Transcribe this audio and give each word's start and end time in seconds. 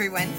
everyone. 0.00 0.32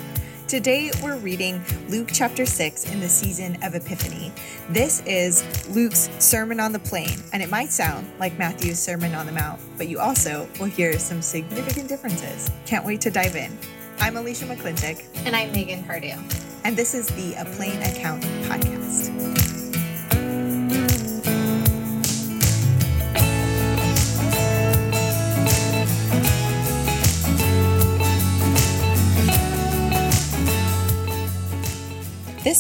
Today 0.48 0.90
we're 1.04 1.18
reading 1.18 1.64
Luke 1.88 2.10
chapter 2.12 2.48
6 2.48 2.92
in 2.92 3.00
the 3.00 3.08
season 3.08 3.62
of 3.62 3.76
Epiphany. 3.76 4.32
This 4.70 5.04
is 5.06 5.44
Luke's 5.70 6.10
Sermon 6.18 6.60
on 6.60 6.72
the 6.72 6.80
Plain, 6.80 7.16
and 7.32 7.44
it 7.44 7.50
might 7.52 7.72
sound 7.72 8.12
like 8.18 8.40
Matthew's 8.40 8.80
Sermon 8.80 9.14
on 9.14 9.28
the 9.28 9.32
Mount, 9.32 9.62
but 9.78 9.88
you 9.88 10.00
also 10.00 10.50
will 10.60 10.66
hear 10.66 10.98
some 10.98 11.22
significant 11.22 11.88
differences. 11.88 12.50
Can't 12.66 12.84
wait 12.84 13.02
to 13.02 13.12
dive 13.12 13.36
in. 13.36 13.56
I'm 14.00 14.18
Alicia 14.18 14.46
McClintock. 14.46 15.06
And 15.28 15.36
I'm 15.36 15.52
Megan 15.52 15.84
Pardue. 15.84 16.18
And 16.64 16.76
this 16.76 16.96
is 16.96 17.06
the 17.10 17.36
A 17.36 17.46
Plain 17.46 17.84
Account 17.84 18.24
podcast. 18.50 19.31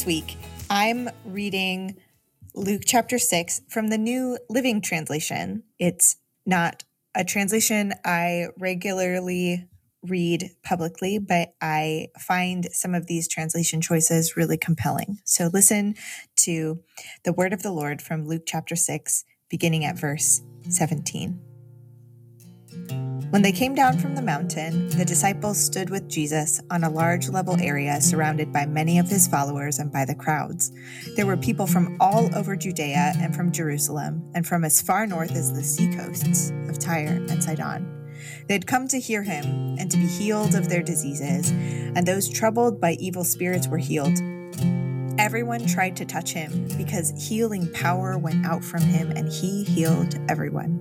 Week, 0.06 0.38
I'm 0.70 1.10
reading 1.26 1.98
Luke 2.56 2.84
chapter 2.86 3.20
6 3.20 3.62
from 3.70 3.90
the 3.90 3.98
New 3.98 4.38
Living 4.50 4.82
Translation. 4.82 5.64
It's 5.80 6.16
not 6.46 6.84
a 7.14 7.24
translation 7.24 7.94
I 8.04 8.48
regularly 8.58 9.68
read 10.04 10.52
publicly, 10.64 11.20
but 11.20 11.54
I 11.62 12.08
find 12.20 12.68
some 12.72 12.96
of 12.96 13.08
these 13.08 13.28
translation 13.28 13.82
choices 13.82 14.36
really 14.36 14.58
compelling. 14.58 15.20
So 15.26 15.50
listen 15.52 15.96
to 16.38 16.82
the 17.24 17.34
word 17.34 17.54
of 17.54 17.62
the 17.62 17.72
Lord 17.72 18.02
from 18.02 18.28
Luke 18.28 18.44
chapter 18.46 18.76
6, 18.76 19.24
beginning 19.50 19.86
at 19.86 20.00
verse 20.00 20.42
17. 20.70 21.51
When 23.32 23.44
they 23.44 23.54
came 23.54 23.74
down 23.74 23.98
from 23.98 24.14
the 24.14 24.22
mountain, 24.22 24.90
the 24.90 25.06
disciples 25.06 25.58
stood 25.58 25.90
with 25.90 26.10
Jesus 26.10 26.60
on 26.70 26.84
a 26.84 26.90
large 26.90 27.30
level 27.30 27.56
area 27.62 28.02
surrounded 28.02 28.52
by 28.52 28.66
many 28.66 29.00
of 29.00 29.08
his 29.08 29.26
followers 29.26 29.80
and 29.80 29.90
by 29.90 30.04
the 30.04 30.14
crowds. 30.14 30.74
There 31.16 31.26
were 31.26 31.38
people 31.38 31.66
from 31.66 31.96
all 32.02 32.30
over 32.36 32.58
Judea 32.58 33.14
and 33.20 33.34
from 33.34 33.54
Jerusalem, 33.54 34.30
and 34.36 34.46
from 34.46 34.66
as 34.66 34.82
far 34.82 35.08
north 35.08 35.32
as 35.32 35.54
the 35.54 35.64
seacoasts 35.64 36.52
of 36.68 36.78
Tyre 36.78 37.26
and 37.30 37.42
Sidon. 37.42 38.12
They 38.48 38.54
had 38.54 38.68
come 38.68 38.90
to 38.90 39.00
hear 39.00 39.24
him 39.24 39.78
and 39.80 39.90
to 39.90 39.98
be 39.98 40.08
healed 40.08 40.54
of 40.54 40.68
their 40.68 40.84
diseases, 40.84 41.52
and 41.52 42.06
those 42.06 42.28
troubled 42.28 42.82
by 42.82 42.98
evil 43.00 43.24
spirits 43.24 43.70
were 43.70 43.78
healed. 43.78 44.20
Everyone 45.18 45.66
tried 45.68 45.96
to 45.96 46.06
touch 46.06 46.34
him 46.34 46.68
because 46.78 47.14
healing 47.30 47.72
power 47.72 48.18
went 48.18 48.46
out 48.46 48.62
from 48.62 48.82
him, 48.82 49.10
and 49.12 49.32
he 49.32 49.64
healed 49.64 50.20
everyone. 50.28 50.81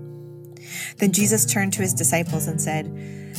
Then 0.98 1.12
Jesus 1.12 1.44
turned 1.44 1.72
to 1.74 1.82
his 1.82 1.94
disciples 1.94 2.46
and 2.46 2.60
said, 2.60 2.90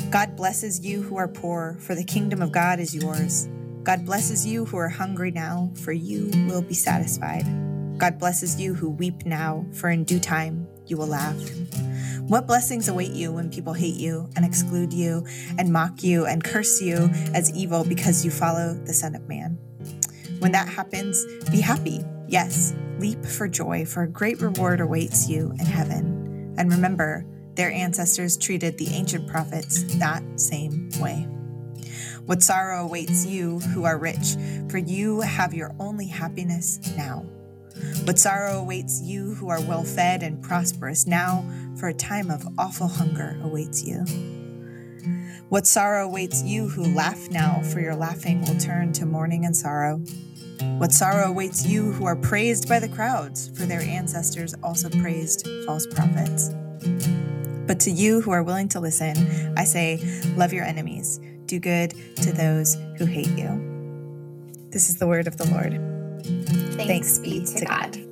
God 0.09 0.35
blesses 0.35 0.85
you 0.85 1.01
who 1.01 1.17
are 1.17 1.27
poor, 1.27 1.77
for 1.79 1.95
the 1.95 2.03
kingdom 2.03 2.41
of 2.41 2.51
God 2.51 2.79
is 2.79 2.95
yours. 2.95 3.47
God 3.83 4.05
blesses 4.05 4.45
you 4.45 4.65
who 4.65 4.77
are 4.77 4.89
hungry 4.89 5.31
now, 5.31 5.71
for 5.75 5.91
you 5.91 6.29
will 6.47 6.61
be 6.61 6.73
satisfied. 6.73 7.45
God 7.97 8.17
blesses 8.17 8.59
you 8.59 8.73
who 8.73 8.89
weep 8.89 9.25
now, 9.25 9.65
for 9.73 9.89
in 9.89 10.03
due 10.03 10.19
time 10.19 10.67
you 10.85 10.97
will 10.97 11.07
laugh. 11.07 11.37
What 12.21 12.47
blessings 12.47 12.87
await 12.87 13.11
you 13.11 13.31
when 13.31 13.49
people 13.49 13.73
hate 13.73 13.95
you 13.95 14.29
and 14.35 14.45
exclude 14.45 14.93
you 14.93 15.25
and 15.57 15.73
mock 15.73 16.03
you 16.03 16.25
and 16.25 16.43
curse 16.43 16.81
you 16.81 17.09
as 17.33 17.53
evil 17.55 17.83
because 17.83 18.23
you 18.23 18.31
follow 18.31 18.73
the 18.85 18.93
Son 18.93 19.15
of 19.15 19.27
Man? 19.27 19.57
When 20.39 20.51
that 20.53 20.67
happens, 20.67 21.23
be 21.51 21.61
happy. 21.61 22.03
Yes, 22.27 22.73
leap 22.99 23.25
for 23.25 23.47
joy, 23.47 23.85
for 23.85 24.03
a 24.03 24.07
great 24.07 24.41
reward 24.41 24.79
awaits 24.79 25.29
you 25.29 25.51
in 25.59 25.65
heaven. 25.65 26.20
And 26.57 26.71
remember, 26.71 27.25
their 27.55 27.71
ancestors 27.71 28.37
treated 28.37 28.77
the 28.77 28.87
ancient 28.89 29.27
prophets 29.27 29.83
that 29.95 30.23
same 30.39 30.89
way. 30.99 31.27
What 32.25 32.43
sorrow 32.43 32.85
awaits 32.85 33.25
you 33.25 33.59
who 33.59 33.83
are 33.83 33.97
rich, 33.97 34.35
for 34.69 34.77
you 34.77 35.21
have 35.21 35.53
your 35.53 35.75
only 35.79 36.07
happiness 36.07 36.79
now. 36.95 37.25
What 38.03 38.19
sorrow 38.19 38.59
awaits 38.59 39.01
you 39.01 39.33
who 39.35 39.49
are 39.49 39.61
well 39.61 39.83
fed 39.83 40.23
and 40.23 40.41
prosperous 40.41 41.07
now, 41.07 41.43
for 41.77 41.89
a 41.89 41.93
time 41.93 42.29
of 42.29 42.47
awful 42.57 42.87
hunger 42.87 43.39
awaits 43.43 43.83
you. 43.83 44.05
What 45.49 45.67
sorrow 45.67 46.05
awaits 46.05 46.43
you 46.43 46.69
who 46.69 46.93
laugh 46.93 47.29
now, 47.29 47.61
for 47.61 47.79
your 47.81 47.95
laughing 47.95 48.41
will 48.41 48.57
turn 48.57 48.93
to 48.93 49.05
mourning 49.05 49.45
and 49.45 49.55
sorrow. 49.55 50.01
What 50.77 50.91
sorrow 50.91 51.29
awaits 51.29 51.65
you 51.65 51.91
who 51.91 52.05
are 52.05 52.15
praised 52.15 52.69
by 52.69 52.79
the 52.79 52.89
crowds, 52.89 53.49
for 53.57 53.65
their 53.65 53.81
ancestors 53.81 54.53
also 54.63 54.89
praised 54.89 55.47
false 55.65 55.87
prophets. 55.87 56.49
But 57.67 57.79
to 57.81 57.91
you 57.91 58.21
who 58.21 58.31
are 58.31 58.43
willing 58.43 58.67
to 58.69 58.79
listen, 58.79 59.15
I 59.57 59.63
say, 59.63 59.99
love 60.35 60.53
your 60.53 60.65
enemies, 60.65 61.19
do 61.45 61.59
good 61.59 61.91
to 62.17 62.31
those 62.31 62.75
who 62.97 63.05
hate 63.05 63.29
you. 63.29 63.71
This 64.69 64.89
is 64.89 64.97
the 64.97 65.07
word 65.07 65.27
of 65.27 65.37
the 65.37 65.45
Lord. 65.45 65.73
Thanks, 66.75 67.17
Thanks 67.17 67.19
be 67.19 67.45
to 67.59 67.65
God. 67.65 67.93
God. 67.93 68.07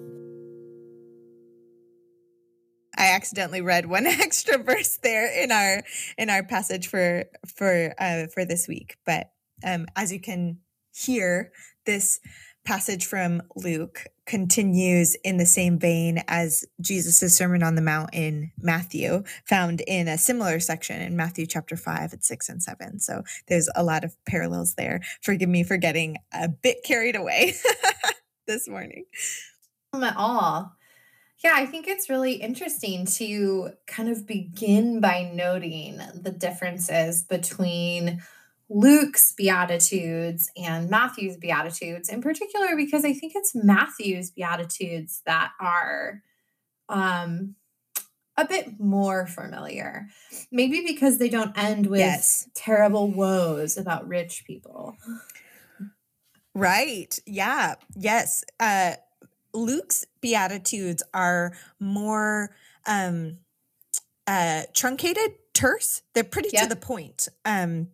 I 2.98 3.12
accidentally 3.12 3.62
read 3.62 3.86
one 3.86 4.06
extra 4.08 4.58
verse 4.58 4.98
there 4.98 5.32
in 5.42 5.52
our 5.52 5.84
in 6.18 6.30
our 6.30 6.44
passage 6.44 6.88
for 6.88 7.26
for 7.56 7.94
uh, 7.98 8.28
for 8.34 8.46
this 8.46 8.68
week, 8.68 8.98
but 9.06 9.32
um, 9.64 9.88
as 9.96 10.12
you 10.12 10.20
can 10.20 10.60
hear, 10.94 11.52
this 11.86 12.20
passage 12.66 13.06
from 13.06 13.42
Luke 13.56 14.06
continues 14.26 15.16
in 15.24 15.38
the 15.38 15.46
same 15.46 15.80
vein 15.80 16.24
as 16.28 16.64
Jesus' 16.82 17.36
Sermon 17.36 17.64
on 17.64 17.74
the 17.74 17.82
Mount 17.82 18.12
in 18.14 18.52
Matthew, 18.60 19.24
found 19.46 19.82
in 19.82 20.08
a 20.08 20.20
similar 20.20 20.60
section 20.60 21.02
in 21.02 21.16
Matthew 21.16 21.48
chapter 21.48 21.76
5 21.76 22.14
at 22.14 22.24
6 22.24 22.50
and 22.50 22.62
7. 22.62 23.00
So 23.00 23.24
there's 23.48 23.70
a 23.76 23.84
lot 23.84 24.04
of 24.04 24.16
parallels 24.26 24.76
there. 24.76 25.02
Forgive 25.24 25.50
me 25.50 25.64
for 25.64 25.78
getting 25.78 26.18
a 26.32 26.48
bit 26.48 26.84
carried 26.84 27.16
away 27.16 27.56
this 28.48 28.68
morning. 28.68 29.06
At 29.94 30.16
all. 30.16 30.76
Yeah, 31.44 31.54
I 31.56 31.66
think 31.66 31.88
it's 31.88 32.10
really 32.10 32.34
interesting 32.34 33.06
to 33.18 33.72
kind 33.88 34.10
of 34.10 34.28
begin 34.28 35.00
by 35.00 35.32
noting 35.34 36.00
the 36.14 36.32
differences 36.32 37.24
between 37.24 38.22
Luke's 38.70 39.34
Beatitudes 39.34 40.52
and 40.56 40.90
Matthew's 40.90 41.38
Beatitudes, 41.38 42.08
in 42.08 42.22
particular, 42.22 42.76
because 42.76 43.04
I 43.04 43.14
think 43.14 43.34
it's 43.36 43.56
Matthew's 43.56 44.30
Beatitudes 44.30 45.22
that 45.26 45.52
are 45.60 46.22
um, 46.88 47.56
a 48.38 48.46
bit 48.46 48.80
more 48.80 49.26
familiar. 49.26 50.08
Maybe 50.52 50.84
because 50.86 51.18
they 51.18 51.30
don't 51.30 51.58
end 51.58 51.88
with 51.88 52.00
yes. 52.00 52.48
terrible 52.54 53.10
woes 53.10 53.76
about 53.76 54.08
rich 54.08 54.44
people. 54.46 54.96
Right. 56.54 57.18
Yeah. 57.26 57.76
Yes. 57.96 58.44
Uh, 58.60 58.94
Luke's 59.54 60.06
Beatitudes 60.22 61.02
are 61.14 61.54
more 61.80 62.56
um, 62.86 63.40
uh, 64.28 64.64
truncated, 64.74 65.36
terse. 65.54 66.04
They're 66.14 66.24
pretty 66.24 66.50
yep. 66.54 66.64
to 66.64 66.70
the 66.70 66.76
point. 66.76 67.28
Um, 67.46 67.90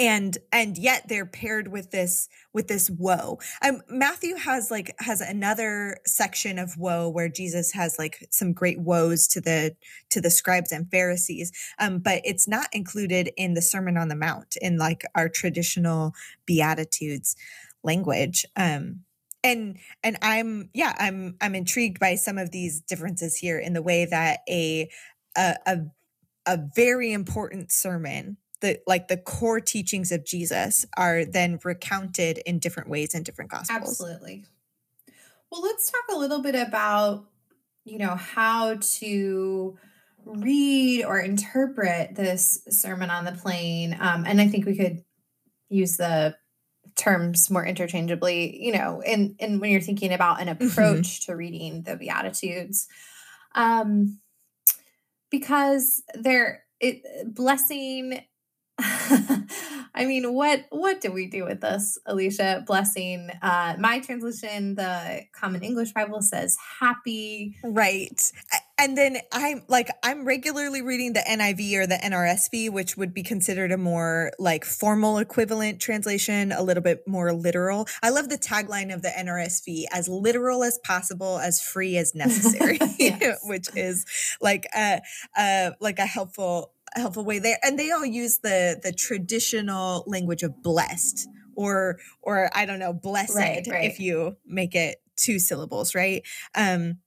and 0.00 0.38
and 0.52 0.78
yet 0.78 1.06
they're 1.08 1.26
paired 1.26 1.68
with 1.68 1.92
this 1.92 2.28
with 2.54 2.68
this 2.68 2.90
woe. 2.90 3.40
Um, 3.62 3.82
matthew 3.90 4.36
has 4.36 4.72
like 4.72 4.94
has 5.00 5.22
another 5.22 5.98
section 6.06 6.58
of 6.60 6.78
woe 6.78 7.10
where 7.10 7.30
jesus 7.30 7.72
has 7.74 7.98
like 8.00 8.26
some 8.32 8.54
great 8.54 8.80
woes 8.80 9.28
to 9.30 9.42
the 9.42 9.76
to 10.10 10.22
the 10.22 10.30
scribes 10.30 10.72
and 10.72 10.90
pharisees 10.90 11.52
um, 11.80 12.00
but 12.00 12.22
it's 12.24 12.48
not 12.48 12.68
included 12.74 13.30
in 13.38 13.54
the 13.54 13.62
sermon 13.62 13.98
on 13.98 14.08
the 14.08 14.16
mount 14.16 14.56
in 14.62 14.78
like 14.78 15.04
our 15.16 15.30
traditional 15.30 16.14
beatitudes 16.46 17.36
language 17.84 18.46
um 18.56 19.00
and 19.44 19.78
and 20.04 20.18
i'm 20.22 20.70
yeah 20.74 20.96
i'm 21.00 21.36
i'm 21.42 21.56
intrigued 21.56 22.00
by 22.00 22.16
some 22.16 22.38
of 22.38 22.52
these 22.52 22.82
differences 22.82 23.36
here 23.38 23.60
in 23.60 23.74
the 23.74 23.82
way 23.82 24.06
that 24.06 24.40
a 24.50 24.90
a, 25.38 25.56
a, 25.66 25.78
a 26.46 26.58
very 26.76 27.12
important 27.12 27.72
sermon 27.72 28.36
the 28.60 28.80
like 28.86 29.08
the 29.08 29.16
core 29.16 29.60
teachings 29.60 30.12
of 30.12 30.24
Jesus 30.24 30.86
are 30.96 31.24
then 31.24 31.58
recounted 31.64 32.38
in 32.38 32.58
different 32.58 32.88
ways 32.88 33.14
in 33.14 33.22
different 33.22 33.50
gospels. 33.50 34.00
Absolutely. 34.00 34.44
Well, 35.50 35.62
let's 35.62 35.90
talk 35.90 36.04
a 36.14 36.18
little 36.18 36.40
bit 36.40 36.54
about 36.54 37.24
you 37.84 37.98
know 37.98 38.14
how 38.14 38.76
to 38.80 39.78
read 40.24 41.04
or 41.04 41.18
interpret 41.18 42.14
this 42.14 42.62
sermon 42.68 43.10
on 43.10 43.24
the 43.24 43.32
plain 43.32 43.96
um, 44.00 44.24
and 44.26 44.40
i 44.40 44.46
think 44.46 44.66
we 44.66 44.76
could 44.76 45.02
use 45.68 45.96
the 45.96 46.36
terms 46.96 47.50
more 47.50 47.64
interchangeably 47.64 48.62
you 48.62 48.72
know 48.72 49.02
in, 49.04 49.34
in 49.38 49.60
when 49.60 49.70
you're 49.70 49.80
thinking 49.80 50.12
about 50.12 50.40
an 50.40 50.48
mm-hmm. 50.48 50.66
approach 50.66 51.20
mm-hmm. 51.20 51.32
to 51.32 51.36
reading 51.36 51.82
the 51.82 51.96
beatitudes 51.96 52.86
um 53.54 54.18
because 55.30 56.02
they're 56.14 56.64
it 56.80 57.02
blessing 57.34 58.20
I 59.94 60.06
mean, 60.06 60.32
what 60.32 60.66
what 60.70 61.00
do 61.00 61.12
we 61.12 61.26
do 61.26 61.44
with 61.44 61.60
this, 61.60 61.98
Alicia? 62.06 62.64
Blessing. 62.66 63.28
Uh, 63.42 63.74
my 63.78 63.98
translation, 64.00 64.76
the 64.76 65.22
Common 65.32 65.62
English 65.62 65.92
Bible 65.92 66.22
says 66.22 66.56
happy. 66.78 67.56
Right. 67.62 68.32
and 68.78 68.96
then 68.96 69.18
I'm 69.32 69.62
like 69.68 69.90
I'm 70.02 70.24
regularly 70.24 70.80
reading 70.80 71.12
the 71.12 71.20
NIV 71.20 71.74
or 71.74 71.86
the 71.86 71.96
NRSV, 71.96 72.70
which 72.70 72.96
would 72.96 73.12
be 73.12 73.22
considered 73.22 73.72
a 73.72 73.76
more 73.76 74.32
like 74.38 74.64
formal 74.64 75.18
equivalent 75.18 75.80
translation, 75.80 76.52
a 76.52 76.62
little 76.62 76.82
bit 76.82 77.06
more 77.06 77.32
literal. 77.32 77.86
I 78.02 78.10
love 78.10 78.28
the 78.28 78.38
tagline 78.38 78.94
of 78.94 79.02
the 79.02 79.10
NRSV 79.10 79.84
as 79.92 80.08
literal 80.08 80.62
as 80.62 80.78
possible, 80.84 81.38
as 81.38 81.60
free 81.60 81.96
as 81.98 82.14
necessary, 82.14 82.78
which 83.44 83.66
is 83.76 84.06
like 84.40 84.66
a, 84.74 85.02
a 85.36 85.72
like 85.80 85.98
a 85.98 86.06
helpful 86.06 86.72
helpful 86.94 87.24
way 87.24 87.38
there. 87.38 87.58
And 87.62 87.78
they 87.78 87.90
all 87.90 88.04
use 88.04 88.38
the 88.38 88.80
the 88.82 88.92
traditional 88.92 90.04
language 90.06 90.42
of 90.42 90.62
blessed 90.62 91.28
or 91.54 91.98
or 92.22 92.50
I 92.54 92.66
don't 92.66 92.78
know, 92.78 92.92
blessed 92.92 93.36
right, 93.36 93.66
right. 93.70 93.84
if 93.84 94.00
you 94.00 94.36
make 94.46 94.74
it 94.74 94.98
two 95.16 95.38
syllables, 95.38 95.94
right? 95.94 96.22
Um 96.54 96.98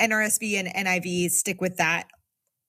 NRSV 0.00 0.54
and 0.54 0.68
NIV 0.86 1.30
stick 1.30 1.60
with 1.60 1.76
that 1.76 2.08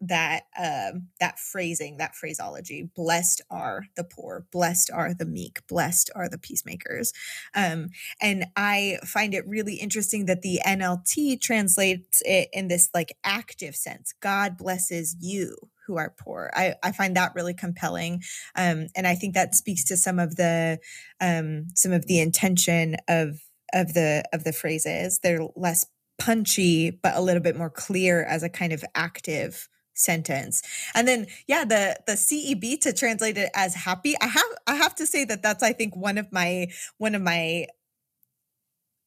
that 0.02 0.44
um 0.60 1.08
that 1.20 1.40
phrasing 1.40 1.98
that 1.98 2.16
phraseology 2.16 2.90
blessed 2.96 3.42
are 3.50 3.86
the 3.96 4.04
poor 4.04 4.46
blessed 4.52 4.90
are 4.92 5.14
the 5.14 5.26
meek 5.26 5.66
blessed 5.68 6.10
are 6.16 6.28
the 6.28 6.38
peacemakers. 6.38 7.14
Um 7.56 7.90
and 8.22 8.48
i 8.56 8.98
find 9.06 9.34
it 9.34 9.48
really 9.48 9.76
interesting 9.76 10.26
that 10.26 10.42
the 10.42 10.60
nlt 10.66 11.40
translates 11.42 12.22
it 12.26 12.50
in 12.52 12.68
this 12.68 12.90
like 12.94 13.16
active 13.24 13.76
sense 13.76 14.14
god 14.22 14.58
blesses 14.58 15.16
you 15.20 15.56
who 15.88 15.98
are 15.98 16.14
poor. 16.18 16.52
I 16.56 16.76
i 16.84 16.92
find 16.92 17.16
that 17.16 17.34
really 17.36 17.54
compelling 17.54 18.24
um 18.56 18.88
and 18.96 19.08
i 19.08 19.16
think 19.16 19.34
that 19.34 19.56
speaks 19.56 19.84
to 19.86 19.98
some 19.98 20.20
of 20.20 20.36
the 20.36 20.80
um 21.20 21.68
some 21.76 21.92
of 21.92 22.08
the 22.08 22.20
intention 22.20 22.98
of 23.08 23.40
of 23.74 23.94
the 23.94 24.24
of 24.34 24.44
the 24.44 24.54
phrases. 24.54 25.20
They're 25.24 25.48
less 25.56 25.86
punchy 26.20 26.92
but 26.92 27.16
a 27.16 27.22
little 27.22 27.42
bit 27.42 27.58
more 27.58 27.70
clear 27.70 28.24
as 28.24 28.44
a 28.44 28.50
kind 28.50 28.74
of 28.74 28.84
active 28.94 29.68
sentence 29.94 30.62
and 30.96 31.08
then 31.08 31.28
yeah 31.48 31.64
the 31.66 31.96
the 32.08 32.14
ceb 32.14 32.80
to 32.80 32.94
translate 32.94 33.38
it 33.38 33.50
as 33.54 33.76
happy 33.76 34.16
i 34.22 34.28
have 34.28 34.44
i 34.68 34.76
have 34.76 34.96
to 34.96 35.06
say 35.06 35.26
that 35.26 35.44
that's 35.44 35.62
i 35.64 35.74
think 35.74 35.96
one 35.96 36.18
of 36.18 36.32
my 36.32 36.68
one 36.98 37.14
of 37.14 37.22
my 37.22 37.66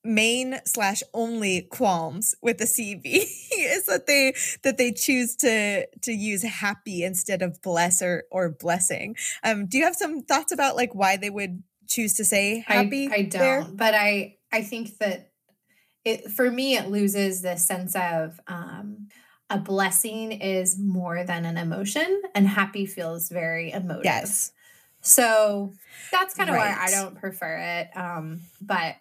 main 0.04 0.60
slash 0.66 1.02
only 1.14 1.62
qualms 1.62 2.34
with 2.42 2.58
the 2.58 2.64
CEB 2.64 3.04
is 3.04 3.86
that 3.86 4.06
they 4.06 4.34
that 4.62 4.76
they 4.76 4.92
choose 4.92 5.34
to 5.36 5.86
to 6.02 6.12
use 6.12 6.42
happy 6.42 7.02
instead 7.02 7.42
of 7.42 7.60
bless 7.62 8.02
or 8.02 8.25
or 8.31 8.50
blessing. 8.50 9.16
Um, 9.42 9.66
do 9.66 9.78
you 9.78 9.84
have 9.84 9.96
some 9.96 10.20
thoughts 10.20 10.52
about 10.52 10.76
like 10.76 10.94
why 10.94 11.16
they 11.16 11.31
would 11.31 11.62
choose 11.88 12.14
to 12.14 12.25
say 12.25 12.62
happy? 12.66 13.08
I, 13.10 13.14
I 13.14 13.22
don't, 13.22 13.31
there? 13.31 13.66
but 13.72 13.94
I 13.94 14.36
I 14.52 14.62
think 14.62 14.98
that 14.98 15.31
it 16.04 16.31
for 16.31 16.50
me 16.50 16.76
it 16.76 16.90
loses 16.90 17.40
the 17.40 17.56
sense 17.56 17.96
of 17.96 18.38
um 18.46 19.08
a 19.55 19.59
blessing 19.59 20.33
is 20.33 20.77
more 20.77 21.23
than 21.23 21.45
an 21.45 21.56
emotion 21.56 22.23
and 22.35 22.49
happy 22.49 22.87
feels 22.87 23.29
very 23.29 23.71
emotive 23.71 24.05
yes 24.05 24.51
so 25.01 25.73
that's 26.11 26.35
kind 26.35 26.51
of 26.51 26.56
right. 26.56 26.77
why 26.77 26.85
i 26.85 26.91
don't 26.91 27.15
prefer 27.21 27.56
it 27.56 27.97
um 27.97 28.41
but 28.61 28.97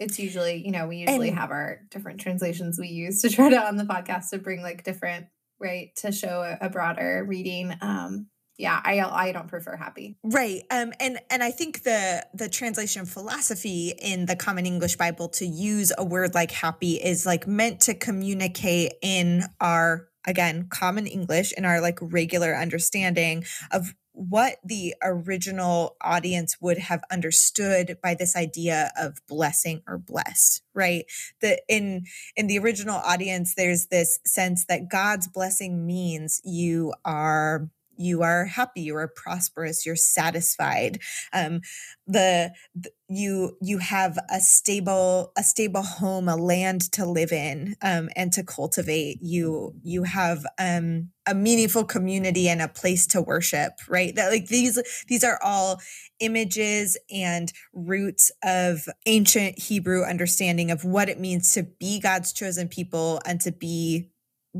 it's 0.00 0.18
usually 0.18 0.64
you 0.64 0.72
know 0.72 0.88
we 0.88 0.96
usually 0.96 1.28
and, 1.28 1.38
have 1.38 1.50
our 1.50 1.82
different 1.90 2.18
translations 2.18 2.78
we 2.78 2.88
use 2.88 3.20
to 3.20 3.28
try 3.28 3.50
to 3.50 3.60
on 3.60 3.76
the 3.76 3.84
podcast 3.84 4.30
to 4.30 4.38
bring 4.38 4.62
like 4.62 4.84
different 4.84 5.26
right 5.58 5.94
to 5.96 6.10
show 6.12 6.42
a, 6.42 6.66
a 6.66 6.70
broader 6.70 7.24
reading 7.28 7.74
um 7.82 8.26
yeah 8.58 8.80
i 8.84 9.00
i 9.00 9.32
don't 9.32 9.48
prefer 9.48 9.76
happy. 9.76 10.16
Right 10.22 10.62
um 10.70 10.92
and 11.00 11.20
and 11.30 11.42
i 11.42 11.50
think 11.50 11.84
the 11.84 12.26
the 12.34 12.48
translation 12.48 13.06
philosophy 13.06 13.94
in 14.00 14.26
the 14.26 14.36
common 14.36 14.66
english 14.66 14.96
bible 14.96 15.28
to 15.30 15.46
use 15.46 15.92
a 15.96 16.04
word 16.04 16.34
like 16.34 16.50
happy 16.50 16.94
is 16.94 17.24
like 17.24 17.46
meant 17.46 17.80
to 17.82 17.94
communicate 17.94 18.92
in 19.00 19.44
our 19.60 20.08
again 20.26 20.66
common 20.68 21.06
english 21.06 21.52
in 21.56 21.64
our 21.64 21.80
like 21.80 21.98
regular 22.02 22.54
understanding 22.54 23.44
of 23.70 23.94
what 24.12 24.56
the 24.64 24.96
original 25.00 25.96
audience 26.00 26.56
would 26.60 26.76
have 26.76 27.04
understood 27.08 27.96
by 28.02 28.16
this 28.16 28.34
idea 28.34 28.90
of 28.98 29.18
blessing 29.28 29.80
or 29.86 29.96
blessed 29.96 30.62
right? 30.74 31.06
That 31.40 31.60
in 31.68 32.04
in 32.36 32.46
the 32.46 32.58
original 32.58 32.96
audience 32.96 33.54
there's 33.56 33.86
this 33.86 34.20
sense 34.24 34.64
that 34.66 34.88
god's 34.88 35.28
blessing 35.28 35.86
means 35.86 36.40
you 36.44 36.94
are 37.04 37.68
you 37.98 38.22
are 38.22 38.46
happy 38.46 38.82
you 38.82 38.96
are 38.96 39.08
prosperous 39.08 39.84
you're 39.84 39.96
satisfied. 39.96 41.00
Um, 41.32 41.60
the, 42.06 42.52
the, 42.74 42.90
you 43.08 43.56
you 43.62 43.78
have 43.78 44.18
a 44.30 44.40
stable 44.40 45.32
a 45.36 45.42
stable 45.42 45.82
home 45.82 46.28
a 46.28 46.36
land 46.36 46.92
to 46.92 47.06
live 47.06 47.32
in 47.32 47.74
um, 47.82 48.10
and 48.14 48.32
to 48.34 48.42
cultivate. 48.42 49.18
You 49.22 49.74
you 49.82 50.02
have 50.02 50.44
um, 50.58 51.10
a 51.26 51.34
meaningful 51.34 51.84
community 51.84 52.48
and 52.48 52.60
a 52.60 52.68
place 52.68 53.06
to 53.08 53.22
worship 53.22 53.72
right? 53.88 54.14
That 54.14 54.30
like 54.30 54.48
these 54.48 54.78
these 55.08 55.24
are 55.24 55.38
all 55.42 55.80
images 56.20 56.98
and 57.10 57.52
roots 57.72 58.30
of 58.44 58.88
ancient 59.06 59.58
hebrew 59.58 60.02
understanding 60.04 60.70
of 60.70 60.84
what 60.84 61.08
it 61.08 61.20
means 61.20 61.54
to 61.54 61.62
be 61.62 62.00
god's 62.00 62.32
chosen 62.32 62.66
people 62.66 63.20
and 63.24 63.40
to 63.40 63.52
be 63.52 64.10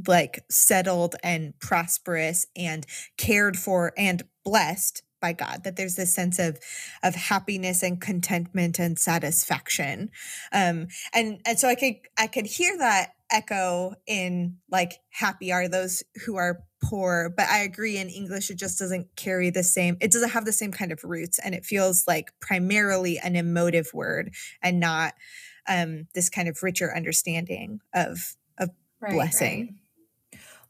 like 0.07 0.45
settled 0.51 1.17
and 1.23 1.59
prosperous 1.61 2.47
and 2.57 2.87
cared 3.17 3.57
for 3.57 3.93
and 3.97 4.23
blessed 4.45 5.03
by 5.21 5.33
God 5.33 5.63
that 5.65 5.77
there's 5.77 5.97
this 5.97 6.15
sense 6.15 6.39
of 6.39 6.59
of 7.03 7.15
happiness 7.15 7.83
and 7.83 8.01
contentment 8.01 8.79
and 8.79 8.99
satisfaction. 8.99 10.11
Um 10.53 10.89
and 11.15 11.41
and 11.45 11.59
so 11.59 11.69
I 11.69 11.75
could 11.75 11.95
I 12.19 12.27
could 12.27 12.47
hear 12.47 12.77
that 12.79 13.13
echo 13.31 13.95
in 14.07 14.57
like 14.71 14.95
happy 15.11 15.53
are 15.53 15.69
those 15.69 16.03
who 16.25 16.37
are 16.37 16.61
poor 16.83 17.33
but 17.37 17.47
I 17.47 17.59
agree 17.59 17.99
in 17.99 18.09
English 18.09 18.51
it 18.51 18.59
just 18.59 18.79
doesn't 18.79 19.09
carry 19.17 19.51
the 19.51 19.65
same 19.65 19.99
it 20.01 20.13
doesn't 20.13 20.31
have 20.31 20.45
the 20.45 20.53
same 20.53 20.73
kind 20.73 20.93
of 20.93 21.05
roots 21.05 21.39
and 21.39 21.55
it 21.55 21.67
feels 21.67 22.07
like 22.07 22.33
primarily 22.41 23.19
an 23.19 23.37
emotive 23.37 23.91
word 23.93 24.33
and 24.63 24.81
not 24.81 25.13
um 25.69 26.07
this 26.15 26.31
kind 26.31 26.49
of 26.49 26.63
richer 26.63 26.95
understanding 26.97 27.81
of 27.95 28.37
right, 29.01 29.13
blessing 29.13 29.61
right. 29.61 29.75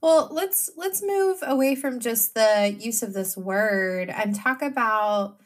Well, 0.01 0.29
let's 0.31 0.71
let's 0.77 1.03
move 1.03 1.39
away 1.43 1.75
from 1.75 1.99
just 1.99 2.35
the 2.35 2.77
use 2.79 3.03
of 3.03 3.15
this 3.15 3.37
word 3.37 4.11
and 4.11 4.35
talk 4.35 4.63
about 4.63 5.39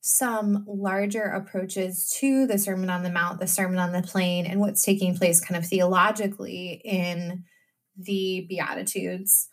some 0.00 0.64
larger 0.68 1.24
approaches 1.24 2.08
to 2.20 2.46
the 2.46 2.58
Sermon 2.58 2.90
on 2.90 3.02
the 3.02 3.10
Mount, 3.10 3.40
the 3.40 3.48
Sermon 3.48 3.80
on 3.80 3.90
the 3.90 4.02
Plain, 4.02 4.46
and 4.46 4.60
what's 4.60 4.84
taking 4.84 5.16
place 5.16 5.40
kind 5.40 5.58
of 5.58 5.68
theologically 5.68 6.80
in 6.84 7.44
the 7.96 8.46
Beatitudes. 8.48 9.48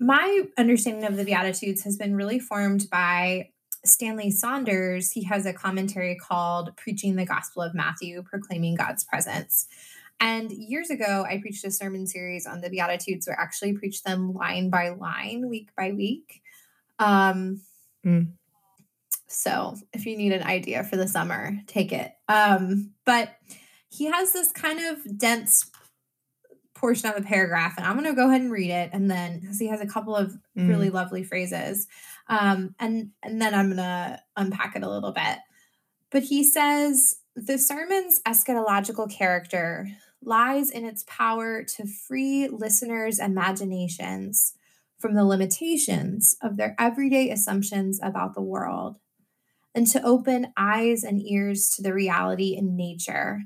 My 0.00 0.44
understanding 0.56 1.04
of 1.04 1.16
the 1.16 1.24
Beatitudes 1.24 1.84
has 1.84 1.98
been 1.98 2.16
really 2.16 2.38
formed 2.38 2.86
by 2.90 3.50
Stanley 3.84 4.30
Saunders. 4.30 5.12
He 5.12 5.24
has 5.24 5.44
a 5.44 5.52
commentary 5.52 6.16
called 6.16 6.74
Preaching 6.78 7.16
the 7.16 7.26
Gospel 7.26 7.62
of 7.62 7.74
Matthew, 7.74 8.22
Proclaiming 8.22 8.76
God's 8.76 9.04
Presence. 9.04 9.66
And 10.22 10.52
years 10.52 10.88
ago, 10.88 11.26
I 11.28 11.38
preached 11.38 11.64
a 11.64 11.70
sermon 11.72 12.06
series 12.06 12.46
on 12.46 12.60
the 12.60 12.70
Beatitudes 12.70 13.26
where 13.26 13.38
I 13.38 13.42
actually 13.42 13.72
preached 13.72 14.04
them 14.04 14.32
line 14.32 14.70
by 14.70 14.90
line, 14.90 15.48
week 15.48 15.70
by 15.76 15.90
week. 15.90 16.42
Um, 17.00 17.60
mm. 18.06 18.28
So 19.26 19.74
if 19.92 20.06
you 20.06 20.16
need 20.16 20.30
an 20.30 20.44
idea 20.44 20.84
for 20.84 20.96
the 20.96 21.08
summer, 21.08 21.58
take 21.66 21.92
it. 21.92 22.12
Um, 22.28 22.92
but 23.04 23.34
he 23.90 24.04
has 24.04 24.32
this 24.32 24.52
kind 24.52 24.78
of 24.78 25.18
dense 25.18 25.68
portion 26.72 27.10
of 27.10 27.16
a 27.16 27.26
paragraph, 27.26 27.74
and 27.76 27.84
I'm 27.84 27.94
going 27.94 28.06
to 28.06 28.14
go 28.14 28.28
ahead 28.28 28.42
and 28.42 28.52
read 28.52 28.70
it. 28.70 28.90
And 28.92 29.10
then, 29.10 29.40
because 29.40 29.58
he 29.58 29.66
has 29.66 29.80
a 29.80 29.86
couple 29.86 30.14
of 30.14 30.36
mm. 30.56 30.68
really 30.68 30.90
lovely 30.90 31.24
phrases, 31.24 31.88
um, 32.28 32.76
and 32.78 33.10
and 33.24 33.42
then 33.42 33.54
I'm 33.54 33.66
going 33.66 33.76
to 33.78 34.20
unpack 34.36 34.76
it 34.76 34.84
a 34.84 34.90
little 34.90 35.12
bit. 35.12 35.38
But 36.12 36.22
he 36.22 36.44
says 36.44 37.16
the 37.34 37.58
sermon's 37.58 38.20
eschatological 38.24 39.10
character 39.10 39.88
lies 40.24 40.70
in 40.70 40.84
its 40.84 41.04
power 41.06 41.62
to 41.62 41.86
free 41.86 42.48
listeners' 42.48 43.18
imaginations 43.18 44.54
from 44.98 45.14
the 45.14 45.24
limitations 45.24 46.36
of 46.42 46.56
their 46.56 46.74
everyday 46.78 47.30
assumptions 47.30 47.98
about 48.02 48.34
the 48.34 48.42
world 48.42 48.96
and 49.74 49.86
to 49.88 50.02
open 50.02 50.52
eyes 50.56 51.02
and 51.02 51.20
ears 51.20 51.70
to 51.70 51.82
the 51.82 51.92
reality 51.92 52.56
and 52.56 52.76
nature 52.76 53.42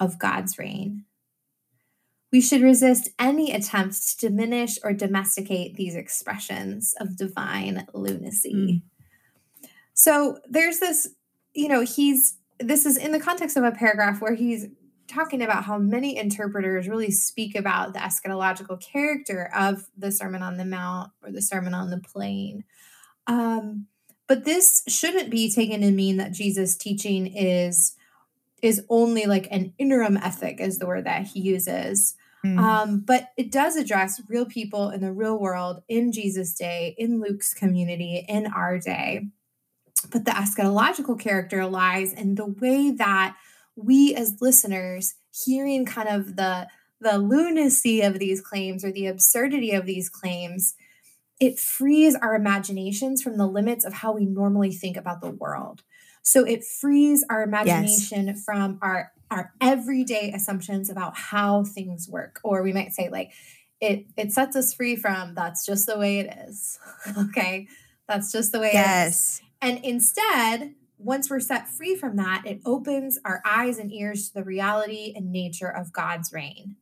of 0.00 0.18
God's 0.18 0.58
reign. 0.58 1.04
We 2.32 2.40
should 2.40 2.60
resist 2.60 3.08
any 3.18 3.52
attempts 3.52 4.14
to 4.16 4.28
diminish 4.28 4.78
or 4.82 4.92
domesticate 4.92 5.76
these 5.76 5.94
expressions 5.94 6.94
of 6.98 7.16
divine 7.16 7.86
lunacy. 7.94 8.52
Mm. 8.54 9.70
So 9.94 10.38
there's 10.48 10.80
this, 10.80 11.08
you 11.54 11.68
know, 11.68 11.82
he's, 11.82 12.36
this 12.58 12.84
is 12.84 12.96
in 12.96 13.12
the 13.12 13.20
context 13.20 13.56
of 13.56 13.64
a 13.64 13.72
paragraph 13.72 14.20
where 14.20 14.34
he's 14.34 14.66
talking 15.08 15.42
about 15.42 15.64
how 15.64 15.78
many 15.78 16.16
interpreters 16.16 16.88
really 16.88 17.10
speak 17.10 17.54
about 17.54 17.92
the 17.92 17.98
eschatological 17.98 18.80
character 18.80 19.50
of 19.54 19.88
the 19.96 20.10
Sermon 20.10 20.42
on 20.42 20.56
the 20.56 20.64
Mount 20.64 21.12
or 21.22 21.30
the 21.30 21.42
Sermon 21.42 21.74
on 21.74 21.90
the 21.90 21.98
Plain. 21.98 22.64
Um, 23.26 23.86
but 24.26 24.44
this 24.44 24.82
shouldn't 24.88 25.30
be 25.30 25.50
taken 25.52 25.80
to 25.80 25.90
mean 25.90 26.16
that 26.16 26.32
Jesus' 26.32 26.76
teaching 26.76 27.26
is 27.26 27.96
is 28.62 28.82
only 28.88 29.26
like 29.26 29.46
an 29.50 29.72
interim 29.78 30.16
ethic, 30.16 30.60
is 30.60 30.78
the 30.78 30.86
word 30.86 31.04
that 31.04 31.26
he 31.26 31.40
uses. 31.40 32.14
Mm. 32.44 32.58
Um, 32.58 33.00
but 33.00 33.30
it 33.36 33.52
does 33.52 33.76
address 33.76 34.20
real 34.28 34.46
people 34.46 34.90
in 34.90 35.00
the 35.00 35.12
real 35.12 35.38
world, 35.38 35.82
in 35.88 36.10
Jesus' 36.10 36.54
day, 36.54 36.94
in 36.98 37.20
Luke's 37.20 37.52
community, 37.52 38.24
in 38.28 38.46
our 38.46 38.78
day. 38.78 39.28
But 40.10 40.24
the 40.24 40.30
eschatological 40.30 41.20
character 41.20 41.66
lies 41.66 42.12
in 42.12 42.34
the 42.34 42.46
way 42.46 42.90
that 42.92 43.36
we 43.76 44.14
as 44.14 44.40
listeners, 44.40 45.14
hearing 45.44 45.84
kind 45.84 46.08
of 46.08 46.36
the 46.36 46.68
the 46.98 47.18
lunacy 47.18 48.00
of 48.00 48.18
these 48.18 48.40
claims 48.40 48.82
or 48.82 48.90
the 48.90 49.06
absurdity 49.06 49.72
of 49.72 49.84
these 49.84 50.08
claims, 50.08 50.74
it 51.38 51.58
frees 51.58 52.14
our 52.14 52.34
imaginations 52.34 53.22
from 53.22 53.36
the 53.36 53.46
limits 53.46 53.84
of 53.84 53.92
how 53.92 54.12
we 54.12 54.24
normally 54.24 54.72
think 54.72 54.96
about 54.96 55.20
the 55.20 55.30
world. 55.30 55.82
So 56.22 56.44
it 56.44 56.64
frees 56.64 57.24
our 57.28 57.42
imagination 57.42 58.28
yes. 58.28 58.42
from 58.44 58.78
our 58.82 59.12
our 59.30 59.52
everyday 59.60 60.32
assumptions 60.32 60.88
about 60.88 61.16
how 61.16 61.64
things 61.64 62.08
work 62.08 62.40
or 62.44 62.62
we 62.62 62.72
might 62.72 62.92
say 62.92 63.08
like 63.10 63.32
it 63.80 64.06
it 64.16 64.32
sets 64.32 64.54
us 64.56 64.72
free 64.72 64.96
from 64.96 65.34
that's 65.34 65.66
just 65.66 65.86
the 65.86 65.98
way 65.98 66.20
it 66.20 66.34
is. 66.48 66.78
okay? 67.18 67.68
That's 68.08 68.32
just 68.32 68.52
the 68.52 68.60
way 68.60 68.70
yes. 68.72 69.42
And 69.60 69.84
instead, 69.84 70.74
once 70.98 71.28
we're 71.28 71.40
set 71.40 71.68
free 71.68 71.94
from 71.94 72.16
that, 72.16 72.42
it 72.46 72.60
opens 72.64 73.18
our 73.24 73.42
eyes 73.44 73.78
and 73.78 73.92
ears 73.92 74.28
to 74.28 74.34
the 74.34 74.44
reality 74.44 75.12
and 75.14 75.30
nature 75.30 75.68
of 75.68 75.92
God's 75.92 76.32
reign. 76.32 76.76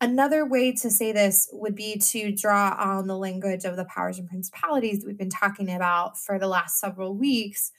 Another 0.00 0.44
way 0.44 0.72
to 0.72 0.90
say 0.90 1.12
this 1.12 1.48
would 1.52 1.74
be 1.74 1.96
to 1.98 2.32
draw 2.32 2.76
on 2.78 3.06
the 3.06 3.16
language 3.16 3.64
of 3.64 3.76
the 3.76 3.84
powers 3.84 4.18
and 4.18 4.28
principalities 4.28 5.00
that 5.00 5.06
we've 5.06 5.18
been 5.18 5.30
talking 5.30 5.72
about 5.72 6.18
for 6.18 6.38
the 6.38 6.48
last 6.48 6.78
several 6.78 7.14
weeks, 7.14 7.72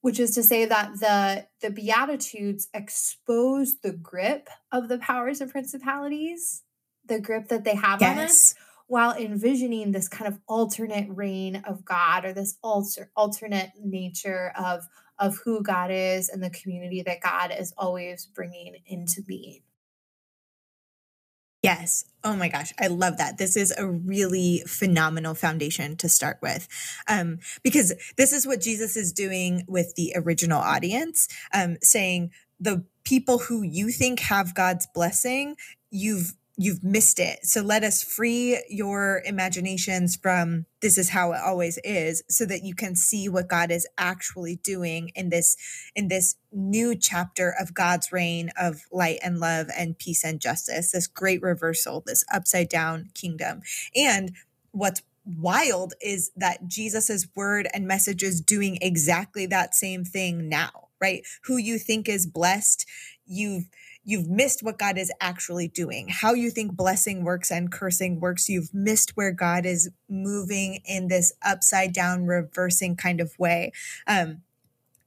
which 0.00 0.18
is 0.18 0.32
to 0.32 0.42
say 0.42 0.64
that 0.64 0.98
the, 1.00 1.46
the 1.60 1.70
Beatitudes 1.70 2.68
expose 2.74 3.76
the 3.80 3.92
grip 3.92 4.48
of 4.72 4.88
the 4.88 4.98
powers 4.98 5.40
and 5.40 5.50
principalities, 5.50 6.62
the 7.06 7.20
grip 7.20 7.48
that 7.48 7.64
they 7.64 7.74
have 7.74 8.00
yes. 8.00 8.10
on 8.10 8.24
us, 8.24 8.54
while 8.90 9.12
envisioning 9.12 9.92
this 9.92 10.08
kind 10.08 10.26
of 10.26 10.40
alternate 10.48 11.06
reign 11.08 11.62
of 11.64 11.84
God 11.84 12.24
or 12.24 12.32
this 12.32 12.58
alter, 12.60 13.08
alternate 13.14 13.70
nature 13.80 14.52
of, 14.58 14.82
of 15.16 15.38
who 15.44 15.62
God 15.62 15.92
is 15.92 16.28
and 16.28 16.42
the 16.42 16.50
community 16.50 17.00
that 17.06 17.20
God 17.20 17.54
is 17.56 17.72
always 17.78 18.26
bringing 18.26 18.74
into 18.86 19.22
being. 19.22 19.60
Yes. 21.62 22.04
Oh 22.24 22.34
my 22.34 22.48
gosh. 22.48 22.72
I 22.80 22.88
love 22.88 23.18
that. 23.18 23.38
This 23.38 23.56
is 23.56 23.72
a 23.78 23.86
really 23.86 24.64
phenomenal 24.66 25.34
foundation 25.34 25.96
to 25.98 26.08
start 26.08 26.38
with. 26.42 26.66
Um, 27.06 27.38
because 27.62 27.94
this 28.16 28.32
is 28.32 28.44
what 28.44 28.60
Jesus 28.60 28.96
is 28.96 29.12
doing 29.12 29.62
with 29.68 29.94
the 29.94 30.14
original 30.16 30.60
audience, 30.60 31.28
um, 31.54 31.76
saying 31.80 32.32
the 32.58 32.84
people 33.04 33.38
who 33.38 33.62
you 33.62 33.90
think 33.90 34.18
have 34.18 34.52
God's 34.52 34.88
blessing, 34.92 35.54
you've 35.92 36.34
you've 36.62 36.84
missed 36.84 37.18
it. 37.18 37.38
So 37.42 37.62
let 37.62 37.82
us 37.82 38.02
free 38.02 38.62
your 38.68 39.22
imaginations 39.24 40.14
from 40.14 40.66
this 40.82 40.98
is 40.98 41.08
how 41.08 41.32
it 41.32 41.40
always 41.42 41.78
is 41.84 42.22
so 42.28 42.44
that 42.44 42.62
you 42.62 42.74
can 42.74 42.94
see 42.94 43.30
what 43.30 43.48
God 43.48 43.70
is 43.70 43.88
actually 43.96 44.56
doing 44.56 45.10
in 45.14 45.30
this 45.30 45.56
in 45.96 46.08
this 46.08 46.36
new 46.52 46.94
chapter 46.94 47.54
of 47.58 47.72
God's 47.72 48.12
reign 48.12 48.50
of 48.60 48.82
light 48.92 49.20
and 49.22 49.40
love 49.40 49.68
and 49.74 49.98
peace 49.98 50.22
and 50.22 50.38
justice. 50.38 50.92
This 50.92 51.06
great 51.06 51.40
reversal, 51.40 52.02
this 52.04 52.26
upside 52.30 52.68
down 52.68 53.08
kingdom. 53.14 53.62
And 53.96 54.32
what's 54.72 55.00
wild 55.24 55.94
is 56.02 56.30
that 56.36 56.68
Jesus's 56.68 57.26
word 57.34 57.68
and 57.72 57.86
message 57.86 58.22
is 58.22 58.42
doing 58.42 58.76
exactly 58.82 59.46
that 59.46 59.74
same 59.74 60.04
thing 60.04 60.50
now, 60.50 60.88
right? 61.00 61.22
Who 61.44 61.56
you 61.56 61.78
think 61.78 62.06
is 62.06 62.26
blessed, 62.26 62.84
you've 63.24 63.64
you've 64.04 64.28
missed 64.28 64.62
what 64.62 64.78
God 64.78 64.98
is 64.98 65.12
actually 65.20 65.68
doing. 65.68 66.08
How 66.08 66.32
you 66.34 66.50
think 66.50 66.76
blessing 66.76 67.24
works 67.24 67.50
and 67.50 67.70
cursing 67.70 68.20
works, 68.20 68.48
you've 68.48 68.72
missed 68.74 69.16
where 69.16 69.32
God 69.32 69.66
is 69.66 69.90
moving 70.08 70.80
in 70.84 71.08
this 71.08 71.32
upside 71.42 71.92
down, 71.92 72.26
reversing 72.26 72.96
kind 72.96 73.20
of 73.20 73.38
way. 73.38 73.72
Um, 74.06 74.42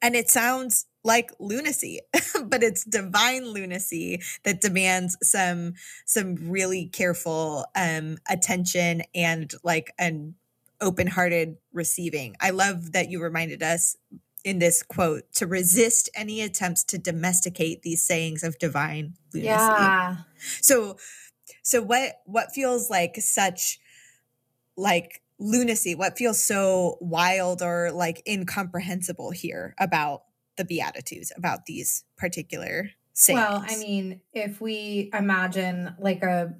and 0.01 0.15
it 0.15 0.29
sounds 0.29 0.85
like 1.03 1.31
lunacy 1.39 1.99
but 2.45 2.63
it's 2.63 2.83
divine 2.85 3.45
lunacy 3.45 4.21
that 4.43 4.61
demands 4.61 5.17
some 5.21 5.73
some 6.05 6.35
really 6.49 6.85
careful 6.87 7.65
um 7.75 8.17
attention 8.29 9.01
and 9.13 9.53
like 9.63 9.93
an 9.97 10.35
open-hearted 10.81 11.57
receiving 11.73 12.35
i 12.39 12.49
love 12.51 12.91
that 12.91 13.09
you 13.09 13.21
reminded 13.21 13.61
us 13.63 13.97
in 14.43 14.59
this 14.59 14.83
quote 14.83 15.23
to 15.35 15.47
resist 15.47 16.09
any 16.15 16.41
attempts 16.41 16.83
to 16.83 16.97
domesticate 16.97 17.81
these 17.81 18.05
sayings 18.05 18.43
of 18.43 18.57
divine 18.59 19.13
lunacy. 19.33 19.47
Yeah. 19.47 20.17
So 20.61 20.97
so 21.63 21.81
what 21.81 22.21
what 22.25 22.51
feels 22.51 22.89
like 22.89 23.15
such 23.17 23.79
like 24.75 25.21
lunacy 25.39 25.95
what 25.95 26.17
feels 26.17 26.43
so 26.43 26.97
wild 27.01 27.61
or 27.61 27.91
like 27.91 28.21
incomprehensible 28.27 29.31
here 29.31 29.73
about 29.79 30.23
the 30.57 30.65
beatitudes 30.65 31.31
about 31.35 31.65
these 31.65 32.03
particular 32.17 32.89
sayings 33.13 33.39
well 33.39 33.63
i 33.67 33.75
mean 33.77 34.21
if 34.31 34.61
we 34.61 35.09
imagine 35.13 35.95
like 35.99 36.21
a 36.23 36.53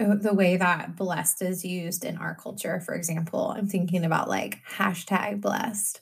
uh, 0.00 0.14
the 0.16 0.34
way 0.34 0.56
that 0.56 0.96
blessed 0.96 1.42
is 1.42 1.64
used 1.64 2.04
in 2.04 2.16
our 2.16 2.34
culture 2.34 2.80
for 2.80 2.94
example 2.94 3.54
i'm 3.56 3.66
thinking 3.66 4.04
about 4.04 4.28
like 4.28 4.58
hashtag 4.68 5.40
blessed 5.40 6.00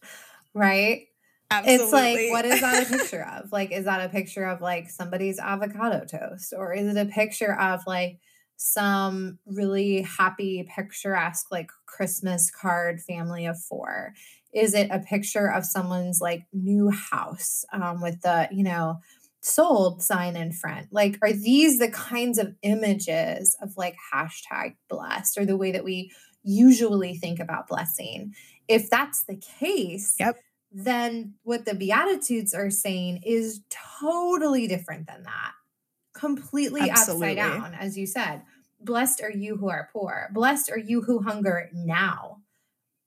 right? 0.54 1.06
Absolutely. 1.50 1.84
It's 1.84 1.92
like, 1.92 2.30
what 2.30 2.44
is 2.46 2.60
that 2.60 2.82
a 2.82 2.86
picture 2.98 3.26
of? 3.26 3.52
Like, 3.52 3.72
is 3.72 3.84
that 3.84 4.04
a 4.04 4.08
picture 4.08 4.44
of 4.44 4.60
like 4.60 4.88
somebody's 4.88 5.38
avocado 5.38 6.04
toast? 6.04 6.54
Or 6.56 6.72
is 6.72 6.86
it 6.86 6.98
a 6.98 7.10
picture 7.10 7.58
of 7.58 7.80
like 7.86 8.18
some 8.56 9.38
really 9.46 10.02
happy, 10.02 10.66
picturesque, 10.74 11.50
like 11.50 11.70
Christmas 11.86 12.50
card 12.50 13.00
family 13.02 13.46
of 13.46 13.60
four? 13.60 14.14
Is 14.54 14.74
it 14.74 14.88
a 14.90 15.00
picture 15.00 15.50
of 15.50 15.66
someone's 15.66 16.20
like 16.20 16.44
new 16.52 16.90
house 16.90 17.64
um, 17.72 18.00
with 18.00 18.20
the, 18.22 18.48
you 18.50 18.64
know, 18.64 19.00
sold 19.42 20.02
sign 20.02 20.36
in 20.36 20.52
front? 20.52 20.88
Like, 20.90 21.18
are 21.22 21.32
these 21.32 21.78
the 21.78 21.90
kinds 21.90 22.38
of 22.38 22.54
images 22.62 23.56
of 23.60 23.76
like 23.76 23.96
hashtag 24.12 24.76
blessed 24.88 25.36
or 25.36 25.44
the 25.44 25.56
way 25.56 25.72
that 25.72 25.84
we 25.84 26.12
usually 26.42 27.14
think 27.14 27.40
about 27.40 27.68
blessing? 27.68 28.34
If 28.68 28.90
that's 28.90 29.24
the 29.24 29.36
case, 29.36 30.16
yep. 30.18 30.36
then 30.70 31.34
what 31.42 31.64
the 31.64 31.74
Beatitudes 31.74 32.54
are 32.54 32.70
saying 32.70 33.22
is 33.24 33.62
totally 34.00 34.66
different 34.66 35.06
than 35.06 35.24
that. 35.24 35.52
Completely 36.14 36.88
Absolutely. 36.88 37.38
upside 37.38 37.60
down, 37.60 37.74
as 37.74 37.96
you 37.98 38.06
said. 38.06 38.42
Blessed 38.80 39.22
are 39.22 39.30
you 39.30 39.56
who 39.56 39.68
are 39.68 39.88
poor. 39.92 40.28
Blessed 40.32 40.70
are 40.70 40.78
you 40.78 41.02
who 41.02 41.22
hunger 41.22 41.70
now. 41.72 42.38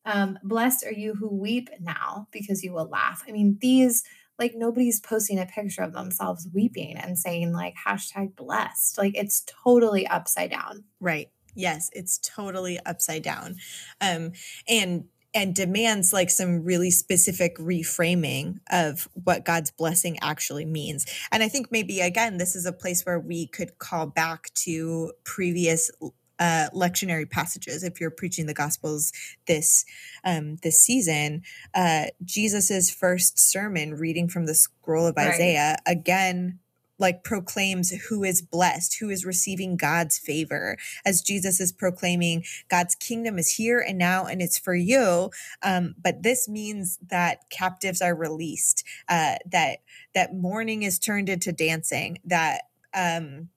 Um, 0.05 0.37
blessed 0.43 0.85
are 0.85 0.93
you 0.93 1.15
who 1.15 1.27
weep 1.27 1.69
now 1.79 2.27
because 2.31 2.63
you 2.63 2.71
will 2.71 2.87
laugh. 2.87 3.23
I 3.27 3.31
mean, 3.31 3.57
these 3.59 4.03
like 4.37 4.53
nobody's 4.55 4.99
posting 4.99 5.39
a 5.39 5.45
picture 5.45 5.81
of 5.81 5.93
themselves 5.93 6.47
weeping 6.53 6.97
and 6.97 7.17
saying 7.17 7.53
like 7.53 7.75
hashtag 7.87 8.35
blessed. 8.35 8.97
Like 8.97 9.15
it's 9.15 9.43
totally 9.63 10.05
upside 10.07 10.51
down. 10.51 10.83
Right. 10.99 11.29
Yes, 11.55 11.89
it's 11.93 12.19
totally 12.19 12.79
upside 12.85 13.23
down. 13.23 13.55
Um, 14.01 14.33
and 14.67 15.05
and 15.33 15.53
demands 15.53 16.13
like 16.13 16.29
some 16.29 16.63
really 16.63 16.89
specific 16.89 17.57
reframing 17.57 18.59
of 18.71 19.09
what 19.25 19.43
God's 19.43 19.69
blessing 19.69 20.17
actually 20.21 20.63
means. 20.63 21.05
And 21.29 21.43
I 21.43 21.49
think 21.49 21.71
maybe 21.71 21.99
again, 21.99 22.37
this 22.37 22.55
is 22.55 22.65
a 22.65 22.71
place 22.71 23.05
where 23.05 23.19
we 23.19 23.47
could 23.47 23.77
call 23.77 24.07
back 24.07 24.53
to 24.63 25.11
previous 25.25 25.91
uh, 26.39 26.67
lectionary 26.73 27.29
passages. 27.29 27.83
If 27.83 27.99
you're 27.99 28.11
preaching 28.11 28.45
the 28.45 28.53
Gospels 28.53 29.11
this 29.45 29.85
um, 30.23 30.57
this 30.63 30.79
season, 30.79 31.43
uh, 31.73 32.05
Jesus's 32.23 32.89
first 32.89 33.37
sermon, 33.37 33.95
reading 33.95 34.27
from 34.27 34.45
the 34.45 34.55
scroll 34.55 35.07
of 35.07 35.17
Isaiah, 35.17 35.75
right. 35.85 35.97
again 35.97 36.59
like 36.97 37.23
proclaims 37.23 37.91
who 38.09 38.23
is 38.23 38.41
blessed, 38.41 38.97
who 38.99 39.09
is 39.09 39.25
receiving 39.25 39.77
God's 39.77 40.17
favor, 40.17 40.77
as 41.05 41.21
Jesus 41.21 41.59
is 41.59 41.71
proclaiming 41.71 42.43
God's 42.69 42.95
kingdom 42.95 43.37
is 43.37 43.51
here 43.51 43.79
and 43.79 43.97
now, 43.97 44.25
and 44.25 44.41
it's 44.41 44.57
for 44.57 44.75
you. 44.75 45.29
Um, 45.61 45.95
but 46.01 46.23
this 46.23 46.47
means 46.47 46.97
that 47.07 47.49
captives 47.49 48.01
are 48.01 48.15
released, 48.15 48.83
uh, 49.09 49.35
that 49.51 49.79
that 50.13 50.35
mourning 50.35 50.83
is 50.83 50.99
turned 50.99 51.29
into 51.29 51.51
dancing, 51.51 52.19
that 52.25 52.63
um, 52.93 53.49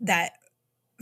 that 0.00 0.32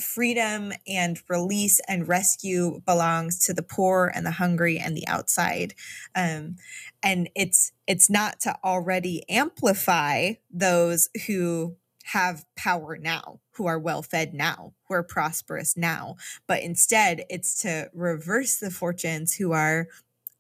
freedom 0.03 0.73
and 0.87 1.21
release 1.29 1.81
and 1.89 2.09
rescue 2.09 2.81
belongs 2.87 3.45
to 3.47 3.55
the 3.55 3.63
poor 3.63 4.11
and 4.15 4.25
the 4.27 4.33
hungry 4.33 4.79
and 4.79 4.97
the 4.97 5.07
outside. 5.07 5.75
Um, 6.15 6.57
and 7.03 7.29
it's 7.35 7.73
it's 7.87 8.11
not 8.11 8.41
to 8.41 8.57
already 8.65 9.29
amplify 9.29 10.33
those 10.51 11.09
who 11.27 11.77
have 12.05 12.45
power 12.57 12.97
now 12.97 13.41
who 13.53 13.67
are 13.67 13.79
well 13.79 14.03
fed 14.03 14.35
now 14.35 14.73
who 14.89 14.95
are 14.95 15.03
prosperous 15.03 15.77
now 15.77 16.17
but 16.49 16.61
instead 16.63 17.25
it's 17.29 17.61
to 17.63 17.89
reverse 17.95 18.57
the 18.57 18.71
fortunes 18.71 19.35
who 19.35 19.53
are 19.53 19.87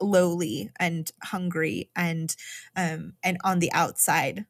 lowly 0.00 0.70
and 0.80 1.12
hungry 1.22 1.90
and 1.94 2.34
um 2.74 3.12
and 3.22 3.36
on 3.44 3.58
the 3.60 3.70
outside 3.72 4.46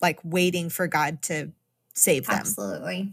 like 0.00 0.18
waiting 0.24 0.68
for 0.68 0.88
god 0.88 1.22
to 1.22 1.52
save 1.94 2.26
them. 2.26 2.40
Absolutely 2.40 3.12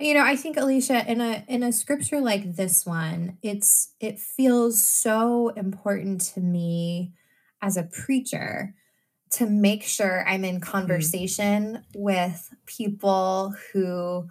You 0.00 0.14
know, 0.14 0.24
I 0.24 0.36
think 0.36 0.56
Alicia 0.56 1.10
in 1.10 1.20
a 1.20 1.44
in 1.48 1.62
a 1.62 1.72
scripture 1.72 2.20
like 2.20 2.54
this 2.56 2.86
one, 2.86 3.38
it's 3.42 3.94
it 4.00 4.18
feels 4.20 4.82
so 4.82 5.48
important 5.50 6.20
to 6.34 6.40
me 6.40 7.14
as 7.60 7.76
a 7.76 7.82
preacher 7.82 8.74
to 9.32 9.46
make 9.46 9.82
sure 9.82 10.26
I'm 10.28 10.44
in 10.44 10.60
Mm. 10.60 10.62
conversation 10.62 11.84
with 11.94 12.50
people 12.66 13.54
who 13.72 14.28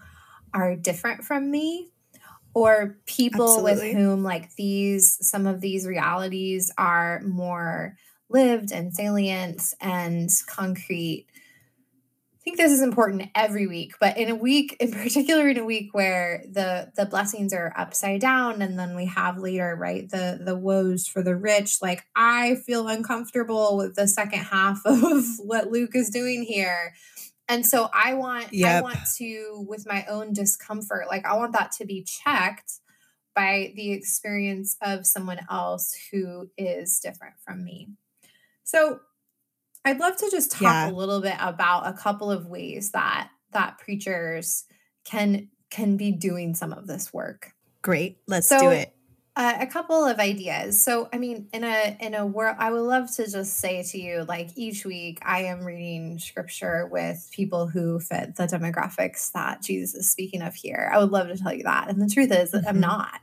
are 0.54 0.76
different 0.76 1.24
from 1.26 1.52
me 1.52 1.92
or 2.54 2.98
people 3.06 3.64
with 3.64 3.84
whom 3.84 4.24
like 4.24 4.56
these 4.56 5.18
some 5.28 5.48
of 5.48 5.62
these 5.62 5.86
realities 5.86 6.72
are 6.78 7.22
more 7.26 7.98
lived 8.30 8.72
and 8.72 8.94
salient 8.94 9.62
and 9.82 10.30
concrete 10.48 11.28
think 12.48 12.58
this 12.58 12.72
is 12.72 12.82
important 12.82 13.30
every 13.36 13.68
week, 13.68 13.96
but 14.00 14.18
in 14.18 14.30
a 14.30 14.36
week, 14.36 14.77
in 14.80 14.92
particular, 15.04 15.50
in 15.50 15.58
a 15.58 15.66
week 15.66 15.94
where 15.94 16.46
the 16.50 16.92
the 16.96 17.06
blessings 17.06 17.54
are 17.54 17.74
upside 17.75 18.22
down, 18.22 18.62
and 18.62 18.80
then 18.80 18.96
we 18.96 19.06
have 19.06 19.38
later, 19.38 19.75
right, 19.75 20.10
the 20.10 20.39
the 20.42 20.56
woes 20.56 21.08
for 21.08 21.22
the 21.22 21.36
rich. 21.36 21.82
Like 21.82 22.06
I 22.16 22.56
feel 22.66 22.88
uncomfortable 22.88 23.75
with 23.75 23.96
the 23.96 24.08
second 24.08 24.39
half 24.39 24.82
of 24.86 25.25
what 25.39 25.72
Luke 25.72 25.94
is 25.94 26.10
doing 26.10 26.44
here, 26.44 26.94
and 27.50 27.66
so 27.66 27.89
I 27.94 28.13
want 28.13 28.48
I 28.66 28.82
want 28.82 29.00
to 29.18 29.66
with 29.68 29.86
my 29.86 30.06
own 30.06 30.32
discomfort, 30.32 31.08
like 31.10 31.25
I 31.25 31.36
want 31.36 31.51
that 31.51 31.74
to 31.74 31.86
be 31.86 32.04
checked 32.04 32.80
by 33.36 33.74
the 33.75 33.92
experience 33.92 34.77
of 34.82 35.06
someone 35.06 35.39
else 35.51 35.96
who 36.12 36.50
is 36.58 37.00
different 37.00 37.36
from 37.46 37.63
me. 37.63 37.89
So 38.63 39.01
I'd 39.88 40.00
love 40.00 40.17
to 40.17 40.29
just 40.29 40.51
talk 40.51 40.91
a 40.91 40.94
little 40.94 41.22
bit 41.22 41.38
about 41.39 41.88
a 41.88 41.94
couple 41.94 42.29
of 42.29 42.48
ways 42.48 42.91
that 42.91 43.29
that 43.53 43.77
preachers 43.77 44.65
can 45.06 45.48
can 45.70 45.96
be 45.96 46.12
doing 46.12 46.56
some 46.56 46.74
of 46.74 46.88
this 46.88 47.13
work. 47.13 47.53
Great. 47.82 48.17
Let's 48.27 48.50
do 48.50 48.72
it. 48.72 48.94
uh, 49.38 49.53
a 49.62 49.67
couple 49.67 50.03
of 50.03 50.20
ideas. 50.20 50.84
So 50.84 51.08
I 51.13 51.17
mean, 51.20 51.48
in 51.53 51.63
a 51.63 51.96
in 52.01 52.15
a 52.15 52.25
world, 52.25 52.58
I 52.60 52.70
would 52.72 52.82
love 52.82 53.10
to 53.15 53.32
just 53.32 53.60
say 53.60 53.82
to 53.84 53.98
you, 53.98 54.25
like 54.27 54.50
each 54.58 54.84
week, 54.86 55.20
I 55.22 55.44
am 55.46 55.63
reading 55.63 56.20
scripture 56.20 56.88
with 56.91 57.29
people 57.32 57.67
who 57.67 58.00
fit 58.01 58.36
the 58.36 58.44
demographics 58.44 59.32
that 59.32 59.62
Jesus 59.62 59.94
is 59.96 60.12
speaking 60.12 60.41
of 60.41 60.53
here. 60.53 60.91
I 60.94 60.98
would 60.98 61.12
love 61.12 61.27
to 61.29 61.38
tell 61.38 61.53
you 61.53 61.63
that, 61.63 61.88
and 61.89 62.01
the 62.01 62.10
truth 62.13 62.32
is 62.34 62.51
that 62.51 62.67
I'm 62.67 62.77
Mhm. 62.77 62.82
not. 62.82 63.22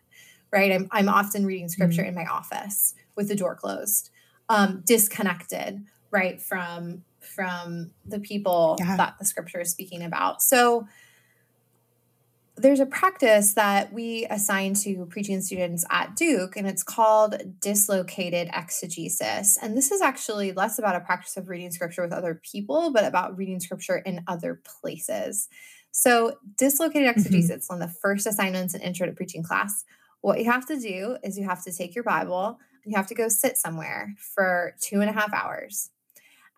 Right? 0.50 0.72
I'm 0.72 0.88
I'm 0.92 1.08
often 1.10 1.44
reading 1.44 1.68
scripture 1.68 2.04
Mm. 2.04 2.08
in 2.08 2.14
my 2.14 2.24
office 2.26 2.94
with 3.16 3.28
the 3.28 3.34
door 3.36 3.54
closed, 3.56 4.08
um, 4.48 4.82
disconnected, 4.86 5.84
right 6.14 6.40
from 6.40 7.04
from 7.20 7.90
the 8.06 8.20
people 8.20 8.76
Yeah. 8.78 8.96
that 8.96 9.16
the 9.18 9.24
scripture 9.24 9.60
is 9.60 9.70
speaking 9.70 10.02
about. 10.02 10.42
So 10.42 10.86
there's 12.56 12.78
a 12.80 12.86
practice 12.86 13.54
that 13.54 13.92
we 13.92 14.26
assign 14.30 14.74
to 14.74 15.06
preaching 15.06 15.40
students 15.40 15.84
at 15.90 16.14
Duke, 16.14 16.56
and 16.56 16.68
it's 16.68 16.84
called 16.84 17.60
dislocated 17.60 18.48
exegesis. 18.52 19.56
And 19.60 19.76
this 19.76 19.90
is 19.90 20.00
actually 20.00 20.52
less 20.52 20.78
about 20.78 20.94
a 20.94 21.00
practice 21.00 21.36
of 21.36 21.48
reading 21.48 21.72
scripture 21.72 22.02
with 22.02 22.12
other 22.12 22.40
people, 22.44 22.92
but 22.92 23.04
about 23.04 23.36
reading 23.36 23.58
scripture 23.58 23.96
in 23.96 24.22
other 24.28 24.60
places. 24.64 25.48
So, 25.90 26.38
dislocated 26.56 27.08
Mhm. 27.08 27.16
exegesis, 27.16 27.68
one 27.68 27.82
of 27.82 27.88
the 27.88 27.94
first 28.00 28.26
assignments 28.26 28.74
in 28.74 28.82
intro 28.82 29.06
to 29.06 29.12
preaching 29.12 29.42
class. 29.42 29.84
What 30.20 30.38
you 30.38 30.50
have 30.50 30.66
to 30.66 30.78
do 30.78 31.16
is 31.24 31.36
you 31.36 31.44
have 31.44 31.64
to 31.64 31.72
take 31.72 31.94
your 31.94 32.04
Bible 32.04 32.60
and 32.84 32.92
you 32.92 32.96
have 32.96 33.08
to 33.08 33.14
go 33.14 33.28
sit 33.28 33.56
somewhere 33.56 34.14
for 34.18 34.74
two 34.80 35.00
and 35.00 35.10
a 35.10 35.12
half 35.12 35.32
hours 35.32 35.90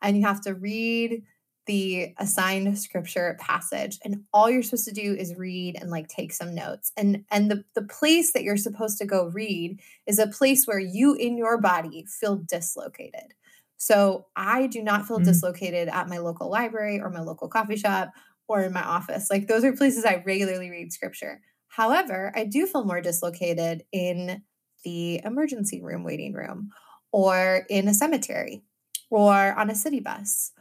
and 0.06 0.16
you 0.16 0.25
have 0.25 0.40
to 0.42 0.54
read 0.54 1.25
the 1.66 2.14
assigned 2.18 2.78
scripture 2.78 3.36
passage 3.40 3.98
and 4.04 4.25
all 4.32 4.48
you're 4.48 4.62
supposed 4.62 4.86
to 4.86 4.94
do 4.94 5.14
is 5.14 5.34
read 5.34 5.76
and 5.80 5.90
like 5.90 6.08
take 6.08 6.32
some 6.32 6.54
notes. 6.54 6.92
And 6.96 7.25
and 7.30 7.50
the 7.50 7.64
the 7.75 7.82
place 7.82 8.32
that 8.32 8.45
you're 8.45 8.56
supposed 8.56 8.99
to 8.99 9.06
go 9.06 9.26
read 9.26 9.80
is 10.06 10.21
a 10.21 10.28
place 10.28 10.66
where 10.66 10.78
you 10.80 11.14
in 11.14 11.36
your 11.36 11.60
body 11.60 12.06
feel 12.08 12.36
dislocated. 12.36 13.34
So 13.78 14.26
i 14.36 14.66
do 14.69 14.82
not 14.82 15.06
feel 15.06 15.19
Mm. 15.19 15.25
dislocated 15.25 15.88
at 15.88 16.08
my 16.08 16.19
local 16.19 16.50
library 16.50 17.00
or 17.00 17.10
my 17.10 17.21
local 17.21 17.49
coffee 17.49 17.76
shop 17.76 18.12
or 18.49 18.62
in 18.62 18.73
my 18.73 18.82
office. 18.84 19.28
Like 19.30 19.49
those 19.49 19.64
are 19.64 19.73
places 19.73 20.04
i 20.04 20.23
regularly 20.26 20.71
read 20.71 20.92
scripture. 20.92 21.42
However 21.69 22.32
i 22.36 22.45
do 22.45 22.66
feel 22.66 22.84
more 22.84 23.00
dislocated 23.00 23.84
in 23.92 24.42
the 24.84 25.21
emergency 25.25 25.82
room 25.82 26.04
waiting 26.04 26.32
room 26.32 26.71
or 27.12 27.66
in 27.71 27.88
a 27.88 27.95
cemetery 27.95 28.62
or 29.10 29.54
on 29.58 29.71
a 29.71 29.75
city 29.75 30.00
bus 30.00 30.52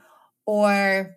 or 0.45 1.15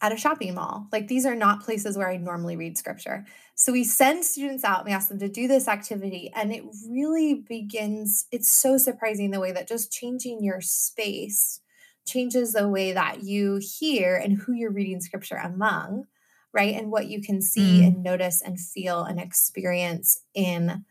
at 0.00 0.12
a 0.12 0.16
shopping 0.16 0.54
mall. 0.54 0.88
Like 0.92 1.06
these 1.06 1.24
are 1.24 1.36
not 1.36 1.62
places 1.62 1.96
where 1.96 2.10
I 2.10 2.16
normally 2.16 2.56
read 2.56 2.76
scripture. 2.76 3.24
So 3.54 3.72
we 3.72 3.84
send 3.84 4.24
students 4.24 4.64
out 4.64 4.80
and 4.80 4.86
we 4.86 4.92
ask 4.92 5.08
them 5.08 5.20
to 5.20 5.28
do 5.28 5.46
this 5.46 5.68
activity 5.68 6.30
and 6.34 6.52
it 6.52 6.64
really 6.90 7.34
begins 7.34 8.26
it's 8.32 8.50
so 8.50 8.76
surprising 8.78 9.30
the 9.30 9.40
way 9.40 9.52
that 9.52 9.68
just 9.68 9.92
changing 9.92 10.42
your 10.42 10.60
space 10.60 11.60
changes 12.04 12.52
the 12.52 12.68
way 12.68 12.92
that 12.92 13.22
you 13.22 13.60
hear 13.62 14.16
and 14.16 14.38
who 14.42 14.52
you're 14.52 14.72
reading 14.72 15.00
scripture 15.00 15.36
among, 15.36 16.06
right? 16.52 16.74
And 16.74 16.90
what 16.90 17.06
you 17.06 17.22
can 17.22 17.40
see 17.40 17.82
Mm. 17.82 17.86
and 17.86 18.02
notice 18.02 18.42
and 18.42 18.58
feel 18.58 19.04
and 19.04 19.20
experience 19.20 20.20
in 20.34 20.84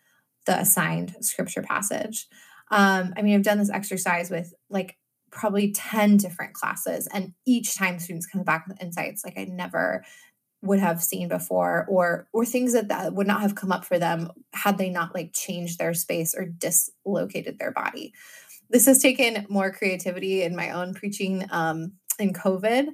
the 0.46 0.58
assigned 0.58 1.18
scripture 1.20 1.62
passage. 1.62 2.28
Um, 2.72 3.14
I 3.18 3.22
mean, 3.22 3.36
I've 3.36 3.44
done 3.44 3.58
this 3.58 3.70
exercise 3.70 4.30
with 4.32 4.54
like 4.70 4.98
probably 5.32 5.72
10 5.72 6.18
different 6.18 6.54
classes, 6.54 7.08
and 7.14 7.34
each 7.46 7.76
time 7.76 8.00
students 8.00 8.26
come 8.28 8.44
back 8.44 8.68
with 8.68 8.82
insights 8.82 9.24
like 9.26 9.38
I 9.38 9.46
never 9.46 10.04
would 10.64 10.80
have 10.80 11.02
seen 11.02 11.28
before 11.28 11.86
or 11.90 12.28
or 12.34 12.46
things 12.46 12.74
that, 12.74 12.90
that 12.90 13.14
would 13.14 13.26
not 13.28 13.42
have 13.42 13.56
come 13.56 13.72
up 13.72 13.84
for 13.84 13.98
them 13.98 14.30
had 14.54 14.78
they 14.78 14.90
not 14.90 15.16
like 15.16 15.32
changed 15.34 15.80
their 15.80 15.94
space 15.94 16.36
or 16.36 16.46
dislocated 16.46 17.58
their 17.58 17.72
body. 17.72 18.14
This 18.70 18.86
has 18.86 19.02
taken 19.02 19.46
more 19.50 19.72
creativity 19.72 20.44
in 20.44 20.56
my 20.56 20.70
own 20.72 20.94
preaching 20.94 21.46
um, 21.52 21.94
in 22.20 22.34
covid. 22.34 22.90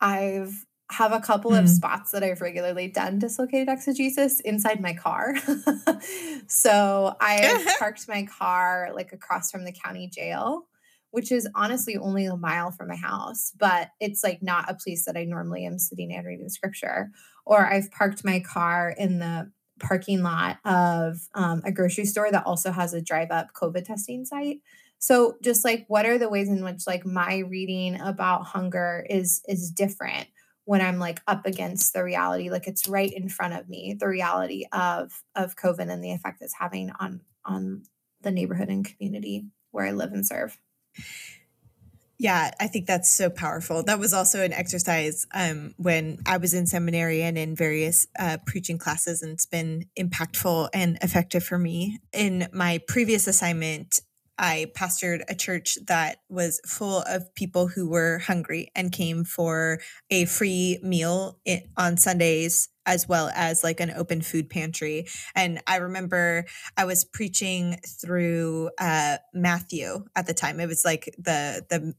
I've 0.00 0.64
have 0.92 1.12
a 1.12 1.20
couple 1.20 1.54
of 1.54 1.66
Mm. 1.66 1.68
spots 1.68 2.10
that 2.10 2.24
i've 2.24 2.40
regularly 2.40 2.88
done 2.88 3.20
dislocated 3.20 3.68
exegesis 3.68 4.40
inside 4.40 4.80
my 4.80 4.92
car. 4.94 5.34
So 6.48 7.14
i've 7.20 7.66
parked 7.78 8.08
my 8.08 8.24
car 8.24 8.90
like 8.94 9.12
across 9.12 9.50
from 9.50 9.64
the 9.64 9.72
county 9.72 10.08
jail 10.08 10.66
which 11.10 11.32
is 11.32 11.48
honestly 11.54 11.96
only 11.96 12.26
a 12.26 12.36
mile 12.36 12.70
from 12.70 12.88
my 12.88 12.96
house, 12.96 13.52
but 13.58 13.90
it's 14.00 14.22
like 14.22 14.42
not 14.42 14.70
a 14.70 14.74
place 14.74 15.04
that 15.04 15.16
I 15.16 15.24
normally 15.24 15.66
am 15.66 15.78
sitting 15.78 16.12
and 16.12 16.26
reading 16.26 16.48
scripture. 16.48 17.10
Or 17.44 17.66
I've 17.66 17.90
parked 17.90 18.24
my 18.24 18.40
car 18.40 18.94
in 18.96 19.18
the 19.18 19.50
parking 19.80 20.22
lot 20.22 20.58
of 20.64 21.18
um, 21.34 21.62
a 21.64 21.72
grocery 21.72 22.04
store 22.04 22.30
that 22.30 22.46
also 22.46 22.70
has 22.70 22.92
a 22.94 23.00
drive 23.00 23.30
up 23.30 23.48
COVID 23.54 23.84
testing 23.84 24.24
site. 24.24 24.60
So 24.98 25.36
just 25.42 25.64
like 25.64 25.86
what 25.88 26.06
are 26.06 26.18
the 26.18 26.28
ways 26.28 26.48
in 26.48 26.62
which 26.62 26.86
like 26.86 27.06
my 27.06 27.38
reading 27.38 27.98
about 28.00 28.44
hunger 28.44 29.04
is 29.08 29.42
is 29.48 29.70
different 29.70 30.28
when 30.66 30.82
I'm 30.82 30.98
like 30.98 31.20
up 31.26 31.46
against 31.46 31.94
the 31.94 32.04
reality, 32.04 32.50
like 32.50 32.68
it's 32.68 32.86
right 32.86 33.12
in 33.12 33.28
front 33.28 33.54
of 33.54 33.68
me, 33.68 33.96
the 33.98 34.06
reality 34.06 34.66
of 34.72 35.22
of 35.34 35.56
COVID 35.56 35.90
and 35.90 36.04
the 36.04 36.12
effect 36.12 36.42
it's 36.42 36.54
having 36.54 36.92
on 37.00 37.22
on 37.44 37.84
the 38.20 38.30
neighborhood 38.30 38.68
and 38.68 38.84
community 38.84 39.46
where 39.70 39.86
I 39.86 39.92
live 39.92 40.12
and 40.12 40.26
serve. 40.26 40.58
Yeah, 42.18 42.50
I 42.60 42.66
think 42.66 42.86
that's 42.86 43.10
so 43.10 43.30
powerful. 43.30 43.82
That 43.82 43.98
was 43.98 44.12
also 44.12 44.42
an 44.42 44.52
exercise 44.52 45.26
um, 45.32 45.72
when 45.78 46.18
I 46.26 46.36
was 46.36 46.52
in 46.52 46.66
seminary 46.66 47.22
and 47.22 47.38
in 47.38 47.56
various 47.56 48.06
uh, 48.18 48.36
preaching 48.44 48.76
classes, 48.76 49.22
and 49.22 49.32
it's 49.32 49.46
been 49.46 49.86
impactful 49.98 50.68
and 50.74 50.98
effective 51.00 51.42
for 51.42 51.56
me. 51.56 51.98
In 52.12 52.46
my 52.52 52.78
previous 52.86 53.26
assignment, 53.26 54.02
I 54.40 54.72
pastored 54.74 55.22
a 55.28 55.34
church 55.34 55.76
that 55.86 56.16
was 56.30 56.60
full 56.66 57.02
of 57.02 57.32
people 57.34 57.68
who 57.68 57.88
were 57.88 58.20
hungry 58.20 58.72
and 58.74 58.90
came 58.90 59.22
for 59.22 59.80
a 60.08 60.24
free 60.24 60.78
meal 60.82 61.38
on 61.76 61.98
Sundays, 61.98 62.70
as 62.86 63.06
well 63.06 63.30
as 63.34 63.62
like 63.62 63.80
an 63.80 63.90
open 63.90 64.22
food 64.22 64.48
pantry. 64.48 65.06
And 65.36 65.60
I 65.66 65.76
remember 65.76 66.46
I 66.74 66.86
was 66.86 67.04
preaching 67.04 67.80
through 67.86 68.70
uh, 68.78 69.18
Matthew 69.34 70.06
at 70.16 70.26
the 70.26 70.34
time. 70.34 70.58
It 70.58 70.66
was 70.68 70.86
like 70.86 71.14
the 71.18 71.66
the 71.68 71.94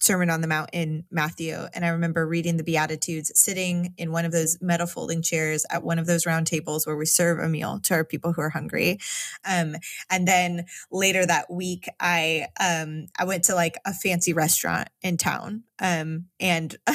Sermon 0.00 0.30
on 0.30 0.40
the 0.40 0.46
Mount 0.46 0.70
in 0.72 1.04
Matthew. 1.10 1.56
And 1.74 1.84
I 1.84 1.88
remember 1.88 2.26
reading 2.26 2.56
the 2.56 2.64
Beatitudes, 2.64 3.30
sitting 3.34 3.94
in 3.98 4.12
one 4.12 4.24
of 4.24 4.32
those 4.32 4.58
metal 4.60 4.86
folding 4.86 5.22
chairs 5.22 5.66
at 5.70 5.82
one 5.82 5.98
of 5.98 6.06
those 6.06 6.26
round 6.26 6.46
tables 6.46 6.86
where 6.86 6.96
we 6.96 7.06
serve 7.06 7.38
a 7.38 7.48
meal 7.48 7.80
to 7.84 7.94
our 7.94 8.04
people 8.04 8.32
who 8.32 8.40
are 8.40 8.50
hungry. 8.50 8.98
Um, 9.48 9.76
and 10.10 10.26
then 10.26 10.66
later 10.90 11.26
that 11.26 11.50
week, 11.50 11.88
I 12.00 12.46
um, 12.58 13.06
I 13.18 13.24
went 13.24 13.44
to 13.44 13.54
like 13.54 13.78
a 13.84 13.92
fancy 13.92 14.32
restaurant 14.32 14.88
in 15.02 15.16
town 15.16 15.64
um, 15.80 16.26
and 16.38 16.76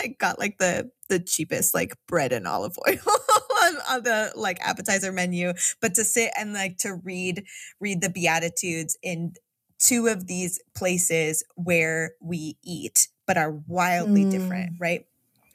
like 0.00 0.18
got 0.18 0.38
like 0.38 0.58
the 0.58 0.90
the 1.08 1.20
cheapest 1.20 1.74
like 1.74 1.94
bread 2.08 2.32
and 2.32 2.46
olive 2.46 2.76
oil 2.88 2.96
on, 3.06 3.74
on 3.90 4.02
the 4.02 4.32
like 4.34 4.58
appetizer 4.60 5.12
menu. 5.12 5.52
But 5.80 5.94
to 5.94 6.04
sit 6.04 6.32
and 6.38 6.52
like 6.52 6.78
to 6.78 6.94
read 6.94 7.44
read 7.80 8.00
the 8.00 8.10
Beatitudes 8.10 8.96
in 9.02 9.34
two 9.82 10.06
of 10.06 10.26
these 10.26 10.60
places 10.74 11.44
where 11.56 12.12
we 12.20 12.56
eat 12.62 13.08
but 13.26 13.36
are 13.36 13.52
wildly 13.66 14.24
different 14.24 14.72
right? 14.80 15.06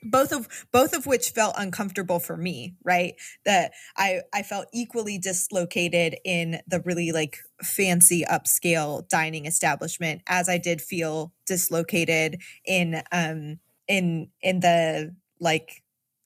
Both 0.04 0.32
of 0.32 0.48
both 0.72 0.94
of 0.94 1.06
which 1.06 1.32
felt 1.32 1.56
uncomfortable 1.58 2.20
for 2.20 2.38
me 2.38 2.76
right? 2.84 3.14
That 3.46 3.72
i 3.96 4.22
i 4.34 4.44
felt 4.44 4.68
equally 4.74 5.18
dislocated 5.18 6.18
in 6.26 6.60
the 6.68 6.82
really 6.82 7.12
like 7.12 7.38
fancy 7.64 8.24
upscale 8.30 9.08
dining 9.10 9.46
establishment 9.46 10.22
as 10.28 10.48
i 10.48 10.60
did 10.60 10.80
feel 10.82 11.34
dislocated 11.48 12.40
in 12.66 13.02
um 13.12 13.60
in 13.88 14.30
in 14.42 14.60
the 14.60 15.16
like 15.40 15.84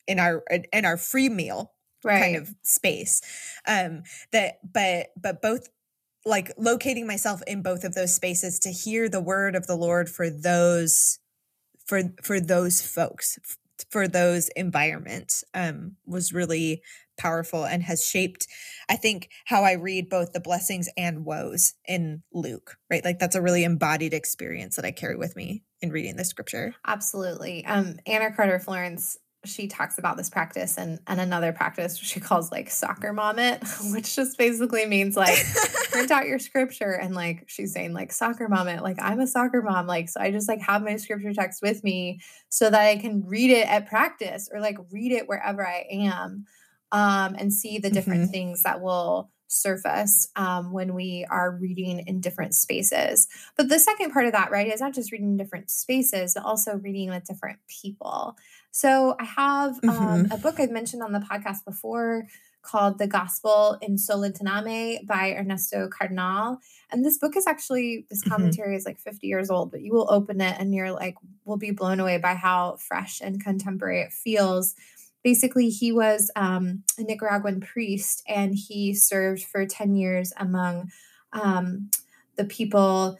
in 0.08 0.20
our 0.20 0.44
in 0.74 0.86
our 0.86 0.98
free 0.98 1.30
meal 1.30 1.72
right. 2.04 2.22
kind 2.22 2.36
of 2.36 2.54
space. 2.64 3.22
Um 3.68 4.04
that 4.32 4.60
but 4.74 5.08
but 5.20 5.42
both 5.42 5.70
like 6.26 6.52
locating 6.58 7.08
myself 7.08 7.42
in 7.48 7.62
both 7.62 7.84
of 7.84 7.96
those 7.96 8.14
spaces 8.14 8.60
to 8.60 8.70
hear 8.70 9.10
the 9.10 9.22
word 9.22 9.56
of 9.56 9.68
the 9.68 9.76
lord 9.76 10.10
for 10.10 10.30
those 10.30 11.20
for 11.86 12.02
for 12.22 12.40
those 12.40 12.82
folks 12.82 13.40
for 13.90 14.08
those 14.08 14.50
environments 14.50 15.44
um, 15.56 15.96
was 16.06 16.32
really 16.32 16.84
powerful 17.18 17.66
and 17.66 17.84
has 17.84 18.06
shaped 18.06 18.48
i 18.90 18.96
think 18.96 19.30
how 19.46 19.64
i 19.64 19.74
read 19.74 20.10
both 20.10 20.32
the 20.34 20.40
blessings 20.40 20.90
and 20.98 21.26
woes 21.26 21.74
in 21.88 22.24
luke 22.34 22.78
right? 22.90 23.04
Like 23.04 23.20
that's 23.20 23.36
a 23.36 23.42
really 23.42 23.64
embodied 23.64 24.14
experience 24.14 24.76
that 24.76 24.86
i 24.86 24.92
carry 24.92 25.16
with 25.16 25.36
me 25.36 25.64
in 25.82 25.92
reading 25.92 26.16
the 26.16 26.26
scripture. 26.26 26.76
Absolutely. 26.86 27.66
Um 27.66 27.98
anna 28.06 28.32
carter 28.34 28.60
florence 28.60 29.18
she 29.46 29.68
talks 29.68 29.98
about 29.98 30.18
this 30.18 30.30
practice 30.30 30.78
and, 30.78 31.00
and 31.08 31.20
another 31.20 31.52
practice 31.52 31.98
she 32.02 32.20
calls 32.20 32.52
like 32.52 32.70
soccer 32.70 33.14
mom 33.14 33.40
it, 33.40 33.64
which 33.92 34.16
just 34.16 34.38
basically 34.38 34.86
means 34.86 35.16
like 35.16 35.38
print 35.92 36.12
out 36.12 36.28
your 36.28 36.40
scripture 36.40 36.94
and 36.94 37.14
like 37.14 37.46
she's 37.48 37.74
saying 37.74 37.94
like 37.94 38.12
soccer 38.12 38.48
mom 38.48 38.68
it, 38.68 38.82
like 38.82 38.98
I'm 39.02 39.20
a 39.20 39.28
soccer 39.28 39.62
mom. 39.62 39.88
Like 39.88 40.10
so 40.10 40.22
I 40.22 40.32
just 40.32 40.48
like 40.48 40.62
have 40.62 40.84
my 40.84 40.96
scripture 40.98 41.34
text 41.34 41.62
with 41.62 41.84
me 41.84 42.22
so 42.50 42.70
that 42.70 42.82
I 42.82 42.98
can 42.98 43.24
read 43.26 43.52
it 43.52 43.68
at 43.68 43.88
practice 43.88 44.50
or 44.52 44.60
like 44.60 44.78
read 44.92 45.12
it 45.12 45.28
wherever 45.28 45.66
I 45.66 45.86
am 45.92 46.46
um 46.92 47.36
and 47.38 47.54
see 47.54 47.78
the 47.78 47.90
different 47.90 48.24
mm-hmm. 48.24 48.32
things 48.32 48.64
that 48.64 48.82
will 48.82 49.30
surface 49.52 50.30
um, 50.36 50.72
when 50.72 50.94
we 50.94 51.26
are 51.30 51.52
reading 51.52 52.04
in 52.08 52.22
different 52.22 52.56
spaces. 52.56 53.28
But 53.58 53.70
the 53.70 53.80
second 53.80 54.12
part 54.12 54.26
of 54.26 54.32
that, 54.32 54.50
right, 54.50 54.74
is 54.74 54.80
not 54.80 54.94
just 54.94 55.12
reading 55.12 55.32
in 55.32 55.38
different 55.38 55.70
spaces, 55.70 56.34
but 56.34 56.46
also 56.46 56.78
reading 56.78 57.10
with 57.10 57.26
different 57.26 57.60
people. 57.68 58.38
So 58.72 59.16
I 59.20 59.26
have 59.26 59.72
um, 59.84 59.90
mm-hmm. 59.90 60.32
a 60.32 60.38
book 60.38 60.60
I've 60.60 60.72
mentioned 60.72 61.04
on 61.04 61.12
the 61.12 61.20
podcast 61.20 61.66
before 61.66 62.28
called 62.62 62.98
The 63.00 63.08
Gospel 63.08 63.78
in 63.82 63.96
Solentiname 63.96 65.06
by 65.06 65.34
Ernesto 65.34 65.90
Cardenal. 65.90 66.58
And 66.92 67.04
this 67.04 67.18
book 67.18 67.36
is 67.36 67.48
actually, 67.48 68.06
this 68.10 68.22
mm-hmm. 68.22 68.32
commentary 68.32 68.70
mm-hmm. 68.70 68.78
is 68.78 68.86
like 68.86 69.00
50 69.00 69.28
years 69.28 69.50
old, 69.50 69.72
but 69.72 69.82
you 69.82 69.94
will 69.94 70.12
open 70.12 70.42
it 70.42 70.56
and 70.60 70.74
you're 70.74 70.92
like, 70.92 71.16
will 71.46 71.58
be 71.58 71.72
blown 71.72 72.00
away 72.00 72.18
by 72.18 72.36
how 72.36 72.78
fresh 72.78 73.22
and 73.22 73.44
contemporary 73.44 74.02
it 74.02 74.14
feels. 74.14 74.76
Basically, 75.24 75.70
he 75.70 75.92
was 75.92 76.32
um, 76.36 76.84
a 76.98 77.04
Nicaraguan 77.04 77.62
priest 77.62 78.24
and 78.28 78.56
he 78.56 78.94
served 78.94 79.44
for 79.44 79.66
10 79.66 79.96
years 79.96 80.34
among 80.38 80.92
um, 81.34 81.90
the 82.36 82.46
people 82.46 83.18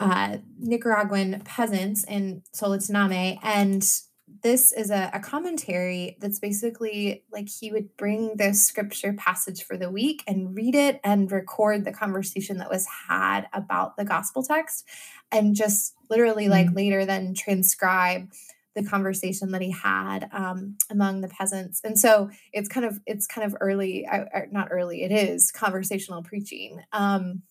uh, 0.00 0.38
Nicaraguan 0.60 1.40
peasants 1.44 2.04
in 2.04 2.42
Solentiname. 2.54 3.38
And 3.42 3.84
this 4.42 4.72
is 4.72 4.90
a, 4.90 5.10
a, 5.12 5.20
commentary 5.20 6.16
that's 6.20 6.38
basically 6.38 7.24
like 7.32 7.48
he 7.48 7.72
would 7.72 7.96
bring 7.96 8.36
the 8.36 8.52
scripture 8.54 9.12
passage 9.12 9.62
for 9.64 9.76
the 9.76 9.90
week 9.90 10.22
and 10.26 10.54
read 10.54 10.74
it 10.74 11.00
and 11.02 11.30
record 11.32 11.84
the 11.84 11.92
conversation 11.92 12.58
that 12.58 12.70
was 12.70 12.86
had 13.08 13.48
about 13.52 13.96
the 13.96 14.04
gospel 14.04 14.42
text 14.42 14.86
and 15.32 15.54
just 15.54 15.94
literally 16.10 16.44
mm-hmm. 16.44 16.52
like 16.52 16.74
later 16.74 17.04
then 17.04 17.34
transcribe 17.34 18.30
the 18.74 18.84
conversation 18.84 19.50
that 19.50 19.62
he 19.62 19.72
had 19.72 20.28
um, 20.32 20.76
among 20.90 21.20
the 21.20 21.28
peasants 21.28 21.80
and 21.82 21.98
so 21.98 22.30
it's 22.52 22.68
kind 22.68 22.86
of 22.86 23.00
it's 23.06 23.26
kind 23.26 23.46
of 23.46 23.56
early 23.60 24.06
uh, 24.06 24.24
not 24.52 24.68
early 24.70 25.02
it 25.02 25.10
is 25.10 25.50
conversational 25.50 26.22
preaching 26.22 26.80
um, 26.92 27.42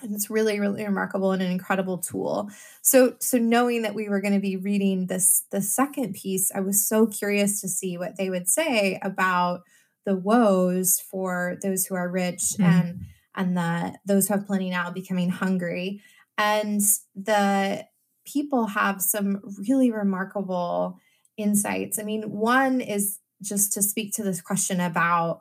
and 0.00 0.14
it's 0.14 0.30
really 0.30 0.60
really 0.60 0.84
remarkable 0.84 1.32
and 1.32 1.42
an 1.42 1.50
incredible 1.50 1.98
tool. 1.98 2.50
So 2.82 3.16
so 3.20 3.38
knowing 3.38 3.82
that 3.82 3.94
we 3.94 4.08
were 4.08 4.20
going 4.20 4.34
to 4.34 4.40
be 4.40 4.56
reading 4.56 5.06
this 5.06 5.44
the 5.50 5.60
second 5.60 6.14
piece 6.14 6.50
i 6.54 6.60
was 6.60 6.86
so 6.86 7.06
curious 7.06 7.60
to 7.60 7.68
see 7.68 7.98
what 7.98 8.16
they 8.16 8.30
would 8.30 8.48
say 8.48 8.98
about 9.02 9.62
the 10.08 10.16
woes 10.16 11.00
for 11.00 11.58
those 11.62 11.84
who 11.84 11.94
are 11.94 12.10
rich 12.10 12.54
mm-hmm. 12.58 12.62
and 12.62 13.00
and 13.36 13.56
the 13.56 13.94
those 14.06 14.26
who 14.26 14.34
have 14.34 14.46
plenty 14.46 14.70
now 14.70 14.90
becoming 14.90 15.28
hungry. 15.28 16.02
And 16.38 16.80
the 17.14 17.86
people 18.26 18.66
have 18.66 19.02
some 19.02 19.40
really 19.68 19.90
remarkable 19.90 20.98
insights. 21.36 21.98
I 21.98 22.04
mean 22.04 22.30
one 22.30 22.80
is 22.80 23.18
just 23.42 23.72
to 23.74 23.82
speak 23.82 24.14
to 24.14 24.22
this 24.22 24.40
question 24.40 24.80
about 24.80 25.40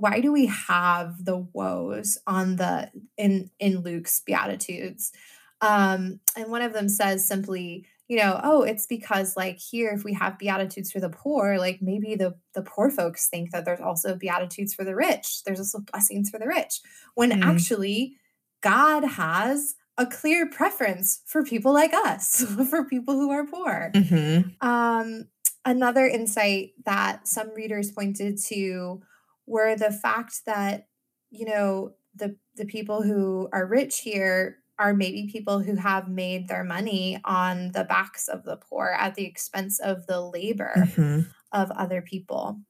why 0.00 0.20
do 0.20 0.32
we 0.32 0.46
have 0.46 1.24
the 1.24 1.36
woes 1.36 2.18
on 2.26 2.56
the 2.56 2.90
in 3.16 3.50
in 3.58 3.80
Luke's 3.80 4.20
beatitudes? 4.20 5.12
Um, 5.60 6.20
and 6.36 6.50
one 6.50 6.62
of 6.62 6.72
them 6.72 6.88
says 6.88 7.26
simply, 7.26 7.86
you 8.06 8.16
know, 8.16 8.40
oh, 8.42 8.62
it's 8.62 8.86
because 8.86 9.36
like 9.36 9.58
here, 9.58 9.90
if 9.90 10.04
we 10.04 10.14
have 10.14 10.38
beatitudes 10.38 10.92
for 10.92 11.00
the 11.00 11.10
poor, 11.10 11.58
like 11.58 11.80
maybe 11.82 12.14
the 12.14 12.36
the 12.54 12.62
poor 12.62 12.90
folks 12.90 13.28
think 13.28 13.50
that 13.50 13.64
there's 13.64 13.80
also 13.80 14.14
beatitudes 14.14 14.74
for 14.74 14.84
the 14.84 14.94
rich. 14.94 15.42
There's 15.44 15.60
also 15.60 15.80
blessings 15.80 16.30
for 16.30 16.38
the 16.38 16.46
rich, 16.46 16.80
when 17.14 17.30
mm. 17.30 17.44
actually 17.44 18.16
God 18.62 19.04
has 19.04 19.74
a 19.98 20.06
clear 20.06 20.48
preference 20.48 21.22
for 21.26 21.44
people 21.44 21.72
like 21.72 21.92
us, 21.92 22.42
for 22.70 22.84
people 22.84 23.14
who 23.14 23.30
are 23.30 23.44
poor. 23.44 23.90
Mm-hmm. 23.94 24.66
Um, 24.66 25.28
another 25.64 26.06
insight 26.06 26.70
that 26.86 27.26
some 27.26 27.52
readers 27.54 27.90
pointed 27.90 28.38
to 28.46 29.02
were 29.48 29.74
the 29.76 29.90
fact 29.90 30.44
that 30.46 30.88
you 31.30 31.46
know 31.46 31.94
the 32.14 32.36
the 32.56 32.64
people 32.64 33.02
who 33.02 33.48
are 33.52 33.66
rich 33.66 34.00
here 34.00 34.58
are 34.78 34.94
maybe 34.94 35.28
people 35.30 35.58
who 35.60 35.74
have 35.74 36.08
made 36.08 36.46
their 36.46 36.62
money 36.62 37.20
on 37.24 37.72
the 37.72 37.84
backs 37.84 38.28
of 38.28 38.44
the 38.44 38.56
poor 38.56 38.94
at 38.98 39.14
the 39.14 39.24
expense 39.24 39.80
of 39.80 40.06
the 40.06 40.20
labor 40.20 40.72
mm-hmm. 40.76 41.20
of 41.52 41.70
other 41.72 42.00
people 42.00 42.60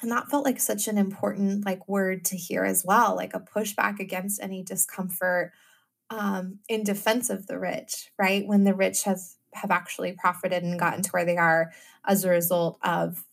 and 0.00 0.10
that 0.10 0.28
felt 0.28 0.44
like 0.44 0.60
such 0.60 0.88
an 0.88 0.98
important 0.98 1.64
like 1.64 1.88
word 1.88 2.24
to 2.24 2.36
hear 2.36 2.64
as 2.64 2.84
well 2.84 3.14
like 3.14 3.34
a 3.34 3.40
pushback 3.40 4.00
against 4.00 4.42
any 4.42 4.62
discomfort 4.62 5.52
um, 6.10 6.58
in 6.68 6.82
defense 6.84 7.30
of 7.30 7.46
the 7.46 7.58
rich 7.58 8.10
right 8.18 8.46
when 8.46 8.64
the 8.64 8.74
rich 8.74 9.04
has 9.04 9.36
have 9.54 9.70
actually 9.70 10.12
profited 10.12 10.62
and 10.62 10.78
gotten 10.78 11.02
to 11.02 11.10
where 11.10 11.24
they 11.24 11.36
are 11.36 11.72
as 12.06 12.24
a 12.24 12.30
result 12.30 12.78
of 12.82 13.24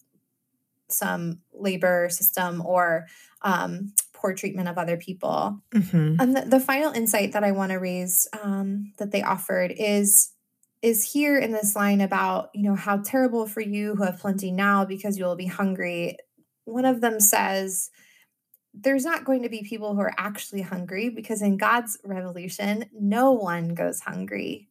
some 0.89 1.39
labor 1.53 2.09
system 2.09 2.61
or 2.65 3.07
um, 3.41 3.93
poor 4.13 4.33
treatment 4.33 4.67
of 4.67 4.77
other 4.77 4.97
people. 4.97 5.59
Mm-hmm. 5.73 6.15
And 6.19 6.35
the, 6.35 6.41
the, 6.41 6.59
final 6.59 6.91
insight 6.91 7.33
that 7.33 7.43
I 7.43 7.51
want 7.51 7.71
to 7.71 7.77
raise 7.77 8.27
um, 8.41 8.91
that 8.97 9.11
they 9.11 9.21
offered 9.21 9.73
is 9.77 10.31
is 10.81 11.11
here 11.11 11.37
in 11.37 11.51
this 11.51 11.75
line 11.75 12.01
about 12.01 12.49
you 12.53 12.63
know 12.63 12.75
how 12.75 12.97
terrible 12.97 13.47
for 13.47 13.61
you 13.61 13.95
who 13.95 14.03
have 14.03 14.19
plenty 14.19 14.51
now 14.51 14.85
because 14.85 15.17
you 15.17 15.25
will 15.25 15.35
be 15.35 15.47
hungry. 15.47 16.17
One 16.65 16.85
of 16.85 17.01
them 17.01 17.19
says. 17.19 17.89
There's 18.77 19.05
not 19.05 19.23
going 19.23 19.43
to 19.43 19.47
be 19.47 19.63
people 19.63 19.95
who 19.95 20.01
are 20.01 20.13
actually 20.17 20.61
hungry 20.61 21.07
because 21.07 21.41
in 21.41 21.55
God's 21.55 21.97
revolution, 22.03 22.83
no 22.91 23.31
one 23.31 23.73
goes 23.73 24.01
hungry 24.01 24.67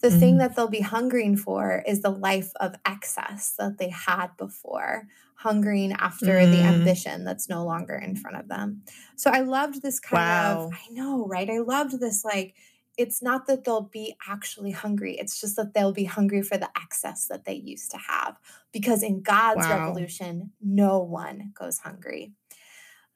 the 0.00 0.08
mm-hmm. 0.08 0.18
thing 0.18 0.38
that 0.38 0.56
they'll 0.56 0.68
be 0.68 0.80
hungering 0.80 1.36
for 1.36 1.82
is 1.86 2.02
the 2.02 2.10
life 2.10 2.52
of 2.60 2.74
excess 2.86 3.54
that 3.58 3.78
they 3.78 3.90
had 3.90 4.28
before, 4.36 5.06
hungering 5.34 5.92
after 5.92 6.38
mm. 6.38 6.50
the 6.50 6.62
ambition 6.62 7.24
that's 7.24 7.48
no 7.48 7.64
longer 7.64 7.94
in 7.94 8.16
front 8.16 8.36
of 8.36 8.48
them. 8.48 8.82
So 9.16 9.30
I 9.30 9.40
loved 9.40 9.82
this 9.82 10.00
kind 10.00 10.20
wow. 10.22 10.66
of, 10.66 10.72
I 10.72 10.92
know, 10.92 11.26
right? 11.26 11.48
I 11.48 11.58
loved 11.58 12.00
this 12.00 12.24
like, 12.24 12.54
it's 12.98 13.22
not 13.22 13.46
that 13.46 13.64
they'll 13.64 13.80
be 13.80 14.14
actually 14.28 14.72
hungry. 14.72 15.16
It's 15.18 15.40
just 15.40 15.56
that 15.56 15.72
they'll 15.72 15.92
be 15.92 16.04
hungry 16.04 16.42
for 16.42 16.58
the 16.58 16.68
excess 16.76 17.28
that 17.28 17.44
they 17.46 17.54
used 17.54 17.90
to 17.92 17.96
have. 17.96 18.36
Because 18.72 19.02
in 19.02 19.22
God's 19.22 19.66
wow. 19.66 19.86
revolution, 19.86 20.52
no 20.62 20.98
one 20.98 21.52
goes 21.58 21.78
hungry. 21.78 22.32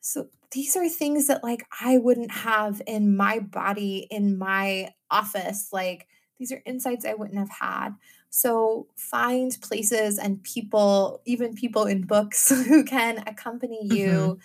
So 0.01 0.29
these 0.53 0.77
are 0.77 0.89
things 0.89 1.27
that 1.27 1.43
like 1.43 1.67
I 1.81 1.99
wouldn't 1.99 2.31
have 2.31 2.81
in 2.87 3.17
my 3.17 3.41
body, 3.41 4.07
in 4.11 4.39
my 4.39 4.91
office. 5.11 5.69
Like, 5.73 6.07
these 6.39 6.53
are 6.53 6.63
insights 6.67 7.05
I 7.05 7.15
wouldn't 7.15 7.39
have 7.39 7.51
had. 7.51 7.91
So 8.31 8.89
find 8.97 9.57
places 9.63 10.19
and 10.19 10.43
people, 10.43 11.23
even 11.25 11.55
people 11.55 11.85
in 11.85 12.03
books 12.03 12.49
who 12.67 12.85
can 12.85 13.19
accompany 13.27 13.81
you 13.85 14.41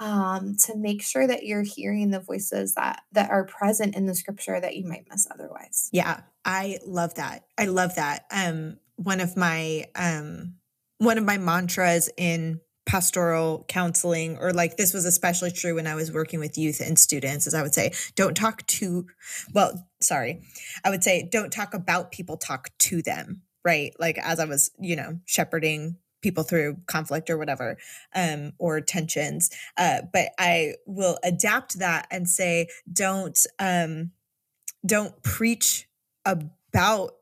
mm-hmm. 0.00 0.04
um, 0.04 0.56
to 0.64 0.76
make 0.76 1.02
sure 1.02 1.26
that 1.26 1.44
you're 1.44 1.62
hearing 1.62 2.10
the 2.10 2.20
voices 2.20 2.74
that 2.74 3.02
that 3.12 3.30
are 3.30 3.44
present 3.44 3.96
in 3.96 4.06
the 4.06 4.14
scripture 4.14 4.60
that 4.60 4.76
you 4.76 4.86
might 4.86 5.06
miss 5.10 5.26
otherwise. 5.30 5.88
Yeah, 5.92 6.20
I 6.44 6.78
love 6.86 7.14
that. 7.14 7.46
I 7.56 7.66
love 7.66 7.94
that. 7.94 8.26
Um, 8.30 8.78
one 8.96 9.20
of 9.20 9.36
my 9.36 9.86
um, 9.94 10.56
one 10.98 11.16
of 11.16 11.24
my 11.24 11.38
mantras 11.38 12.10
in 12.18 12.60
pastoral 12.90 13.64
counseling 13.68 14.36
or 14.38 14.52
like 14.52 14.76
this 14.76 14.92
was 14.92 15.04
especially 15.04 15.52
true 15.52 15.76
when 15.76 15.86
I 15.86 15.94
was 15.94 16.10
working 16.10 16.40
with 16.40 16.58
youth 16.58 16.80
and 16.80 16.98
students 16.98 17.46
as 17.46 17.54
I 17.54 17.62
would 17.62 17.72
say 17.72 17.92
don't 18.16 18.36
talk 18.36 18.66
to 18.66 19.06
well 19.54 19.86
sorry 20.00 20.42
I 20.84 20.90
would 20.90 21.04
say 21.04 21.28
don't 21.30 21.52
talk 21.52 21.72
about 21.72 22.10
people 22.10 22.36
talk 22.36 22.70
to 22.78 23.00
them 23.00 23.42
right? 23.64 23.92
Like 23.98 24.18
as 24.18 24.40
I 24.40 24.44
was, 24.44 24.70
you 24.78 24.96
know, 24.96 25.20
shepherding 25.26 25.96
people 26.22 26.42
through 26.42 26.76
conflict 26.86 27.30
or 27.30 27.38
whatever 27.38 27.78
um 28.14 28.52
or 28.58 28.78
tensions 28.82 29.48
uh 29.78 30.02
but 30.12 30.28
i 30.38 30.74
will 30.84 31.16
adapt 31.24 31.78
that 31.78 32.06
and 32.10 32.28
say 32.28 32.66
don't 32.92 33.46
um 33.58 34.10
don't 34.84 35.22
preach 35.22 35.88
about 36.26 37.12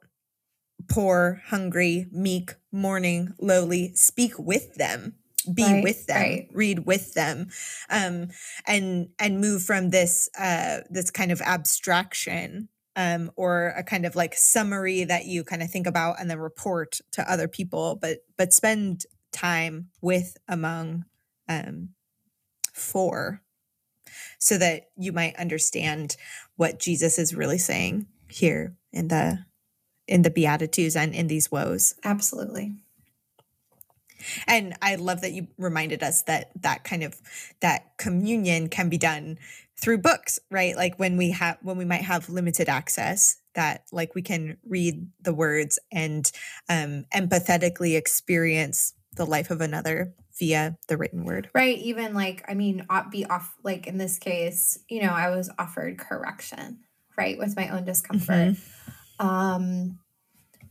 poor 0.89 1.41
hungry 1.47 2.07
meek 2.11 2.55
mourning 2.73 3.33
lowly 3.39 3.95
speak 3.95 4.37
with 4.37 4.75
them 4.75 5.15
be 5.55 5.63
Right, 5.65 5.83
with 5.83 6.07
them 6.07 6.21
right. 6.21 6.49
read 6.53 6.87
with 6.87 7.15
them 7.15 7.49
um 7.91 8.29
and 8.67 9.09
and 9.19 9.41
move 9.41 9.63
from 9.63 9.91
this 9.91 10.29
uh 10.39 10.81
this 10.91 11.11
kind 11.11 11.33
of 11.33 11.41
abstraction 11.41 12.69
um 12.97 13.31
or 13.37 13.75
a 13.77 13.83
kind 13.83 14.05
of 14.07 14.17
like 14.17 14.35
summary 14.35 15.05
that 15.05 15.27
you 15.27 15.45
kind 15.45 15.63
of 15.63 15.71
think 15.71 15.87
about 15.87 16.21
and 16.21 16.31
then 16.31 16.39
report 16.39 17.01
to 17.13 17.31
other 17.31 17.49
people 17.49 17.97
but 18.01 18.19
but 18.37 18.53
spend 18.53 19.05
time 19.33 19.89
with 20.01 20.37
among 20.49 21.05
um 21.49 21.91
for 22.73 23.43
so 24.39 24.57
that 24.59 24.85
you 24.97 25.13
might 25.13 25.37
understand 25.37 26.17
what 26.57 26.79
Jesus 26.79 27.19
is 27.19 27.35
really 27.35 27.59
saying 27.59 28.07
here 28.29 28.77
in 28.93 29.09
the 29.09 29.45
in 30.07 30.23
the 30.23 30.31
beatitudes 30.31 30.97
and 30.97 31.15
in 31.15 31.27
these 31.27 31.51
woes 31.51 31.95
Absolutely. 32.05 32.73
And 34.47 34.75
i 34.83 34.95
love 34.95 35.21
that 35.21 35.33
you 35.33 35.47
reminded 35.57 36.03
us 36.03 36.23
that 36.23 36.51
that 36.61 36.85
kind 36.85 37.03
of 37.03 37.21
that 37.61 37.97
communion 37.99 38.69
can 38.69 38.89
be 38.89 38.99
done 38.99 39.39
through 39.81 39.99
books 39.99 40.39
right? 40.51 40.77
Like 40.77 40.99
when 40.99 41.17
we 41.17 41.31
have 41.31 41.59
when 41.63 41.77
we 41.77 41.85
might 41.85 42.03
have 42.03 42.29
limited 42.29 42.69
access 42.69 43.37
that 43.55 43.85
like 43.93 44.15
we 44.15 44.23
can 44.23 44.57
read 44.67 45.07
the 45.21 45.35
words 45.35 45.79
and 45.93 46.31
um 46.69 47.05
empathetically 47.15 47.97
experience 47.97 48.95
the 49.15 49.25
life 49.27 49.51
of 49.51 49.61
another 49.61 50.15
via 50.39 50.79
the 50.87 50.97
written 50.97 51.25
word. 51.25 51.51
Right. 51.55 51.79
Even 51.79 52.15
like, 52.15 52.45
I 52.49 52.55
mean, 52.55 52.87
be 53.11 53.27
off, 53.27 53.57
like 53.65 53.87
in 53.87 53.99
this 53.99 54.19
case, 54.19 54.79
you 54.89 55.03
know, 55.03 55.11
I 55.11 55.31
was 55.31 55.51
offered 55.59 55.99
correction, 55.99 56.79
right, 57.17 57.37
with 57.37 57.57
my 57.57 57.69
own 57.71 57.85
discomfort. 57.85 58.57
Um, 59.19 59.99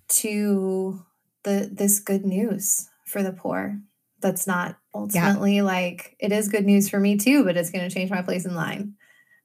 to 0.07 1.05
the 1.43 1.69
this 1.69 1.99
good 1.99 2.25
news 2.25 2.87
for 3.07 3.23
the 3.23 3.33
poor. 3.33 3.79
That's 4.19 4.47
not 4.47 4.77
ultimately 4.93 5.61
like 5.61 6.15
it 6.19 6.31
is 6.31 6.49
good 6.49 6.65
news 6.65 6.89
for 6.89 6.99
me 6.99 7.17
too, 7.17 7.43
but 7.43 7.57
it's 7.57 7.69
going 7.69 7.87
to 7.87 7.93
change 7.93 8.09
my 8.09 8.21
place 8.21 8.45
in 8.45 8.55
line, 8.55 8.95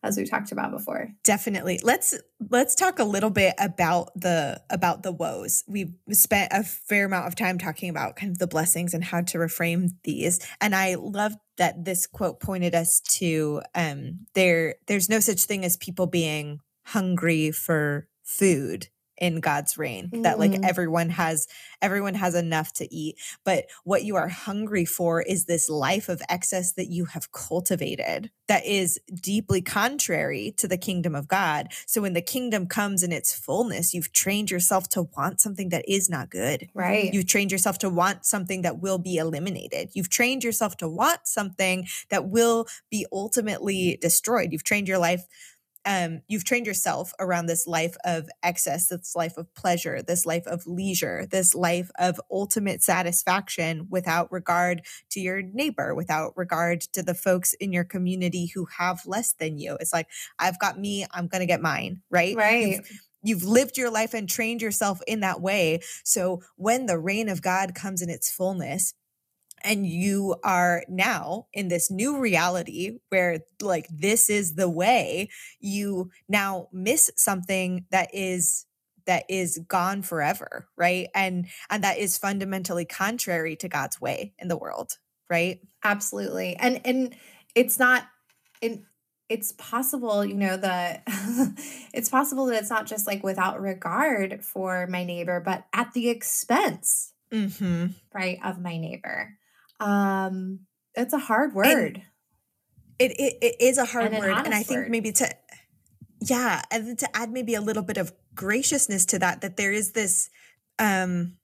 as 0.02 0.16
we 0.16 0.24
talked 0.24 0.50
about 0.50 0.70
before. 0.72 1.10
definitely 1.24 1.78
let's 1.82 2.18
let's 2.50 2.74
talk 2.74 2.98
a 2.98 3.04
little 3.04 3.30
bit 3.30 3.54
about 3.58 4.10
the 4.18 4.60
about 4.70 5.02
the 5.02 5.12
woes 5.12 5.62
we've 5.68 5.92
spent 6.10 6.50
a 6.52 6.62
fair 6.64 7.04
amount 7.04 7.26
of 7.26 7.36
time 7.36 7.58
talking 7.58 7.88
about 7.88 8.16
kind 8.16 8.32
of 8.32 8.38
the 8.38 8.46
blessings 8.46 8.94
and 8.94 9.04
how 9.04 9.20
to 9.20 9.38
reframe 9.38 9.90
these 10.04 10.40
and 10.60 10.74
i 10.74 10.94
love 10.94 11.34
that 11.58 11.84
this 11.84 12.06
quote 12.06 12.40
pointed 12.40 12.74
us 12.74 13.00
to 13.00 13.62
um 13.74 14.18
there 14.34 14.74
there's 14.88 15.08
no 15.08 15.20
such 15.20 15.44
thing 15.44 15.64
as 15.64 15.76
people 15.76 16.06
being 16.06 16.58
hungry 16.86 17.52
for 17.52 18.08
food 18.24 18.88
in 19.22 19.40
God's 19.40 19.78
reign 19.78 20.10
that 20.24 20.38
like 20.40 20.50
Mm. 20.50 20.68
everyone 20.68 21.10
has 21.10 21.46
everyone 21.80 22.14
has 22.14 22.34
enough 22.34 22.72
to 22.74 22.92
eat 22.92 23.16
but 23.44 23.66
what 23.84 24.02
you 24.04 24.16
are 24.16 24.28
hungry 24.28 24.84
for 24.84 25.22
is 25.22 25.44
this 25.44 25.68
life 25.70 26.08
of 26.08 26.20
excess 26.28 26.72
that 26.72 26.88
you 26.90 27.04
have 27.06 27.30
cultivated 27.30 28.30
that 28.48 28.66
is 28.66 28.98
deeply 29.14 29.62
contrary 29.62 30.52
to 30.58 30.66
the 30.66 30.76
kingdom 30.76 31.14
of 31.14 31.28
God 31.28 31.68
so 31.86 32.02
when 32.02 32.14
the 32.14 32.20
kingdom 32.20 32.66
comes 32.66 33.04
in 33.04 33.12
its 33.12 33.32
fullness 33.32 33.94
you've 33.94 34.12
trained 34.12 34.50
yourself 34.50 34.88
to 34.90 35.02
want 35.16 35.40
something 35.40 35.68
that 35.68 35.84
is 35.88 36.10
not 36.10 36.28
good 36.28 36.68
Right. 36.74 37.14
You've 37.14 37.26
trained 37.26 37.52
yourself 37.52 37.78
to 37.78 37.88
want 37.88 38.26
something 38.26 38.62
that 38.62 38.80
will 38.82 38.98
be 38.98 39.16
eliminated. 39.16 39.90
You've 39.94 40.10
trained 40.10 40.42
yourself 40.42 40.76
to 40.78 40.88
want 40.88 41.20
something 41.28 41.86
that 42.10 42.28
will 42.28 42.66
be 42.90 43.06
ultimately 43.12 43.98
destroyed. 44.00 44.50
You've 44.52 44.64
trained 44.64 44.88
your 44.88 44.98
life, 44.98 45.24
um, 45.84 46.22
you've 46.28 46.44
trained 46.44 46.66
yourself 46.66 47.12
around 47.18 47.46
this 47.46 47.66
life 47.66 47.96
of 48.04 48.28
excess, 48.42 48.88
this 48.88 49.16
life 49.16 49.36
of 49.36 49.52
pleasure, 49.54 50.02
this 50.02 50.24
life 50.24 50.46
of 50.46 50.66
leisure, 50.66 51.26
this 51.30 51.54
life 51.54 51.90
of 51.98 52.20
ultimate 52.30 52.82
satisfaction 52.82 53.88
without 53.90 54.30
regard 54.30 54.82
to 55.10 55.20
your 55.20 55.42
neighbor, 55.42 55.94
without 55.94 56.32
regard 56.36 56.82
to 56.92 57.02
the 57.02 57.14
folks 57.14 57.52
in 57.54 57.72
your 57.72 57.84
community 57.84 58.50
who 58.54 58.66
have 58.78 59.04
less 59.06 59.32
than 59.32 59.58
you. 59.58 59.76
It's 59.80 59.92
like, 59.92 60.08
I've 60.38 60.58
got 60.58 60.78
me, 60.78 61.06
I'm 61.10 61.26
gonna 61.26 61.46
get 61.46 61.60
mine, 61.60 62.02
right? 62.10 62.30
You've 62.30 62.38
right. 62.38 62.80
you've 63.22 63.44
lived 63.44 63.76
your 63.76 63.90
life 63.90 64.14
and 64.14 64.28
trained 64.28 64.62
yourself 64.62 65.00
in 65.06 65.20
that 65.20 65.40
way. 65.40 65.80
So 66.04 66.42
when 66.56 66.86
the 66.86 66.98
reign 66.98 67.28
of 67.28 67.42
God 67.42 67.74
comes 67.74 68.02
in 68.02 68.10
its 68.10 68.30
fullness, 68.30 68.94
and 69.64 69.86
you 69.86 70.36
are 70.44 70.82
now 70.88 71.46
in 71.52 71.68
this 71.68 71.90
new 71.90 72.18
reality 72.18 72.98
where 73.08 73.40
like 73.60 73.86
this 73.90 74.30
is 74.30 74.54
the 74.54 74.68
way 74.68 75.28
you 75.60 76.10
now 76.28 76.68
miss 76.72 77.10
something 77.16 77.86
that 77.90 78.10
is 78.12 78.66
that 79.06 79.24
is 79.28 79.58
gone 79.66 80.02
forever 80.02 80.68
right 80.76 81.08
and 81.14 81.48
and 81.70 81.82
that 81.82 81.98
is 81.98 82.16
fundamentally 82.16 82.84
contrary 82.84 83.56
to 83.56 83.68
god's 83.68 84.00
way 84.00 84.32
in 84.38 84.48
the 84.48 84.56
world 84.56 84.98
right 85.28 85.60
Absolutely. 85.84 86.56
And 86.56 86.80
and 86.84 87.14
it's 87.54 87.78
not 87.78 88.06
in 88.60 88.84
it's 89.28 89.52
possible, 89.52 90.24
you 90.24 90.34
know, 90.34 90.56
the 90.56 91.00
it's 91.94 92.08
possible 92.08 92.46
that 92.46 92.60
it's 92.60 92.70
not 92.70 92.86
just 92.86 93.06
like 93.06 93.22
without 93.22 93.60
regard 93.60 94.44
for 94.44 94.86
my 94.86 95.04
neighbor, 95.04 95.40
but 95.40 95.64
at 95.72 95.92
the 95.92 96.08
expense, 96.08 97.12
mm-hmm. 97.32 97.86
right, 98.14 98.38
of 98.44 98.60
my 98.60 98.76
neighbor. 98.76 99.36
Um 99.82 100.60
it's 100.94 101.12
a 101.14 101.18
hard 101.18 101.54
word. 101.54 102.02
it, 102.98 103.10
it 103.12 103.34
it 103.42 103.56
is 103.60 103.78
a 103.78 103.84
hard 103.84 104.06
And 104.06 104.14
an 104.14 104.20
word 104.20 104.46
and 104.46 104.54
i 104.54 104.62
think 104.62 104.80
word. 104.80 104.90
maybe 104.90 105.10
to 105.12 105.26
yeah 106.20 106.62
and 106.70 106.98
to 106.98 107.16
add 107.16 107.30
maybe 107.30 107.54
a 107.54 107.60
little 107.60 107.82
bit 107.82 107.96
of 107.96 108.12
graciousness 108.34 109.04
to 109.06 109.18
that 109.18 109.40
that 109.40 109.56
there 109.56 109.72
is 109.72 109.92
this 109.92 110.30
um 110.78 111.36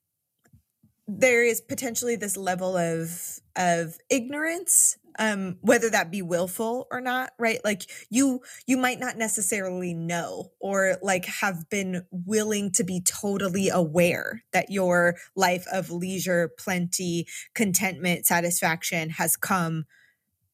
there 1.09 1.43
is 1.43 1.61
potentially 1.63 2.17
this 2.17 2.37
level 2.37 2.77
of 2.77 3.41
of 3.57 3.97
ignorance 4.11 4.99
um 5.19 5.57
whether 5.63 5.89
that 5.91 6.11
be 6.13 6.23
willful 6.23 6.87
or 6.91 7.01
not 7.01 7.31
right? 7.39 7.61
Like 7.65 7.83
you 8.11 8.41
you 8.67 8.77
might 8.77 9.01
not 9.01 9.17
necessarily 9.17 9.95
know 9.95 10.51
or 10.61 10.99
like 11.03 11.25
have 11.25 11.69
been 11.71 12.05
willing 12.11 12.71
to 12.73 12.85
be 12.85 13.01
totally 13.01 13.71
aware 13.71 14.43
that 14.53 14.71
your 14.71 15.17
life 15.35 15.65
of 15.73 15.91
leisure 15.91 16.51
plenty 16.59 17.27
contentment 17.55 18.27
satisfaction 18.27 19.11
has 19.11 19.35
come 19.37 19.87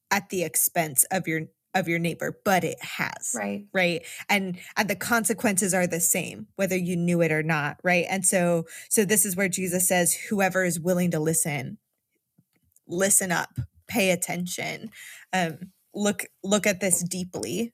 at 0.09 0.29
the 0.29 0.43
expense 0.43 1.03
of 1.11 1.27
your 1.27 1.41
of 1.75 1.87
your 1.87 1.99
neighbor 1.99 2.39
but 2.45 2.63
it 2.63 2.81
has 2.81 3.33
Right. 3.35 3.65
right? 3.73 4.01
And 4.29 4.57
and 4.77 4.89
the 4.89 4.95
consequences 4.95 5.73
are 5.73 5.87
the 5.87 5.99
same 5.99 6.47
whether 6.55 6.77
you 6.77 6.95
knew 6.95 7.21
it 7.21 7.31
or 7.31 7.43
not 7.43 7.79
right? 7.83 8.05
And 8.09 8.25
so 8.25 8.65
so 8.89 9.05
this 9.05 9.25
is 9.25 9.35
where 9.35 9.49
jesus 9.49 9.87
says 9.87 10.13
whoever 10.29 10.63
is 10.63 10.79
willing 10.79 11.11
to 11.11 11.19
listen 11.19 11.77
listen 12.87 13.31
up 13.31 13.49
pay 13.87 14.11
attention 14.11 14.89
um 15.33 15.57
look 15.93 16.25
look 16.43 16.67
at 16.67 16.81
this 16.81 17.03
deeply 17.03 17.73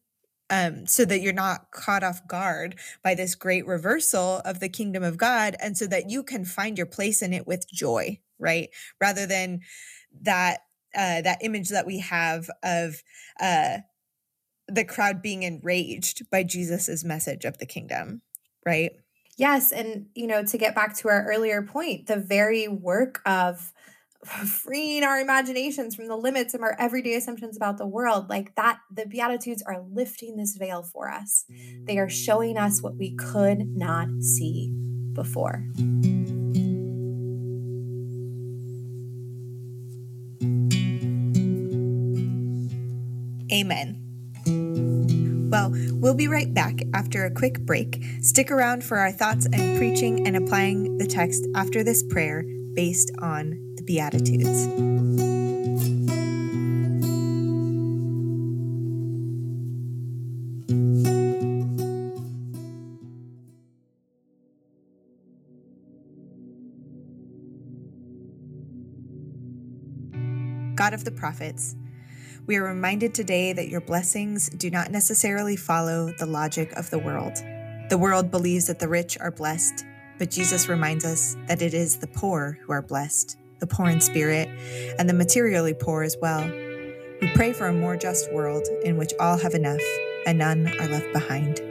um 0.50 0.86
so 0.88 1.06
that 1.06 1.22
you're 1.22 1.34
not 1.34 1.72
caught 1.72 2.04
off 2.04 2.26
guard 2.28 2.76
by 3.04 3.16
this 3.16 3.36
great 3.36 3.66
reversal 3.68 4.42
of 4.46 4.60
the 4.60 4.70
kingdom 4.70 5.04
of 5.04 5.18
god 5.18 5.56
and 5.62 5.78
so 5.78 5.88
that 5.88 6.10
you 6.10 6.24
can 6.24 6.46
find 6.46 6.78
your 6.78 6.88
place 6.88 7.22
in 7.22 7.34
it 7.34 7.48
with 7.48 7.70
joy 7.72 8.18
right? 8.40 8.70
Rather 9.00 9.26
than 9.28 9.62
that 10.24 10.60
uh 10.96 11.22
that 11.22 11.38
image 11.42 11.70
that 11.70 11.86
we 11.88 12.00
have 12.00 12.50
of 12.64 13.02
uh 13.40 13.78
the 14.68 14.86
crowd 14.86 15.22
being 15.22 15.44
enraged 15.44 16.30
by 16.30 16.44
Jesus's 16.44 17.04
message 17.04 17.46
of 17.46 17.58
the 17.58 17.66
kingdom, 17.66 18.22
right? 18.66 18.92
Yes, 19.38 19.72
and 19.72 20.08
you 20.14 20.28
know, 20.28 20.44
to 20.44 20.58
get 20.58 20.76
back 20.76 20.96
to 20.98 21.10
our 21.10 21.26
earlier 21.26 21.62
point, 21.62 22.08
the 22.08 22.18
very 22.18 22.68
work 22.68 23.22
of 23.26 23.74
freeing 24.26 25.04
our 25.04 25.20
imaginations 25.20 25.96
from 25.96 26.08
the 26.08 26.16
limits 26.16 26.54
of 26.54 26.62
our 26.62 26.76
everyday 26.78 27.16
assumptions 27.16 27.58
about 27.58 27.78
the 27.78 27.88
world, 27.88 28.30
like 28.30 28.56
that, 28.56 28.78
the 28.94 29.06
Beatitudes 29.06 29.64
are 29.64 29.82
lifting 29.92 30.38
this 30.38 30.56
veil 30.58 30.84
for 30.84 31.10
us. 31.10 31.46
They 31.86 31.98
are 31.98 32.10
showing 32.10 32.58
us 32.58 32.82
what 32.82 32.98
we 32.98 33.16
could 33.16 33.66
not 33.76 34.10
see 34.22 34.72
before. 35.14 35.66
Amen. 43.52 44.11
Well, 45.52 45.74
we'll 45.92 46.14
be 46.14 46.30
right 46.30 46.52
back 46.54 46.80
after 46.94 47.26
a 47.26 47.30
quick 47.30 47.60
break. 47.60 48.02
Stick 48.22 48.52
around 48.52 48.86
for 48.86 48.98
our 48.98 49.12
thoughts 49.12 49.46
and 49.52 49.78
preaching 49.78 50.26
and 50.26 50.38
applying 50.38 50.98
the 50.98 51.06
text 51.06 51.46
after 51.56 51.84
this 51.84 52.04
prayer 52.04 52.46
based 52.74 53.12
on 53.20 53.50
the 53.76 53.84
Beatitudes. 53.84 54.68
God 70.78 70.94
of 70.94 71.04
the 71.04 71.12
prophets, 71.12 71.76
we 72.48 72.56
are 72.56 72.64
reminded 72.64 73.14
today 73.14 73.54
that 73.54 73.70
your 73.70 73.82
blessings 73.82 74.50
do 74.50 74.70
not 74.72 74.92
necessarily 74.92 75.56
follow 75.56 76.12
the 76.18 76.26
logic 76.26 76.72
of 76.74 76.90
the 76.90 76.98
world. 76.98 77.36
The 77.90 77.98
world 77.98 78.32
believes 78.32 78.68
that 78.68 78.80
the 78.80 78.88
rich 78.88 79.18
are 79.20 79.32
blessed, 79.32 79.86
but 80.18 80.32
Jesus 80.32 80.68
reminds 80.68 81.06
us 81.06 81.36
that 81.48 81.62
it 81.62 81.74
is 81.74 81.98
the 81.98 82.08
poor 82.08 82.58
who 82.64 82.72
are 82.72 82.82
blessed, 82.82 83.38
the 83.60 83.68
poor 83.68 83.90
in 83.90 84.02
spirit, 84.02 84.50
and 84.98 85.08
the 85.08 85.14
materially 85.14 85.74
poor 85.74 86.04
as 86.04 86.18
well. 86.22 86.50
We 87.22 87.32
pray 87.36 87.54
for 87.54 87.68
a 87.68 87.74
more 87.74 87.96
just 87.96 88.32
world 88.34 88.68
in 88.84 88.98
which 88.98 89.14
all 89.20 89.38
have 89.38 89.54
enough 89.54 89.82
and 90.26 90.40
none 90.40 90.68
are 90.80 90.88
left 90.88 91.14
behind. 91.14 91.62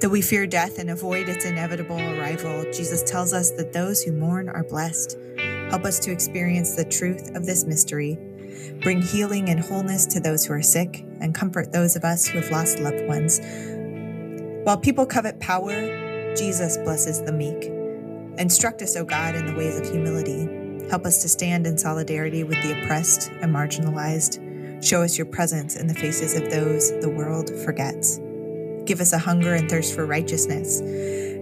Though 0.00 0.10
we 0.10 0.22
fear 0.22 0.46
death 0.46 0.78
and 0.78 0.90
avoid 0.90 1.28
its 1.28 1.44
inevitable 1.46 1.98
arrival, 1.98 2.64
Jesus 2.72 3.02
tells 3.02 3.32
us 3.32 3.50
that 3.52 3.72
those 3.72 4.02
who 4.02 4.12
mourn 4.12 4.48
are 4.48 4.64
blessed. 4.64 5.16
Help 5.70 5.84
us 5.84 5.98
to 6.00 6.12
experience 6.12 6.76
the 6.76 6.84
truth 6.84 7.34
of 7.34 7.46
this 7.46 7.64
mystery. 7.64 8.18
Bring 8.80 9.02
healing 9.02 9.48
and 9.48 9.60
wholeness 9.60 10.06
to 10.06 10.20
those 10.20 10.44
who 10.44 10.52
are 10.52 10.62
sick, 10.62 11.04
and 11.20 11.34
comfort 11.34 11.72
those 11.72 11.96
of 11.96 12.04
us 12.04 12.26
who 12.26 12.38
have 12.38 12.50
lost 12.50 12.78
loved 12.78 13.06
ones. 13.06 13.40
While 14.64 14.78
people 14.78 15.06
covet 15.06 15.40
power, 15.40 16.34
Jesus 16.36 16.76
blesses 16.78 17.22
the 17.22 17.32
meek. 17.32 17.72
Instruct 18.38 18.82
us, 18.82 18.96
O 18.96 19.04
God, 19.04 19.34
in 19.34 19.46
the 19.46 19.54
ways 19.54 19.78
of 19.78 19.90
humility. 19.90 20.48
Help 20.88 21.04
us 21.06 21.22
to 21.22 21.28
stand 21.28 21.66
in 21.66 21.76
solidarity 21.76 22.44
with 22.44 22.62
the 22.62 22.82
oppressed 22.82 23.30
and 23.40 23.54
marginalized. 23.54 24.44
Show 24.84 25.02
us 25.02 25.18
your 25.18 25.26
presence 25.26 25.76
in 25.76 25.86
the 25.86 25.94
faces 25.94 26.34
of 26.34 26.50
those 26.50 26.90
the 27.00 27.08
world 27.08 27.50
forgets. 27.64 28.18
Give 28.84 29.00
us 29.00 29.12
a 29.12 29.18
hunger 29.18 29.54
and 29.54 29.68
thirst 29.68 29.94
for 29.94 30.06
righteousness. 30.06 30.80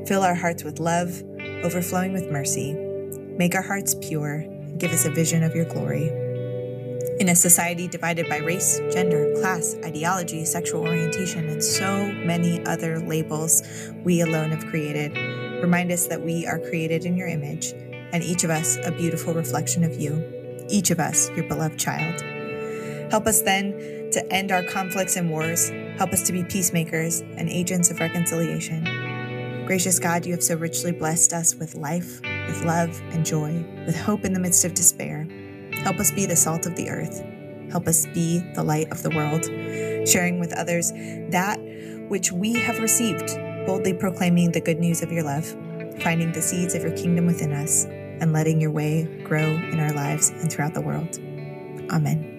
Fill 0.09 0.23
our 0.23 0.35
hearts 0.35 0.65
with 0.65 0.81
love, 0.81 1.23
overflowing 1.63 2.13
with 2.13 2.31
mercy. 2.31 2.75
Make 3.37 3.55
our 3.55 3.63
hearts 3.63 3.95
pure. 4.01 4.37
And 4.37 4.81
give 4.81 4.93
us 4.93 5.05
a 5.05 5.11
vision 5.11 5.43
of 5.43 5.55
your 5.55 5.67
glory. 5.67 6.26
In 7.19 7.31
a 7.31 7.35
society 7.35 7.89
divided 7.89 8.29
by 8.29 8.39
race, 8.39 8.79
gender, 8.93 9.33
class, 9.37 9.75
ideology, 9.83 10.45
sexual 10.45 10.83
orientation, 10.83 11.49
and 11.49 11.65
so 11.65 12.13
many 12.13 12.63
other 12.67 12.99
labels 12.99 13.63
we 14.05 14.21
alone 14.21 14.51
have 14.51 14.67
created, 14.67 15.17
remind 15.63 15.91
us 15.91 16.07
that 16.09 16.21
we 16.21 16.47
are 16.47 16.59
created 16.59 17.07
in 17.07 17.17
your 17.17 17.27
image, 17.27 17.73
and 18.13 18.23
each 18.23 18.45
of 18.45 18.51
us 18.51 18.77
a 18.85 18.93
beautiful 18.93 19.33
reflection 19.33 19.83
of 19.83 19.99
you, 19.99 20.23
each 20.69 20.91
of 20.91 21.01
us 21.01 21.31
your 21.31 21.49
beloved 21.49 21.79
child. 21.79 22.21
Help 23.11 23.27
us 23.27 23.41
then 23.41 24.11
to 24.13 24.23
end 24.31 24.53
our 24.53 24.63
conflicts 24.65 25.17
and 25.17 25.31
wars. 25.31 25.71
Help 25.97 26.13
us 26.13 26.23
to 26.25 26.35
be 26.35 26.45
peacemakers 26.45 27.23
and 27.23 27.49
agents 27.49 27.91
of 27.91 27.99
reconciliation. 27.99 29.65
Gracious 29.65 29.99
God, 29.99 30.27
you 30.27 30.33
have 30.33 30.43
so 30.43 30.55
richly 30.55 30.93
blessed 30.93 31.33
us 31.33 31.55
with 31.55 31.75
life, 31.75 32.21
with 32.47 32.63
love 32.63 33.01
and 33.13 33.25
joy, 33.25 33.65
with 33.87 33.97
hope 33.97 34.27
in 34.27 34.35
the 34.35 34.41
midst 34.41 34.67
of 34.67 34.75
despair. 34.75 35.27
Help 35.87 36.01
us 36.01 36.11
be 36.11 36.27
the 36.27 36.35
salt 36.35 36.67
of 36.67 36.75
the 36.75 36.91
earth. 36.91 37.25
Help 37.71 37.87
us 37.87 38.07
be 38.07 38.41
the 38.57 38.65
light 38.65 38.91
of 38.91 39.05
the 39.05 39.11
world, 39.11 39.45
sharing 40.05 40.41
with 40.41 40.53
others 40.53 40.91
that 41.31 41.61
which 42.09 42.33
we 42.33 42.55
have 42.55 42.81
received, 42.81 43.29
boldly 43.67 43.95
proclaiming 43.95 44.51
the 44.51 44.61
good 44.61 44.81
news 44.81 45.01
of 45.01 45.13
your 45.13 45.23
love, 45.23 45.47
finding 46.01 46.33
the 46.33 46.43
seeds 46.43 46.75
of 46.75 46.83
your 46.83 46.97
kingdom 46.97 47.25
within 47.25 47.53
us, 47.53 47.85
and 47.85 48.33
letting 48.33 48.61
your 48.61 48.73
way 48.73 49.05
grow 49.23 49.47
in 49.47 49.79
our 49.79 49.93
lives 49.93 50.31
and 50.31 50.51
throughout 50.51 50.75
the 50.75 50.81
world. 50.81 51.21
Amen. 51.93 52.36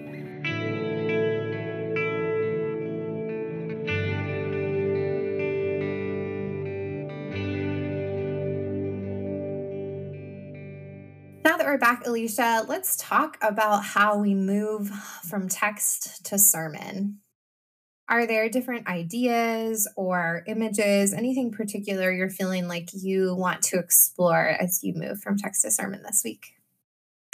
Alicia, 12.08 12.64
let's 12.66 12.96
talk 12.96 13.36
about 13.42 13.84
how 13.84 14.16
we 14.16 14.34
move 14.34 14.88
from 15.28 15.46
text 15.46 16.24
to 16.24 16.38
sermon. 16.38 17.18
Are 18.08 18.26
there 18.26 18.48
different 18.48 18.86
ideas 18.86 19.86
or 19.94 20.42
images, 20.46 21.12
anything 21.12 21.50
particular 21.50 22.10
you're 22.10 22.30
feeling 22.30 22.66
like 22.66 22.88
you 22.94 23.34
want 23.34 23.60
to 23.64 23.78
explore 23.78 24.56
as 24.58 24.80
you 24.82 24.94
move 24.94 25.20
from 25.20 25.36
text 25.36 25.62
to 25.62 25.70
sermon 25.70 26.02
this 26.02 26.22
week? 26.24 26.54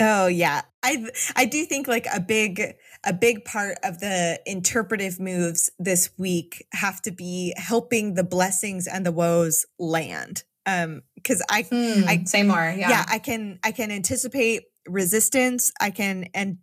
Oh 0.01 0.27
yeah. 0.27 0.63
I 0.83 1.07
I 1.37 1.45
do 1.45 1.65
think 1.67 1.87
like 1.87 2.07
a 2.13 2.21
big 2.21 2.61
a 3.05 3.13
big 3.13 3.45
part 3.45 3.79
of 3.85 4.01
the 4.01 4.41
interpretive 4.45 5.21
moves 5.21 5.71
this 5.79 6.11
week 6.19 6.67
have 6.73 7.01
to 7.03 7.13
be 7.13 7.55
helping 7.57 8.15
the 8.15 8.25
blessings 8.25 8.89
and 8.89 9.07
the 9.07 9.13
woes 9.13 9.67
land 9.79 10.43
um 10.67 11.03
because 11.15 11.43
i 11.51 11.63
mm, 11.63 12.07
i 12.07 12.23
say 12.25 12.43
more 12.43 12.75
yeah. 12.77 12.91
Yeah 12.91 13.05
i 13.09 13.19
can 13.19 13.59
i 13.63 13.73
can 13.73 13.91
anticipate 13.91 14.65
resistance. 14.87 15.73
I 15.81 15.91
can 15.91 16.29
and 16.35 16.59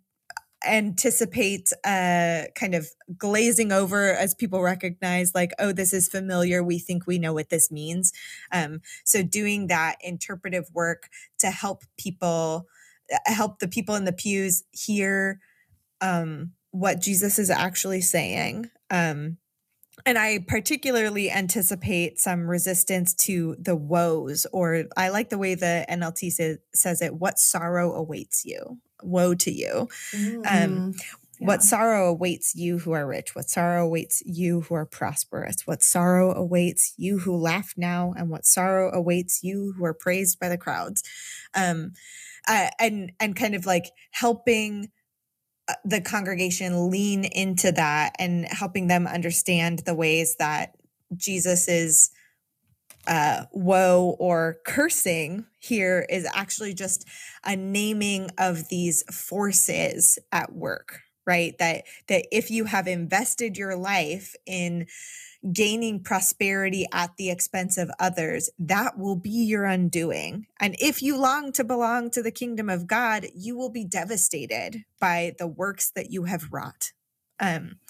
anticipate 0.64 1.72
uh 1.84 2.42
kind 2.54 2.76
of 2.76 2.86
glazing 3.18 3.72
over 3.72 4.14
as 4.14 4.32
people 4.32 4.62
recognize 4.62 5.34
like 5.34 5.50
oh 5.58 5.72
this 5.72 5.92
is 5.92 6.08
familiar. 6.08 6.62
We 6.62 6.78
think 6.78 7.06
we 7.06 7.18
know 7.18 7.32
what 7.32 7.50
this 7.50 7.70
means. 7.70 8.12
Um 8.52 8.80
so 9.04 9.22
doing 9.24 9.66
that 9.66 9.96
interpretive 10.00 10.66
work 10.72 11.08
to 11.40 11.50
help 11.50 11.82
people 11.98 12.66
uh, 13.12 13.18
help 13.24 13.58
the 13.58 13.66
people 13.66 13.96
in 13.96 14.04
the 14.04 14.12
pews 14.12 14.62
hear 14.70 15.40
um 16.00 16.52
what 16.70 17.00
jesus 17.00 17.38
is 17.38 17.50
actually 17.50 18.00
saying 18.00 18.70
um 18.90 19.36
and 20.06 20.18
I 20.18 20.44
particularly 20.46 21.30
anticipate 21.30 22.20
some 22.20 22.48
resistance 22.48 23.14
to 23.14 23.56
the 23.58 23.76
woes, 23.76 24.46
or 24.52 24.84
I 24.96 25.10
like 25.10 25.30
the 25.30 25.38
way 25.38 25.54
the 25.54 25.84
NLT 25.88 26.32
say, 26.32 26.58
says 26.74 27.02
it 27.02 27.14
what 27.14 27.38
sorrow 27.38 27.92
awaits 27.92 28.44
you? 28.44 28.78
Woe 29.02 29.34
to 29.34 29.50
you. 29.50 29.88
Um, 30.14 30.92
mm, 30.92 30.94
yeah. 31.40 31.46
What 31.46 31.62
sorrow 31.62 32.08
awaits 32.08 32.54
you 32.54 32.78
who 32.78 32.92
are 32.92 33.06
rich? 33.06 33.34
What 33.34 33.50
sorrow 33.50 33.84
awaits 33.84 34.22
you 34.24 34.60
who 34.60 34.74
are 34.76 34.86
prosperous? 34.86 35.66
What 35.66 35.82
sorrow 35.82 36.32
awaits 36.32 36.94
you 36.96 37.18
who 37.18 37.36
laugh 37.36 37.74
now? 37.76 38.14
And 38.16 38.30
what 38.30 38.46
sorrow 38.46 38.92
awaits 38.92 39.42
you 39.42 39.74
who 39.76 39.84
are 39.84 39.94
praised 39.94 40.38
by 40.38 40.48
the 40.48 40.58
crowds? 40.58 41.02
Um, 41.54 41.94
uh, 42.46 42.68
and 42.78 43.12
and 43.18 43.34
kind 43.34 43.54
of 43.54 43.66
like 43.66 43.90
helping 44.12 44.90
the 45.84 46.00
congregation 46.00 46.90
lean 46.90 47.24
into 47.24 47.72
that 47.72 48.14
and 48.18 48.46
helping 48.46 48.86
them 48.86 49.06
understand 49.06 49.80
the 49.80 49.94
ways 49.94 50.36
that 50.38 50.74
Jesus 51.16 51.68
is 51.68 52.10
uh, 53.06 53.44
woe 53.52 54.16
or 54.18 54.58
cursing 54.64 55.46
here 55.58 56.06
is 56.08 56.26
actually 56.34 56.72
just 56.72 57.06
a 57.44 57.56
naming 57.56 58.30
of 58.38 58.68
these 58.68 59.02
forces 59.12 60.18
at 60.30 60.52
work 60.52 61.00
right? 61.26 61.56
That 61.58 61.84
that 62.08 62.26
if 62.32 62.50
you 62.50 62.64
have 62.64 62.86
invested 62.86 63.56
your 63.56 63.76
life 63.76 64.34
in 64.46 64.86
gaining 65.50 66.00
prosperity 66.02 66.86
at 66.92 67.16
the 67.16 67.30
expense 67.30 67.76
of 67.76 67.90
others, 67.98 68.50
that 68.58 68.98
will 68.98 69.16
be 69.16 69.30
your 69.30 69.64
undoing. 69.64 70.46
And 70.60 70.76
if 70.78 71.02
you 71.02 71.16
long 71.16 71.52
to 71.52 71.64
belong 71.64 72.10
to 72.10 72.22
the 72.22 72.30
kingdom 72.30 72.68
of 72.68 72.86
God, 72.86 73.26
you 73.34 73.56
will 73.56 73.70
be 73.70 73.84
devastated 73.84 74.84
by 75.00 75.34
the 75.38 75.48
works 75.48 75.90
that 75.96 76.10
you 76.10 76.24
have 76.24 76.52
wrought. 76.52 76.92
Um, 77.40 77.80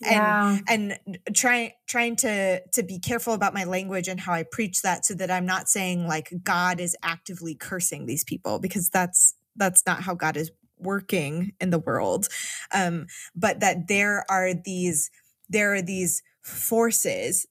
yeah. 0.00 0.58
and 0.68 0.98
and 0.98 1.18
trying 1.34 1.72
trying 1.86 2.16
to 2.16 2.60
to 2.68 2.82
be 2.82 2.98
careful 2.98 3.34
about 3.34 3.54
my 3.54 3.64
language 3.64 4.08
and 4.08 4.20
how 4.20 4.32
I 4.32 4.44
preach 4.44 4.82
that 4.82 5.04
so 5.04 5.14
that 5.14 5.30
I'm 5.30 5.46
not 5.46 5.68
saying 5.68 6.06
like 6.06 6.32
God 6.44 6.80
is 6.80 6.96
actively 7.02 7.54
cursing 7.54 8.06
these 8.06 8.24
people 8.24 8.58
because 8.58 8.90
that's 8.90 9.34
that's 9.56 9.84
not 9.86 10.02
how 10.02 10.14
God 10.14 10.36
is 10.36 10.52
working 10.78 11.52
in 11.60 11.70
the 11.70 11.78
world 11.78 12.28
um, 12.74 13.06
but 13.34 13.60
that 13.60 13.88
there 13.88 14.24
are 14.28 14.52
these 14.52 15.10
there 15.52 15.74
are 15.74 15.82
these 15.82 16.22
forces 16.42 17.46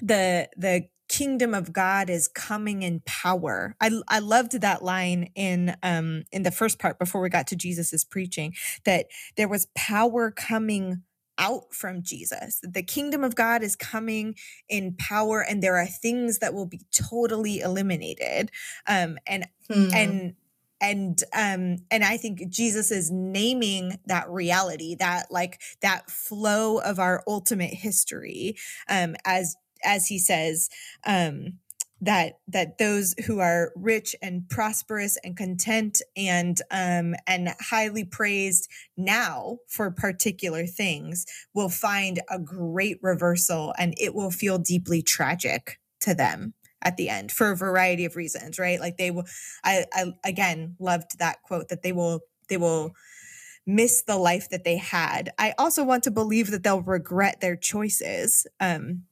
the 0.00 0.48
the 0.56 0.86
kingdom 1.08 1.54
of 1.54 1.72
god 1.72 2.10
is 2.10 2.28
coming 2.28 2.82
in 2.82 3.00
power 3.06 3.74
i 3.80 3.90
i 4.08 4.18
loved 4.18 4.60
that 4.60 4.84
line 4.84 5.30
in 5.34 5.74
um 5.82 6.24
in 6.32 6.42
the 6.42 6.50
first 6.50 6.78
part 6.78 6.98
before 6.98 7.22
we 7.22 7.30
got 7.30 7.46
to 7.46 7.56
jesus's 7.56 8.04
preaching 8.04 8.52
that 8.84 9.06
there 9.36 9.48
was 9.48 9.68
power 9.74 10.30
coming 10.30 11.02
out 11.38 11.72
from 11.72 12.02
Jesus. 12.02 12.60
The 12.62 12.82
kingdom 12.82 13.22
of 13.24 13.34
God 13.34 13.62
is 13.62 13.76
coming 13.76 14.34
in 14.68 14.96
power, 14.98 15.40
and 15.40 15.62
there 15.62 15.76
are 15.76 15.86
things 15.86 16.40
that 16.40 16.52
will 16.52 16.66
be 16.66 16.80
totally 16.92 17.60
eliminated. 17.60 18.50
Um, 18.86 19.18
and 19.26 19.46
hmm. 19.68 19.88
and 19.94 20.34
and 20.80 21.22
um 21.34 21.76
and 21.90 22.04
i 22.04 22.16
think 22.16 22.48
jesus 22.48 22.90
is 22.90 23.10
naming 23.10 23.98
that 24.06 24.28
reality 24.28 24.94
that 24.94 25.26
like 25.30 25.60
that 25.82 26.10
flow 26.10 26.78
of 26.78 26.98
our 26.98 27.22
ultimate 27.26 27.72
history 27.72 28.56
um 28.88 29.16
as 29.24 29.56
as 29.84 30.06
he 30.06 30.18
says 30.18 30.68
um 31.06 31.58
that 32.00 32.38
that 32.46 32.78
those 32.78 33.14
who 33.26 33.40
are 33.40 33.72
rich 33.74 34.14
and 34.22 34.48
prosperous 34.48 35.18
and 35.24 35.36
content 35.36 36.00
and 36.16 36.60
um 36.70 37.14
and 37.26 37.54
highly 37.60 38.04
praised 38.04 38.68
now 38.96 39.58
for 39.66 39.90
particular 39.90 40.64
things 40.66 41.26
will 41.54 41.68
find 41.68 42.20
a 42.30 42.38
great 42.38 42.98
reversal 43.02 43.74
and 43.78 43.94
it 43.98 44.14
will 44.14 44.30
feel 44.30 44.58
deeply 44.58 45.02
tragic 45.02 45.78
to 46.00 46.14
them 46.14 46.54
at 46.82 46.96
the 46.96 47.08
end 47.08 47.32
for 47.32 47.50
a 47.50 47.56
variety 47.56 48.04
of 48.04 48.16
reasons, 48.16 48.58
right? 48.58 48.80
Like 48.80 48.96
they 48.96 49.10
will 49.10 49.26
I 49.64 49.84
I 49.92 50.12
again 50.24 50.76
loved 50.78 51.18
that 51.18 51.42
quote 51.42 51.68
that 51.68 51.82
they 51.82 51.92
will 51.92 52.20
they 52.48 52.56
will 52.56 52.94
miss 53.66 54.02
the 54.02 54.16
life 54.16 54.48
that 54.48 54.64
they 54.64 54.78
had. 54.78 55.30
I 55.38 55.54
also 55.58 55.84
want 55.84 56.02
to 56.04 56.10
believe 56.10 56.50
that 56.50 56.62
they'll 56.62 56.80
regret 56.80 57.40
their 57.40 57.56
choices. 57.56 58.46
Um, 58.60 59.04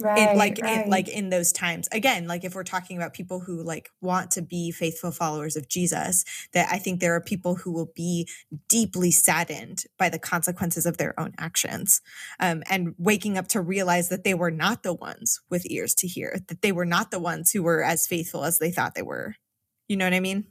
Right, 0.00 0.30
in 0.30 0.38
like 0.38 0.58
right. 0.62 0.84
in 0.84 0.90
like 0.90 1.08
in 1.08 1.30
those 1.30 1.52
times. 1.52 1.88
Again 1.92 2.26
like 2.26 2.44
if 2.44 2.54
we're 2.54 2.64
talking 2.64 2.96
about 2.96 3.12
people 3.12 3.40
who 3.40 3.62
like 3.62 3.90
want 4.00 4.30
to 4.32 4.42
be 4.42 4.70
faithful 4.70 5.10
followers 5.10 5.56
of 5.56 5.68
jesus 5.68 6.24
that 6.52 6.68
i 6.70 6.78
think 6.78 7.00
there 7.00 7.14
are 7.14 7.20
people 7.20 7.56
who 7.56 7.72
will 7.72 7.90
be 7.94 8.28
deeply 8.68 9.10
saddened 9.10 9.84
by 9.98 10.08
the 10.08 10.18
consequences 10.18 10.86
of 10.86 10.96
their 10.96 11.18
own 11.18 11.32
actions 11.38 12.00
um, 12.38 12.62
and 12.70 12.94
waking 12.98 13.36
up 13.36 13.48
to 13.48 13.60
realize 13.60 14.08
that 14.08 14.24
they 14.24 14.34
were 14.34 14.50
not 14.50 14.82
the 14.82 14.94
ones 14.94 15.40
with 15.50 15.68
ears 15.70 15.94
to 15.94 16.06
hear 16.06 16.38
that 16.48 16.62
they 16.62 16.72
were 16.72 16.86
not 16.86 17.10
the 17.10 17.18
ones 17.18 17.50
who 17.50 17.62
were 17.62 17.82
as 17.82 18.06
faithful 18.06 18.44
as 18.44 18.58
they 18.58 18.70
thought 18.70 18.94
they 18.94 19.02
were. 19.02 19.34
You 19.88 19.96
know 19.96 20.06
what 20.06 20.14
i 20.14 20.20
mean 20.20 20.46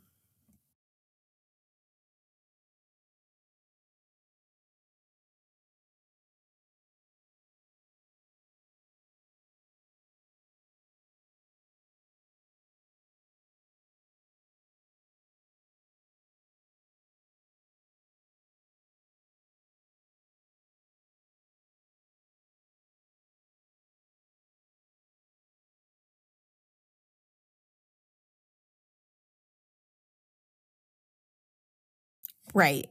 right. 32.54 32.88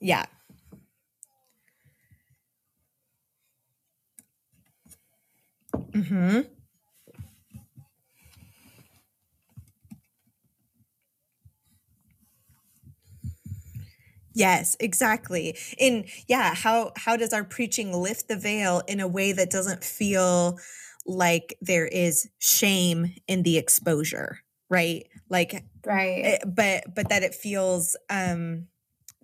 Yeah. 0.00 0.26
Hmm 5.94 6.40
Yes, 14.34 14.76
exactly. 14.78 15.56
In 15.78 16.04
yeah, 16.28 16.54
how 16.54 16.92
how 16.96 17.16
does 17.16 17.32
our 17.32 17.44
preaching 17.44 17.92
lift 17.92 18.28
the 18.28 18.36
veil 18.36 18.82
in 18.86 19.00
a 19.00 19.08
way 19.08 19.32
that 19.32 19.50
doesn't 19.50 19.82
feel 19.82 20.58
like 21.06 21.56
there 21.60 21.86
is 21.86 22.28
shame 22.38 23.14
in 23.26 23.42
the 23.42 23.56
exposure, 23.58 24.40
right? 24.68 25.06
Like 25.28 25.64
right. 25.86 26.22
eh, 26.24 26.38
but 26.46 26.94
but 26.94 27.08
that 27.08 27.22
it 27.22 27.34
feels 27.34 27.96
um 28.10 28.66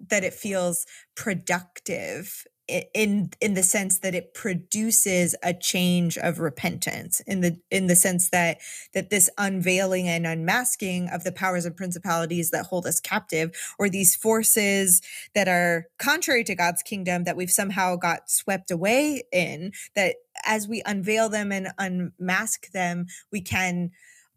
that 0.09 0.24
it 0.24 0.34
feels 0.34 0.86
productive 1.14 2.45
in 2.66 3.30
in 3.42 3.53
the 3.53 3.62
sense 3.62 3.99
that 3.99 4.14
it 4.14 4.32
produces 4.32 5.34
a 5.42 5.53
change 5.53 6.16
of 6.16 6.38
repentance 6.38 7.20
in 7.20 7.42
the 7.42 7.61
in 7.70 7.88
the 7.88 7.97
sense 7.97 8.30
that 8.30 8.59
that 8.95 9.11
this 9.11 9.28
unveiling 9.36 10.09
and 10.09 10.26
unmasking 10.26 11.09
of 11.11 11.24
the 11.24 11.32
powers 11.32 11.66
and 11.66 11.76
principalities 11.76 12.51
that 12.51 12.64
hold 12.64 12.86
us 12.86 13.01
captive 13.01 13.55
or 13.78 13.90
these 13.90 14.16
forces 14.16 15.03
that 15.34 15.47
are 15.47 15.88
contrary 15.99 16.42
to 16.42 16.55
God's 16.55 16.82
kingdom 16.82 17.24
that 17.24 17.36
we've 17.36 17.51
somehow 17.51 17.97
got 17.97 18.30
swept 18.30 18.70
away 18.70 19.22
in 19.30 19.72
that 19.95 20.16
as 20.47 20.66
we 20.66 20.82
unveil 20.86 21.28
them 21.28 21.53
and 21.53 21.68
unmask 21.78 22.70
them 22.72 23.07
we 23.30 23.42
can 23.42 23.90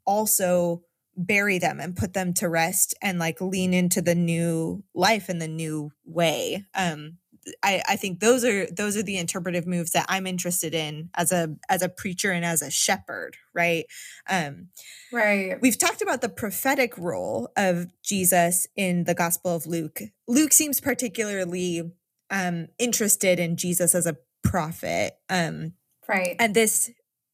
also 0.06 0.82
bury 1.18 1.58
them 1.60 1.80
and 1.80 1.98
put 1.98 2.14
them 2.14 2.34
to 2.34 2.48
rest 2.48 2.94
and 3.02 3.18
like 3.20 3.42
lean 3.42 3.74
into 3.74 4.02
the 4.02 4.16
new 4.16 4.84
life 4.94 5.30
and 5.30 5.42
the 5.42 5.48
new 5.48 5.92
way 6.06 6.64
um 6.76 7.18
I, 7.64 7.82
I 7.88 7.96
think 7.96 8.20
those 8.20 8.44
are 8.44 8.66
those 8.68 8.98
are 8.98 9.04
the 9.04 9.18
interpretive 9.18 9.66
moves 9.66 9.92
that 9.92 10.06
I'm 10.10 10.28
interested 10.28 10.74
in 10.74 11.10
as 11.16 11.32
a 11.32 11.56
as 11.70 11.82
a 11.82 11.90
preacher 11.90 12.32
and 12.32 12.44
as 12.46 12.62
a 12.62 12.72
shepherd, 12.72 13.38
right? 13.54 13.86
Um, 14.30 14.70
right. 15.12 15.58
we've 15.62 15.78
talked 15.78 16.02
about 16.02 16.22
the 16.22 16.30
prophetic 16.30 16.98
role 16.98 17.50
of 17.56 17.88
Jesus 18.04 18.68
in 18.76 19.06
the 19.06 19.14
Gospel 19.14 19.56
of 19.56 19.66
Luke. 19.66 20.02
Luke 20.28 20.54
seems 20.54 20.82
particularly 20.82 21.92
um, 22.30 22.68
interested 22.78 23.40
in 23.40 23.56
Jesus 23.56 23.96
as 23.96 24.06
a 24.06 24.18
prophet, 24.44 25.18
um, 25.30 25.74
Right. 26.08 26.36
and 26.40 26.54
this 26.54 26.92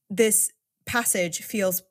this 0.09 0.51
passage 0.85 1.41
feels 1.41 1.83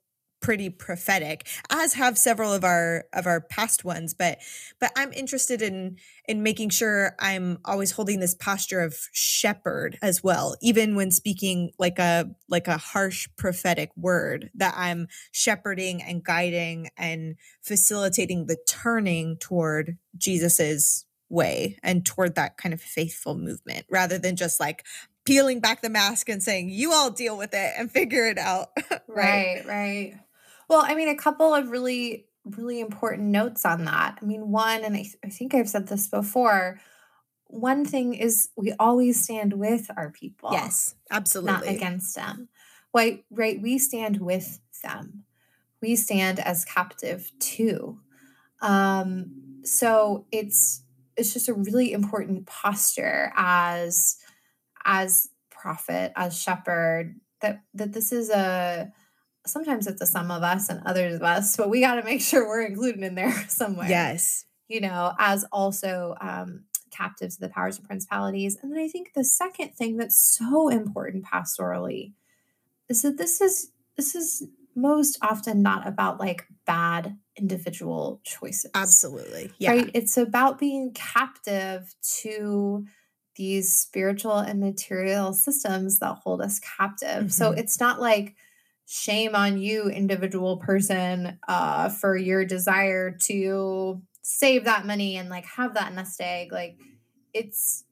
pretty 0.43 0.69
prophetic 0.69 1.49
as 1.71 1.95
have 1.95 2.19
several 2.19 2.53
of 2.53 2.65
our 2.65 3.05
of 3.15 3.27
our 3.27 3.41
past 3.41 3.85
ones 3.85 4.13
but 4.13 4.39
but 4.81 4.91
i'm 4.97 5.13
interested 5.13 5.63
in 5.63 5.97
in 6.27 6.43
making 6.43 6.69
sure 6.69 7.15
i'm 7.21 7.59
always 7.65 7.93
holding 7.93 8.19
this 8.19 8.35
posture 8.35 8.81
of 8.81 9.09
shepherd 9.13 9.97
as 10.03 10.23
well 10.23 10.57
even 10.61 10.97
when 10.97 11.13
speaking 11.13 11.71
like 11.79 11.99
a 12.01 12.29
like 12.49 12.67
a 12.67 12.77
harsh 12.77 13.29
prophetic 13.37 13.91
word 13.97 14.51
that 14.55 14.75
i'm 14.77 15.07
shepherding 15.31 16.03
and 16.03 16.25
guiding 16.25 16.91
and 16.99 17.37
facilitating 17.63 18.47
the 18.47 18.59
turning 18.67 19.37
toward 19.39 19.97
jesus's 20.19 21.07
way 21.29 21.79
and 21.85 22.05
toward 22.05 22.35
that 22.35 22.57
kind 22.59 22.75
of 22.75 22.81
faithful 22.81 23.37
movement 23.37 23.87
rather 23.89 24.19
than 24.19 24.35
just 24.35 24.59
like 24.59 24.85
peeling 25.25 25.61
back 25.61 25.83
the 25.83 25.89
mask 25.89 26.29
and 26.29 26.43
saying 26.43 26.69
you 26.69 26.93
all 26.93 27.11
deal 27.11 27.39
with 27.39 27.55
it 27.55 27.73
and 27.79 27.93
figure 27.93 28.27
it 28.27 28.39
out 28.39 28.71
Right, 29.15 29.63
right. 29.67 30.15
Well, 30.73 30.87
I 30.87 30.95
mean, 30.95 31.11
a 31.11 31.15
couple 31.15 31.55
of 31.55 31.71
really, 31.71 32.25
really 32.47 32.81
important 32.81 33.29
notes 33.29 33.67
on 33.67 33.85
that. 33.85 34.19
I 34.23 34.25
mean, 34.25 34.51
one, 34.51 34.83
and 34.85 34.97
I, 34.97 35.05
I 35.23 35.29
think 35.29 35.55
I've 35.55 35.69
said 35.69 35.87
this 35.87 36.09
before, 36.09 36.81
one 37.49 37.85
thing 37.85 38.15
is 38.15 38.49
we 38.57 38.73
always 38.79 39.23
stand 39.23 39.53
with 39.53 39.91
our 39.99 40.09
people, 40.09 40.49
yes 40.51 40.95
absolutely. 41.11 41.53
not 41.53 41.69
against 41.69 42.15
them. 42.17 42.49
Right, 42.95 43.23
right. 43.31 43.61
We 43.61 43.77
stand 43.77 44.23
with 44.23 44.61
them. 44.83 45.25
We 45.83 45.95
stand 45.95 46.41
as 46.41 46.65
captive 46.65 47.31
too. 47.39 47.99
Um, 48.63 49.61
so 49.65 50.25
it's 50.33 50.85
it's 51.19 51.35
just 51.35 51.51
a 51.51 51.55
really 51.55 51.93
important 51.93 52.47
posture 52.47 53.31
as 53.37 54.17
as 54.87 55.29
prophet, 55.51 56.13
as 56.17 56.39
shepherd, 56.39 57.21
that 57.43 57.63
that 57.75 57.93
this 57.93 58.11
is 58.11 58.31
a 58.31 58.91
sometimes 59.47 59.87
it's 59.87 60.01
a 60.01 60.07
some 60.07 60.31
of 60.31 60.43
us 60.43 60.69
and 60.69 60.81
others 60.87 61.15
of 61.15 61.23
us, 61.23 61.57
but 61.57 61.69
we 61.71 61.81
got 61.81 61.97
to 61.97 62.03
make 62.05 62.21
sure 62.21 62.47
we're 62.47 62.63
included 62.67 63.03
in 63.03 63.15
there 63.15 63.33
somewhere. 63.49 63.89
yes 63.89 64.45
You 64.69 64.81
know, 64.81 65.13
as 65.19 65.45
also 65.53 66.15
um, 66.21 66.65
captives 66.91 67.37
of 67.37 67.41
the 67.41 67.49
powers 67.49 67.79
and 67.79 67.87
principalities. 67.87 68.57
And 68.63 68.73
then 68.73 68.79
I 68.79 68.89
think 68.89 69.13
the 69.15 69.25
second 69.25 69.71
thing 69.75 69.97
that's 69.97 70.19
so 70.19 70.69
important 70.69 71.25
pastorally 71.25 72.13
is 72.89 73.03
that 73.03 73.17
this 73.19 73.41
is 73.41 73.71
this 73.97 74.15
is 74.15 74.45
most 74.75 75.19
often 75.23 75.63
not 75.63 75.87
about 75.87 76.19
like 76.19 76.47
bad 76.67 77.17
individual 77.37 78.21
choices. 78.25 78.71
absolutely 78.75 79.51
yeah 79.59 79.73
Right? 79.73 79.91
It's 79.95 80.17
about 80.17 80.59
being 80.59 80.93
captive 80.95 81.95
to 82.21 82.87
these 83.37 83.73
spiritual 83.73 84.37
and 84.39 84.61
material 84.61 85.33
systems 85.33 85.99
that 86.01 86.15
hold 86.23 86.41
us 86.43 86.59
captive. 86.59 87.33
So 87.33 87.53
Mhm. 87.53 87.59
it's 87.59 87.81
not 87.81 88.01
like 88.01 88.35
shame 88.87 89.35
on 89.35 89.59
you, 89.59 89.89
individual 89.89 90.59
person, 90.59 91.39
uh, 91.49 91.89
for 91.89 92.17
your 92.17 92.45
desire 92.45 93.17
to 93.23 94.03
save 94.23 94.65
that 94.65 94.87
money 94.87 95.17
and 95.17 95.29
like 95.29 95.47
have 95.47 95.75
that 95.75 95.95
nest 95.95 96.21
egg. 96.21 96.53
Like 96.53 96.79
it's 97.33 97.85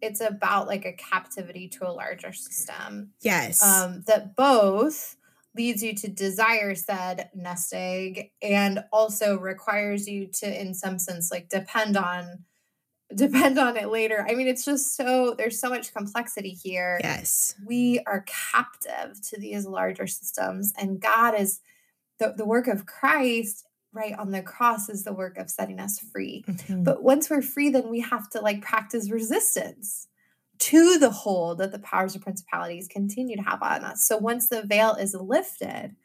it's 0.00 0.20
about 0.20 0.66
like 0.66 0.84
a 0.84 0.92
captivity 0.92 1.68
to 1.68 1.88
a 1.88 1.92
larger 1.92 2.32
system 2.32 3.12
yes 3.22 3.62
um, 3.62 4.02
that 4.06 4.34
both 4.36 5.16
leads 5.54 5.82
you 5.82 5.94
to 5.94 6.08
desire 6.08 6.74
said 6.74 7.30
nest 7.34 7.72
egg 7.72 8.30
and 8.42 8.84
also 8.92 9.38
requires 9.38 10.08
you 10.08 10.26
to 10.26 10.60
in 10.60 10.74
some 10.74 10.98
sense 10.98 11.30
like 11.30 11.48
depend 11.48 11.96
on 11.96 12.44
depend 13.16 13.58
on 13.58 13.76
it 13.76 13.88
later 13.90 14.26
i 14.28 14.34
mean 14.34 14.46
it's 14.46 14.64
just 14.64 14.96
so 14.96 15.34
there's 15.36 15.60
so 15.60 15.68
much 15.68 15.92
complexity 15.92 16.50
here 16.50 16.98
yes 17.02 17.54
we 17.66 18.00
are 18.06 18.24
captive 18.26 19.20
to 19.22 19.38
these 19.38 19.66
larger 19.66 20.06
systems 20.06 20.72
and 20.78 21.00
god 21.00 21.34
is 21.38 21.60
the, 22.18 22.34
the 22.36 22.44
work 22.44 22.68
of 22.68 22.86
christ 22.86 23.64
right 23.92 24.18
on 24.18 24.30
the 24.30 24.42
cross 24.42 24.88
is 24.88 25.04
the 25.04 25.12
work 25.12 25.36
of 25.38 25.50
setting 25.50 25.78
us 25.78 25.98
free 25.98 26.44
Mhm. 26.48 26.84
but 26.84 27.02
once 27.02 27.28
we're 27.28 27.42
free, 27.42 27.68
then 27.70 27.90
we 27.90 28.00
have 28.00 28.30
to 28.30 28.40
like 28.40 28.62
practice 28.62 29.10
resistance 29.10 30.08
to 30.58 30.98
the 30.98 31.10
hold 31.10 31.58
that 31.58 31.72
the 31.72 31.78
powers 31.80 32.14
of 32.14 32.22
principalities 32.22 32.86
continue 32.88 33.36
to 33.36 33.42
have 33.42 33.60
on 33.62 33.84
us. 33.84 34.06
So 34.06 34.16
once 34.16 34.48
the 34.48 34.62
veil 34.62 34.94
is 34.94 35.12
lifted, 35.12 35.96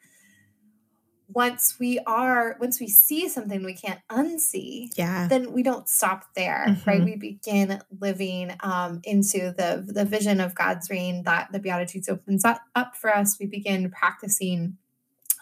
once 1.28 1.76
we 1.78 1.98
are, 2.06 2.56
once 2.58 2.80
we 2.80 2.88
see 2.88 3.28
something 3.28 3.62
we 3.62 3.74
can't 3.74 4.00
unsee, 4.10 4.88
yeah 4.96 5.28
then 5.28 5.52
we 5.52 5.62
don't 5.62 5.88
stop 5.88 6.24
there, 6.34 6.64
right? 6.86 7.02
Mhm. 7.02 7.04
We 7.04 7.16
begin 7.16 7.80
living 8.00 8.52
um, 8.60 9.00
into 9.04 9.54
the 9.56 9.84
the 9.86 10.04
vision 10.04 10.40
of 10.40 10.54
God's 10.54 10.88
reign 10.88 11.24
that 11.24 11.52
the 11.52 11.58
Beatitudes 11.58 12.08
opens 12.08 12.44
up, 12.44 12.60
up 12.74 12.96
for 12.96 13.14
us. 13.14 13.38
We 13.38 13.46
begin 13.46 13.90
practicing 13.90 14.78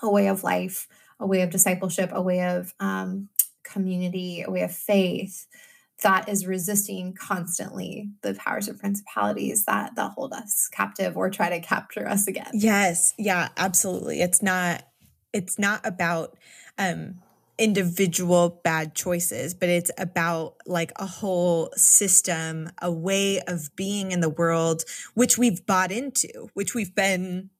a 0.02 0.10
way 0.10 0.26
of 0.26 0.42
life, 0.42 0.88
a 1.20 1.26
way 1.26 1.42
of 1.42 1.50
discipleship, 1.50 2.10
a 2.12 2.20
way 2.20 2.42
of 2.42 2.74
um, 2.80 3.28
community, 3.62 4.42
a 4.42 4.50
way 4.50 4.62
of 4.62 4.74
faith 4.74 5.46
that 6.02 6.28
is 6.28 6.46
resisting 6.46 7.14
constantly 7.14 8.10
the 8.22 8.34
powers 8.34 8.68
of 8.68 8.78
principalities 8.78 9.64
that 9.64 9.94
that 9.94 10.10
hold 10.12 10.32
us 10.32 10.68
captive 10.70 11.16
or 11.16 11.30
try 11.30 11.48
to 11.48 11.60
capture 11.60 12.06
us 12.06 12.26
again. 12.26 12.50
Yes, 12.52 13.14
yeah, 13.16 13.48
absolutely. 13.56 14.20
It's 14.20 14.42
not 14.42 14.82
it's 15.36 15.58
not 15.58 15.86
about 15.86 16.36
um 16.78 17.16
individual 17.58 18.60
bad 18.64 18.94
choices, 18.94 19.54
but 19.54 19.68
it's 19.68 19.90
about 19.98 20.56
like 20.66 20.92
a 20.96 21.06
whole 21.06 21.70
system, 21.74 22.70
a 22.82 22.92
way 22.92 23.40
of 23.46 23.74
being 23.76 24.12
in 24.12 24.20
the 24.20 24.28
world 24.28 24.82
which 25.14 25.38
we've 25.38 25.64
bought 25.66 25.90
into, 25.90 26.48
which 26.54 26.74
we've 26.74 26.94
been 26.94 27.50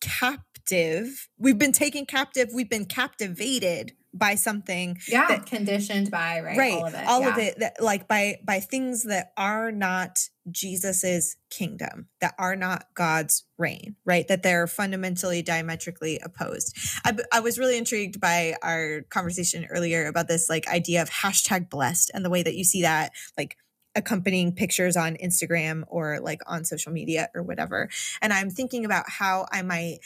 captive. 0.00 1.28
We've 1.38 1.58
been 1.58 1.72
taken 1.72 2.06
captive, 2.06 2.50
we've 2.54 2.70
been 2.70 2.86
captivated 2.86 3.92
by 4.16 4.36
something 4.36 4.96
yeah 5.08 5.26
that, 5.26 5.44
conditioned 5.44 6.08
by 6.08 6.40
right 6.40 6.56
right 6.56 6.72
all 6.74 6.86
of 6.86 6.94
it 6.94 7.04
all 7.08 7.20
yeah. 7.22 7.32
of 7.32 7.38
it 7.38 7.58
that 7.58 7.82
like 7.82 8.06
by 8.06 8.38
by 8.44 8.60
things 8.60 9.02
that 9.02 9.32
are 9.36 9.72
not 9.72 10.28
jesus's 10.50 11.36
kingdom 11.50 12.08
that 12.20 12.34
are 12.38 12.56
not 12.56 12.86
god's 12.94 13.44
reign 13.58 13.96
right? 14.04 14.26
That 14.28 14.42
they're 14.42 14.66
fundamentally 14.66 15.42
diametrically 15.42 16.18
opposed. 16.22 16.76
I, 17.04 17.16
I 17.32 17.40
was 17.40 17.58
really 17.58 17.78
intrigued 17.78 18.20
by 18.20 18.54
our 18.62 19.02
conversation 19.10 19.66
earlier 19.70 20.06
about 20.06 20.28
this 20.28 20.48
like 20.48 20.68
idea 20.68 21.02
of 21.02 21.10
hashtag 21.10 21.70
blessed 21.70 22.10
and 22.14 22.24
the 22.24 22.30
way 22.30 22.42
that 22.42 22.54
you 22.54 22.64
see 22.64 22.82
that 22.82 23.12
like 23.38 23.56
accompanying 23.94 24.52
pictures 24.52 24.96
on 24.96 25.16
instagram 25.16 25.84
or 25.86 26.18
like 26.20 26.40
on 26.46 26.64
social 26.64 26.92
media 26.92 27.28
or 27.34 27.42
whatever. 27.42 27.88
And 28.20 28.32
i'm 28.32 28.50
thinking 28.50 28.84
about 28.84 29.04
how 29.08 29.46
i 29.52 29.62
might 29.62 30.00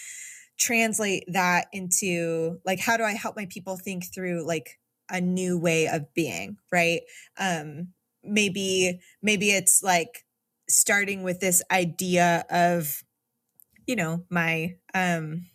translate 0.58 1.24
that 1.28 1.68
into 1.72 2.60
like 2.64 2.80
how 2.80 2.96
do 2.96 3.04
I 3.04 3.12
help 3.12 3.36
my 3.36 3.46
people 3.46 3.76
think 3.76 4.12
through 4.12 4.44
like 4.46 4.78
a 5.08 5.20
new 5.20 5.56
way 5.56 5.86
of 5.86 6.12
being, 6.14 6.58
right? 6.72 7.02
Um 7.38 7.88
maybe 8.24 9.00
maybe 9.22 9.50
it's 9.50 9.82
like 9.82 10.24
starting 10.68 11.22
with 11.22 11.40
this 11.40 11.62
idea 11.70 12.44
of 12.50 13.02
you 13.86 13.96
know, 13.96 14.24
my 14.30 14.76
um 14.94 15.46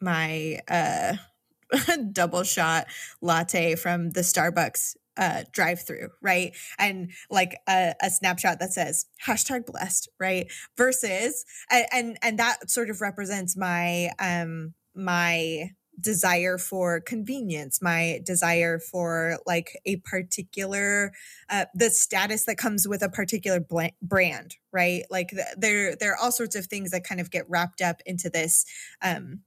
my 0.00 0.60
uh 0.68 1.14
double 2.12 2.44
shot 2.44 2.86
latte 3.20 3.74
from 3.74 4.10
the 4.10 4.20
Starbucks 4.20 4.94
uh, 5.18 5.42
drive 5.52 5.84
through, 5.84 6.10
right? 6.22 6.56
And 6.78 7.10
like 7.28 7.58
a, 7.68 7.92
a, 8.00 8.08
snapshot 8.08 8.60
that 8.60 8.72
says 8.72 9.06
hashtag 9.26 9.66
blessed, 9.66 10.08
right? 10.20 10.46
Versus 10.76 11.44
and, 11.70 11.86
and 11.92 12.18
and 12.22 12.38
that 12.38 12.70
sort 12.70 12.88
of 12.88 13.00
represents 13.00 13.56
my 13.56 14.10
um 14.20 14.74
my 14.94 15.70
desire 16.00 16.58
for 16.58 17.00
convenience 17.00 17.82
my 17.82 18.20
desire 18.24 18.78
for 18.78 19.38
like 19.46 19.78
a 19.84 19.96
particular 19.96 21.12
uh, 21.50 21.64
the 21.74 21.90
status 21.90 22.44
that 22.44 22.56
comes 22.56 22.86
with 22.86 23.02
a 23.02 23.08
particular 23.08 23.60
bl- 23.60 23.94
brand 24.00 24.56
right 24.72 25.02
like 25.10 25.30
th- 25.30 25.46
there 25.56 25.96
there 25.96 26.12
are 26.12 26.16
all 26.16 26.32
sorts 26.32 26.54
of 26.54 26.66
things 26.66 26.90
that 26.90 27.04
kind 27.04 27.20
of 27.20 27.30
get 27.30 27.48
wrapped 27.48 27.80
up 27.80 28.00
into 28.06 28.30
this 28.30 28.64
um 29.02 29.40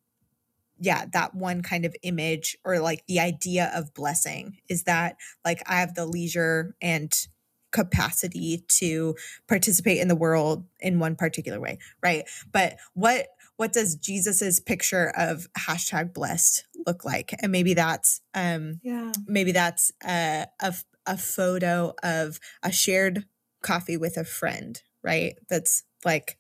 yeah, 0.84 1.06
that 1.14 1.36
one 1.36 1.62
kind 1.62 1.86
of 1.86 1.96
image 2.02 2.58
or 2.66 2.80
like 2.80 3.06
the 3.08 3.20
idea 3.20 3.72
of 3.76 3.94
blessing 3.94 4.58
is 4.68 4.84
that 4.84 5.16
like 5.46 5.62
I 5.68 5.80
have 5.80 5.94
the 5.94 6.08
leisure 6.08 6.76
and 6.82 7.14
capacity 7.72 8.66
to 8.68 9.16
participate 9.48 10.00
in 10.00 10.08
the 10.08 10.16
world 10.16 10.66
in 10.80 11.00
one 11.00 11.16
particular 11.16 11.60
way, 11.60 11.78
right? 12.04 12.28
But 12.52 12.78
what 12.94 13.28
what 13.62 13.74
does 13.74 13.94
Jesus's 13.94 14.60
picture 14.60 15.14
of 15.16 15.48
hashtag 15.56 16.16
blessed 16.16 16.66
look 16.88 17.06
like? 17.06 17.36
And 17.44 17.52
maybe 17.52 17.76
that's 17.76 18.20
um 18.34 18.80
yeah, 18.82 19.12
maybe 19.28 19.52
that's 19.52 19.92
a 20.04 20.48
a, 20.60 20.74
a 21.06 21.16
photo 21.16 21.94
of 22.02 22.40
a 22.64 22.72
shared 22.72 23.26
coffee 23.62 23.98
with 23.98 24.18
a 24.18 24.24
friend, 24.24 24.82
right? 25.04 25.36
That's 25.48 25.84
like 26.04 26.40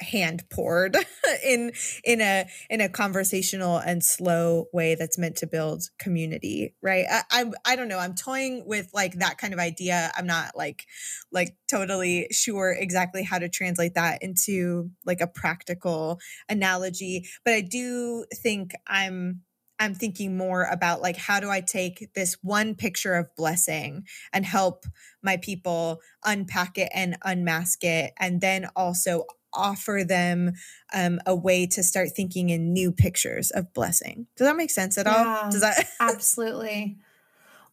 hand 0.00 0.44
poured 0.50 0.96
in 1.44 1.72
in 2.04 2.20
a 2.20 2.46
in 2.68 2.80
a 2.80 2.88
conversational 2.88 3.78
and 3.78 4.04
slow 4.04 4.66
way 4.72 4.94
that's 4.94 5.18
meant 5.18 5.36
to 5.36 5.46
build 5.46 5.84
community 5.98 6.74
right? 6.82 7.06
I, 7.10 7.22
I 7.30 7.44
i 7.64 7.76
don't 7.76 7.88
know 7.88 7.98
i'm 7.98 8.14
toying 8.14 8.64
with 8.66 8.90
like 8.92 9.14
that 9.14 9.38
kind 9.38 9.52
of 9.52 9.60
idea. 9.60 10.10
I'm 10.16 10.26
not 10.26 10.56
like 10.56 10.86
like 11.32 11.56
totally 11.70 12.28
sure 12.30 12.72
exactly 12.72 13.22
how 13.22 13.38
to 13.38 13.48
translate 13.48 13.94
that 13.94 14.22
into 14.22 14.90
like 15.04 15.20
a 15.20 15.26
practical 15.26 16.18
analogy 16.48 17.26
but 17.44 17.54
i 17.54 17.60
do 17.60 18.24
think 18.34 18.72
i'm 18.86 19.42
I'm 19.78 19.94
thinking 19.94 20.36
more 20.36 20.64
about 20.64 21.02
like 21.02 21.16
how 21.16 21.40
do 21.40 21.50
I 21.50 21.60
take 21.60 22.08
this 22.14 22.36
one 22.42 22.74
picture 22.74 23.14
of 23.14 23.34
blessing 23.36 24.04
and 24.32 24.44
help 24.44 24.84
my 25.22 25.36
people 25.36 26.00
unpack 26.24 26.78
it 26.78 26.90
and 26.94 27.16
unmask 27.22 27.84
it 27.84 28.12
and 28.18 28.40
then 28.40 28.68
also 28.74 29.24
offer 29.56 30.02
them 30.06 30.52
um, 30.94 31.20
a 31.26 31.34
way 31.34 31.66
to 31.66 31.82
start 31.82 32.10
thinking 32.14 32.50
in 32.50 32.72
new 32.72 32.92
pictures 32.92 33.50
of 33.50 33.72
blessing. 33.72 34.26
Does 34.36 34.46
that 34.46 34.56
make 34.56 34.70
sense 34.70 34.98
at 34.98 35.06
yeah, 35.06 35.40
all? 35.42 35.50
Does 35.50 35.62
that 35.62 35.88
absolutely? 36.00 36.98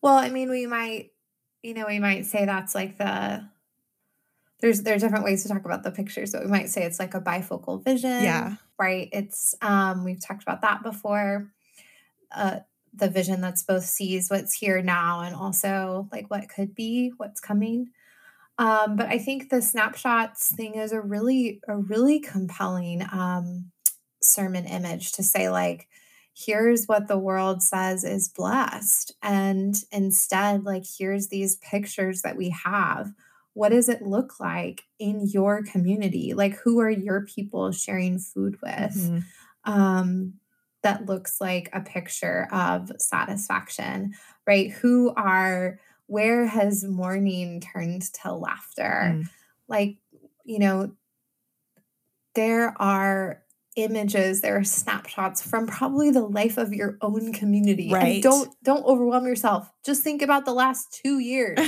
Well, 0.02 0.16
I 0.16 0.30
mean, 0.30 0.50
we 0.50 0.66
might, 0.66 1.12
you 1.62 1.74
know, 1.74 1.86
we 1.88 2.00
might 2.00 2.26
say 2.26 2.46
that's 2.46 2.74
like 2.74 2.98
the 2.98 3.48
there's 4.60 4.82
there's 4.82 5.02
different 5.02 5.26
ways 5.26 5.44
to 5.44 5.50
talk 5.50 5.66
about 5.66 5.84
the 5.84 5.92
pictures, 5.92 6.32
but 6.32 6.44
we 6.44 6.50
might 6.50 6.70
say 6.70 6.84
it's 6.84 7.00
like 7.00 7.14
a 7.14 7.22
bifocal 7.22 7.84
vision. 7.84 8.24
Yeah. 8.24 8.56
Right. 8.80 9.10
It's 9.12 9.56
um 9.62 10.06
we've 10.06 10.26
talked 10.26 10.44
about 10.44 10.62
that 10.62 10.84
before. 10.84 11.52
Uh 12.34 12.60
the 12.94 13.10
vision 13.10 13.42
that's 13.42 13.64
both 13.64 13.84
sees 13.84 14.30
what's 14.30 14.54
here 14.54 14.82
now 14.82 15.22
and 15.22 15.36
also 15.36 16.08
like 16.12 16.30
what 16.30 16.48
could 16.48 16.76
be, 16.76 17.12
what's 17.18 17.42
coming. 17.42 17.90
Um, 18.58 18.96
but 18.96 19.08
I 19.08 19.18
think 19.18 19.50
the 19.50 19.62
snapshots 19.62 20.54
thing 20.56 20.76
is 20.76 20.92
a 20.92 21.02
really, 21.02 21.60
a 21.68 21.78
really 21.78 22.20
compelling 22.20 23.02
um, 23.12 23.72
sermon 24.22 24.66
image 24.66 25.12
to 25.14 25.24
say, 25.24 25.50
like, 25.50 25.88
here's 26.36 26.86
what 26.86 27.08
the 27.08 27.18
world 27.18 27.62
says 27.62 28.04
is 28.04 28.30
blessed. 28.30 29.14
And 29.22 29.76
instead, 29.92 30.64
like, 30.64 30.84
here's 30.98 31.28
these 31.28 31.58
pictures 31.58 32.22
that 32.22 32.38
we 32.38 32.50
have. 32.50 33.12
What 33.54 33.70
does 33.70 33.88
it 33.88 34.02
look 34.02 34.40
like 34.40 34.84
in 34.98 35.28
your 35.28 35.62
community? 35.64 36.34
Like, 36.34 36.56
who 36.56 36.80
are 36.80 36.90
your 36.90 37.26
people 37.26 37.72
sharing 37.72 38.18
food 38.18 38.58
with? 38.64 38.96
Mm-hmm. 38.96 39.72
Um, 39.72 40.34
that 40.82 41.06
looks 41.06 41.40
like 41.40 41.70
a 41.72 41.82
picture 41.82 42.48
of 42.52 42.92
satisfaction, 42.98 44.14
right? 44.46 44.72
Who 44.72 45.14
are 45.16 45.80
where 46.08 46.46
has 46.46 46.84
mourning 46.84 47.62
turned 47.62 48.04
to 48.22 48.34
laughter? 48.34 49.14
Mm. 49.16 49.30
Like, 49.68 49.98
you 50.46 50.60
know, 50.60 50.92
there 52.36 52.76
are 52.82 53.44
images 53.76 54.42
there 54.42 54.58
are 54.58 54.64
snapshots 54.64 55.42
from 55.42 55.66
probably 55.66 56.12
the 56.12 56.22
life 56.22 56.58
of 56.58 56.74
your 56.74 56.98
own 57.02 57.34
community. 57.34 57.92
Right. 57.92 58.16
and 58.16 58.24
don't 58.24 58.56
don't 58.64 58.86
overwhelm 58.86 59.26
yourself. 59.26 59.70
Just 59.86 60.04
think 60.04 60.22
about 60.22 60.46
the 60.46 60.54
last 60.54 61.00
two 61.04 61.20
years. 61.20 61.60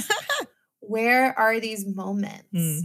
Where 0.82 1.38
are 1.38 1.60
these 1.60 1.86
moments? 1.86 2.46
Mm. 2.54 2.82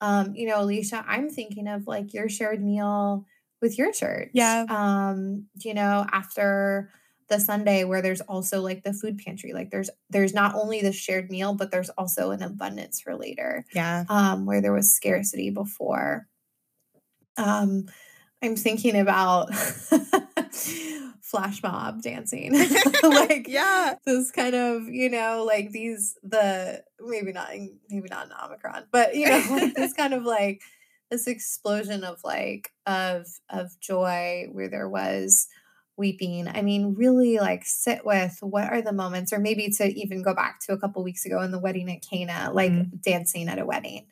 um 0.00 0.34
you 0.34 0.48
know 0.48 0.60
alicia 0.60 1.04
i'm 1.06 1.30
thinking 1.30 1.68
of 1.68 1.86
like 1.86 2.12
your 2.12 2.28
shared 2.28 2.62
meal 2.62 3.26
with 3.60 3.78
your 3.78 3.92
church. 3.92 4.30
Yeah. 4.32 4.64
Um 4.68 5.46
you 5.60 5.74
know 5.74 6.04
after 6.10 6.90
the 7.28 7.40
Sunday 7.40 7.84
where 7.84 8.02
there's 8.02 8.20
also 8.22 8.60
like 8.60 8.82
the 8.82 8.92
food 8.92 9.18
pantry. 9.18 9.52
Like 9.52 9.70
there's 9.70 9.90
there's 10.10 10.34
not 10.34 10.54
only 10.54 10.80
the 10.80 10.92
shared 10.92 11.30
meal, 11.30 11.54
but 11.54 11.70
there's 11.70 11.90
also 11.90 12.30
an 12.30 12.42
abundance 12.42 13.00
for 13.00 13.16
later. 13.16 13.64
Yeah. 13.74 14.04
Um, 14.08 14.46
where 14.46 14.60
there 14.60 14.72
was 14.72 14.92
scarcity 14.92 15.50
before. 15.50 16.26
Um, 17.36 17.86
I'm 18.42 18.56
thinking 18.56 18.98
about 18.98 19.54
flash 21.22 21.62
mob 21.62 22.02
dancing. 22.02 22.52
like 23.02 23.46
yeah. 23.48 23.94
This 24.04 24.30
kind 24.30 24.54
of, 24.54 24.88
you 24.88 25.10
know, 25.10 25.44
like 25.46 25.70
these 25.70 26.16
the 26.22 26.82
maybe 27.00 27.32
not 27.32 27.48
maybe 27.88 28.08
not 28.10 28.26
an 28.26 28.32
Omicron, 28.44 28.84
but 28.92 29.14
you 29.16 29.28
know, 29.28 29.42
like 29.50 29.74
this 29.74 29.94
kind 29.94 30.14
of 30.14 30.24
like 30.24 30.62
this 31.10 31.26
explosion 31.26 32.04
of 32.04 32.20
like 32.22 32.70
of 32.86 33.26
of 33.48 33.78
joy 33.80 34.46
where 34.52 34.68
there 34.68 34.88
was 34.88 35.48
weeping. 35.96 36.48
I 36.48 36.62
mean, 36.62 36.94
really 36.94 37.38
like 37.38 37.64
sit 37.64 38.04
with 38.04 38.38
what 38.40 38.64
are 38.64 38.82
the 38.82 38.92
moments, 38.92 39.32
or 39.32 39.38
maybe 39.38 39.70
to 39.70 39.84
even 39.86 40.22
go 40.22 40.34
back 40.34 40.60
to 40.60 40.72
a 40.72 40.78
couple 40.78 41.02
weeks 41.02 41.24
ago 41.24 41.40
in 41.42 41.50
the 41.50 41.58
wedding 41.58 41.90
at 41.90 42.02
Cana, 42.08 42.50
like 42.52 42.72
mm. 42.72 43.02
dancing 43.02 43.48
at 43.48 43.58
a 43.58 43.66
wedding. 43.66 44.06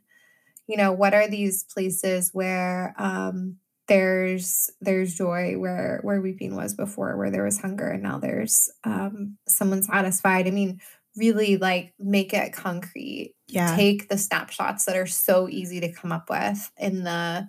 You 0.66 0.76
know, 0.76 0.92
what 0.92 1.14
are 1.14 1.28
these 1.28 1.64
places 1.64 2.30
where 2.32 2.94
um 2.98 3.56
there's 3.88 4.70
there's 4.80 5.14
joy 5.14 5.54
where 5.58 6.00
where 6.02 6.20
weeping 6.20 6.56
was 6.56 6.74
before, 6.74 7.16
where 7.16 7.30
there 7.30 7.44
was 7.44 7.60
hunger 7.60 7.88
and 7.88 8.02
now 8.02 8.18
there's 8.18 8.70
um 8.84 9.36
someone 9.48 9.82
satisfied. 9.82 10.46
I 10.46 10.50
mean, 10.50 10.80
really 11.16 11.56
like 11.56 11.92
make 11.98 12.32
it 12.32 12.52
concrete. 12.52 13.34
Yeah. 13.48 13.76
Take 13.76 14.08
the 14.08 14.18
snapshots 14.18 14.84
that 14.86 14.96
are 14.96 15.06
so 15.06 15.48
easy 15.48 15.80
to 15.80 15.92
come 15.92 16.12
up 16.12 16.30
with 16.30 16.70
in 16.78 17.04
the 17.04 17.48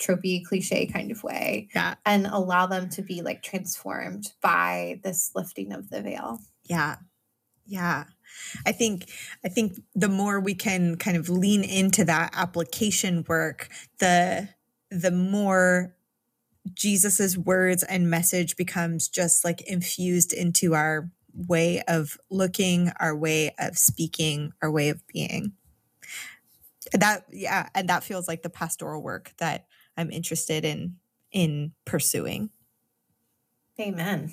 tropey 0.00 0.44
cliche 0.44 0.86
kind 0.86 1.10
of 1.10 1.22
way 1.22 1.68
yeah. 1.74 1.94
and 2.06 2.26
allow 2.26 2.66
them 2.66 2.88
to 2.88 3.02
be 3.02 3.22
like 3.22 3.42
transformed 3.42 4.32
by 4.40 5.00
this 5.04 5.30
lifting 5.34 5.72
of 5.72 5.90
the 5.90 6.02
veil. 6.02 6.38
Yeah. 6.64 6.96
Yeah. 7.66 8.04
I 8.66 8.72
think 8.72 9.10
I 9.44 9.48
think 9.48 9.80
the 9.94 10.08
more 10.08 10.40
we 10.40 10.54
can 10.54 10.96
kind 10.96 11.16
of 11.16 11.28
lean 11.28 11.62
into 11.62 12.04
that 12.04 12.30
application 12.32 13.24
work, 13.28 13.68
the 13.98 14.48
the 14.90 15.10
more 15.10 15.94
Jesus's 16.74 17.38
words 17.38 17.82
and 17.82 18.10
message 18.10 18.56
becomes 18.56 19.08
just 19.08 19.44
like 19.44 19.60
infused 19.62 20.32
into 20.32 20.74
our 20.74 21.10
way 21.32 21.82
of 21.86 22.18
looking, 22.30 22.90
our 22.98 23.16
way 23.16 23.54
of 23.58 23.78
speaking, 23.78 24.52
our 24.62 24.70
way 24.70 24.88
of 24.88 25.06
being. 25.06 25.52
That 26.92 27.24
yeah, 27.30 27.68
and 27.74 27.88
that 27.88 28.04
feels 28.04 28.26
like 28.26 28.42
the 28.42 28.50
pastoral 28.50 29.02
work 29.02 29.32
that 29.38 29.66
I'm 29.96 30.10
interested 30.10 30.64
in 30.64 30.96
in 31.32 31.72
pursuing. 31.84 32.50
Amen. 33.80 34.30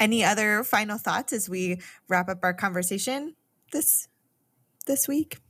Any 0.00 0.24
other 0.24 0.64
final 0.64 0.98
thoughts 0.98 1.32
as 1.32 1.48
we 1.48 1.80
wrap 2.08 2.28
up 2.28 2.38
our 2.42 2.54
conversation 2.54 3.34
this 3.72 4.08
this 4.86 5.08
week? 5.08 5.38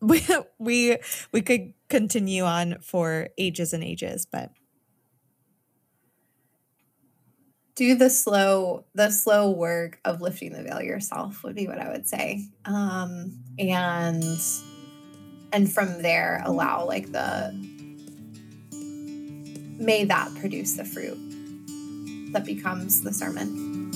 We 0.00 0.24
we 0.58 0.98
we 1.32 1.42
could 1.42 1.74
continue 1.88 2.42
on 2.42 2.78
for 2.80 3.28
ages 3.38 3.72
and 3.72 3.84
ages, 3.84 4.26
but 4.26 4.50
do 7.74 7.94
the 7.94 8.10
slow 8.10 8.84
the 8.94 9.10
slow 9.10 9.50
work 9.50 10.00
of 10.04 10.20
lifting 10.20 10.52
the 10.52 10.62
veil 10.62 10.82
yourself 10.82 11.42
would 11.44 11.54
be 11.54 11.66
what 11.66 11.78
I 11.78 11.90
would 11.90 12.06
say. 12.08 12.46
Um 12.64 13.38
and 13.58 14.24
and 15.52 15.72
from 15.72 16.02
there 16.02 16.42
allow 16.44 16.86
like 16.86 17.12
the 17.12 17.54
may 19.82 20.04
that 20.04 20.32
produce 20.36 20.74
the 20.74 20.84
fruit 20.84 21.18
that 22.32 22.46
becomes 22.46 23.02
the 23.02 23.12
sermon. 23.12 23.90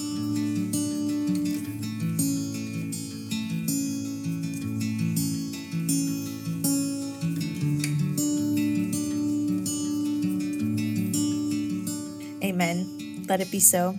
Amen. 12.44 13.24
Let 13.28 13.40
it 13.40 13.50
be 13.50 13.60
so. 13.60 13.96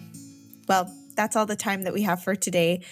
Well, 0.68 0.94
that's 1.16 1.36
all 1.36 1.46
the 1.46 1.56
time 1.56 1.84
that 1.84 1.94
we 1.94 2.04
have 2.04 2.24
for 2.24 2.36
today. 2.36 2.84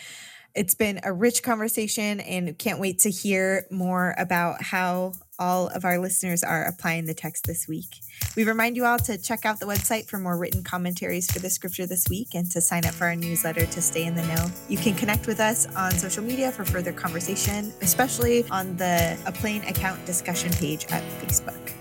It's 0.55 0.73
been 0.73 1.01
a 1.03 1.11
rich 1.11 1.43
conversation 1.43 2.21
and 2.21 2.57
can't 2.57 2.79
wait 2.79 2.99
to 2.99 3.11
hear 3.11 3.65
more 3.69 4.15
about 4.17 4.63
how 4.63 5.13
all 5.37 5.67
of 5.67 5.85
our 5.85 5.97
listeners 5.97 6.43
are 6.43 6.63
applying 6.63 7.05
the 7.05 7.13
text 7.13 7.45
this 7.45 7.67
week. 7.67 8.01
We 8.35 8.43
remind 8.43 8.75
you 8.75 8.85
all 8.85 8.99
to 8.99 9.17
check 9.17 9.45
out 9.45 9.59
the 9.59 9.65
website 9.65 10.07
for 10.07 10.17
more 10.17 10.37
written 10.37 10.63
commentaries 10.63 11.29
for 11.31 11.39
the 11.39 11.49
scripture 11.49 11.85
this 11.85 12.07
week 12.09 12.35
and 12.35 12.49
to 12.51 12.61
sign 12.61 12.85
up 12.85 12.93
for 12.93 13.05
our 13.05 13.15
newsletter 13.15 13.65
to 13.65 13.81
stay 13.81 14.05
in 14.05 14.15
the 14.15 14.25
know. 14.27 14.47
You 14.69 14.77
can 14.77 14.95
connect 14.95 15.27
with 15.27 15.39
us 15.39 15.67
on 15.75 15.91
social 15.91 16.23
media 16.23 16.51
for 16.51 16.65
further 16.65 16.93
conversation, 16.93 17.73
especially 17.81 18.47
on 18.49 18.77
the 18.77 19.17
A 19.25 19.31
Plain 19.31 19.63
Account 19.63 20.05
discussion 20.05 20.51
page 20.53 20.85
at 20.91 21.03
Facebook. 21.19 21.73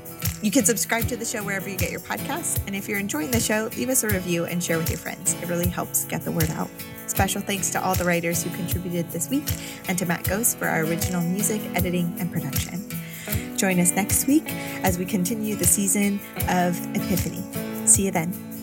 You 0.44 0.50
can 0.50 0.66
subscribe 0.66 1.08
to 1.08 1.16
the 1.16 1.24
show 1.24 1.42
wherever 1.42 1.70
you 1.70 1.76
get 1.78 1.90
your 1.90 2.00
podcasts. 2.00 2.60
And 2.66 2.76
if 2.76 2.86
you're 2.86 2.98
enjoying 2.98 3.30
the 3.30 3.40
show, 3.40 3.70
leave 3.78 3.88
us 3.88 4.02
a 4.02 4.08
review 4.08 4.44
and 4.44 4.62
share 4.62 4.76
with 4.76 4.90
your 4.90 4.98
friends. 4.98 5.32
It 5.42 5.48
really 5.48 5.68
helps 5.68 6.04
get 6.04 6.20
the 6.20 6.32
word 6.32 6.50
out. 6.50 6.68
Special 7.06 7.40
thanks 7.40 7.70
to 7.70 7.82
all 7.82 7.94
the 7.94 8.04
writers 8.04 8.42
who 8.42 8.50
contributed 8.50 9.08
this 9.10 9.30
week 9.30 9.46
and 9.88 9.98
to 9.98 10.04
Matt 10.04 10.24
Ghost 10.24 10.58
for 10.58 10.66
our 10.66 10.80
original 10.80 11.22
music, 11.22 11.62
editing, 11.74 12.14
and 12.18 12.30
production. 12.30 12.83
Join 13.64 13.80
us 13.80 13.92
next 13.92 14.26
week 14.26 14.44
as 14.82 14.98
we 14.98 15.06
continue 15.06 15.56
the 15.56 15.64
season 15.64 16.20
of 16.50 16.78
Epiphany. 16.94 17.42
See 17.86 18.04
you 18.04 18.10
then. 18.10 18.53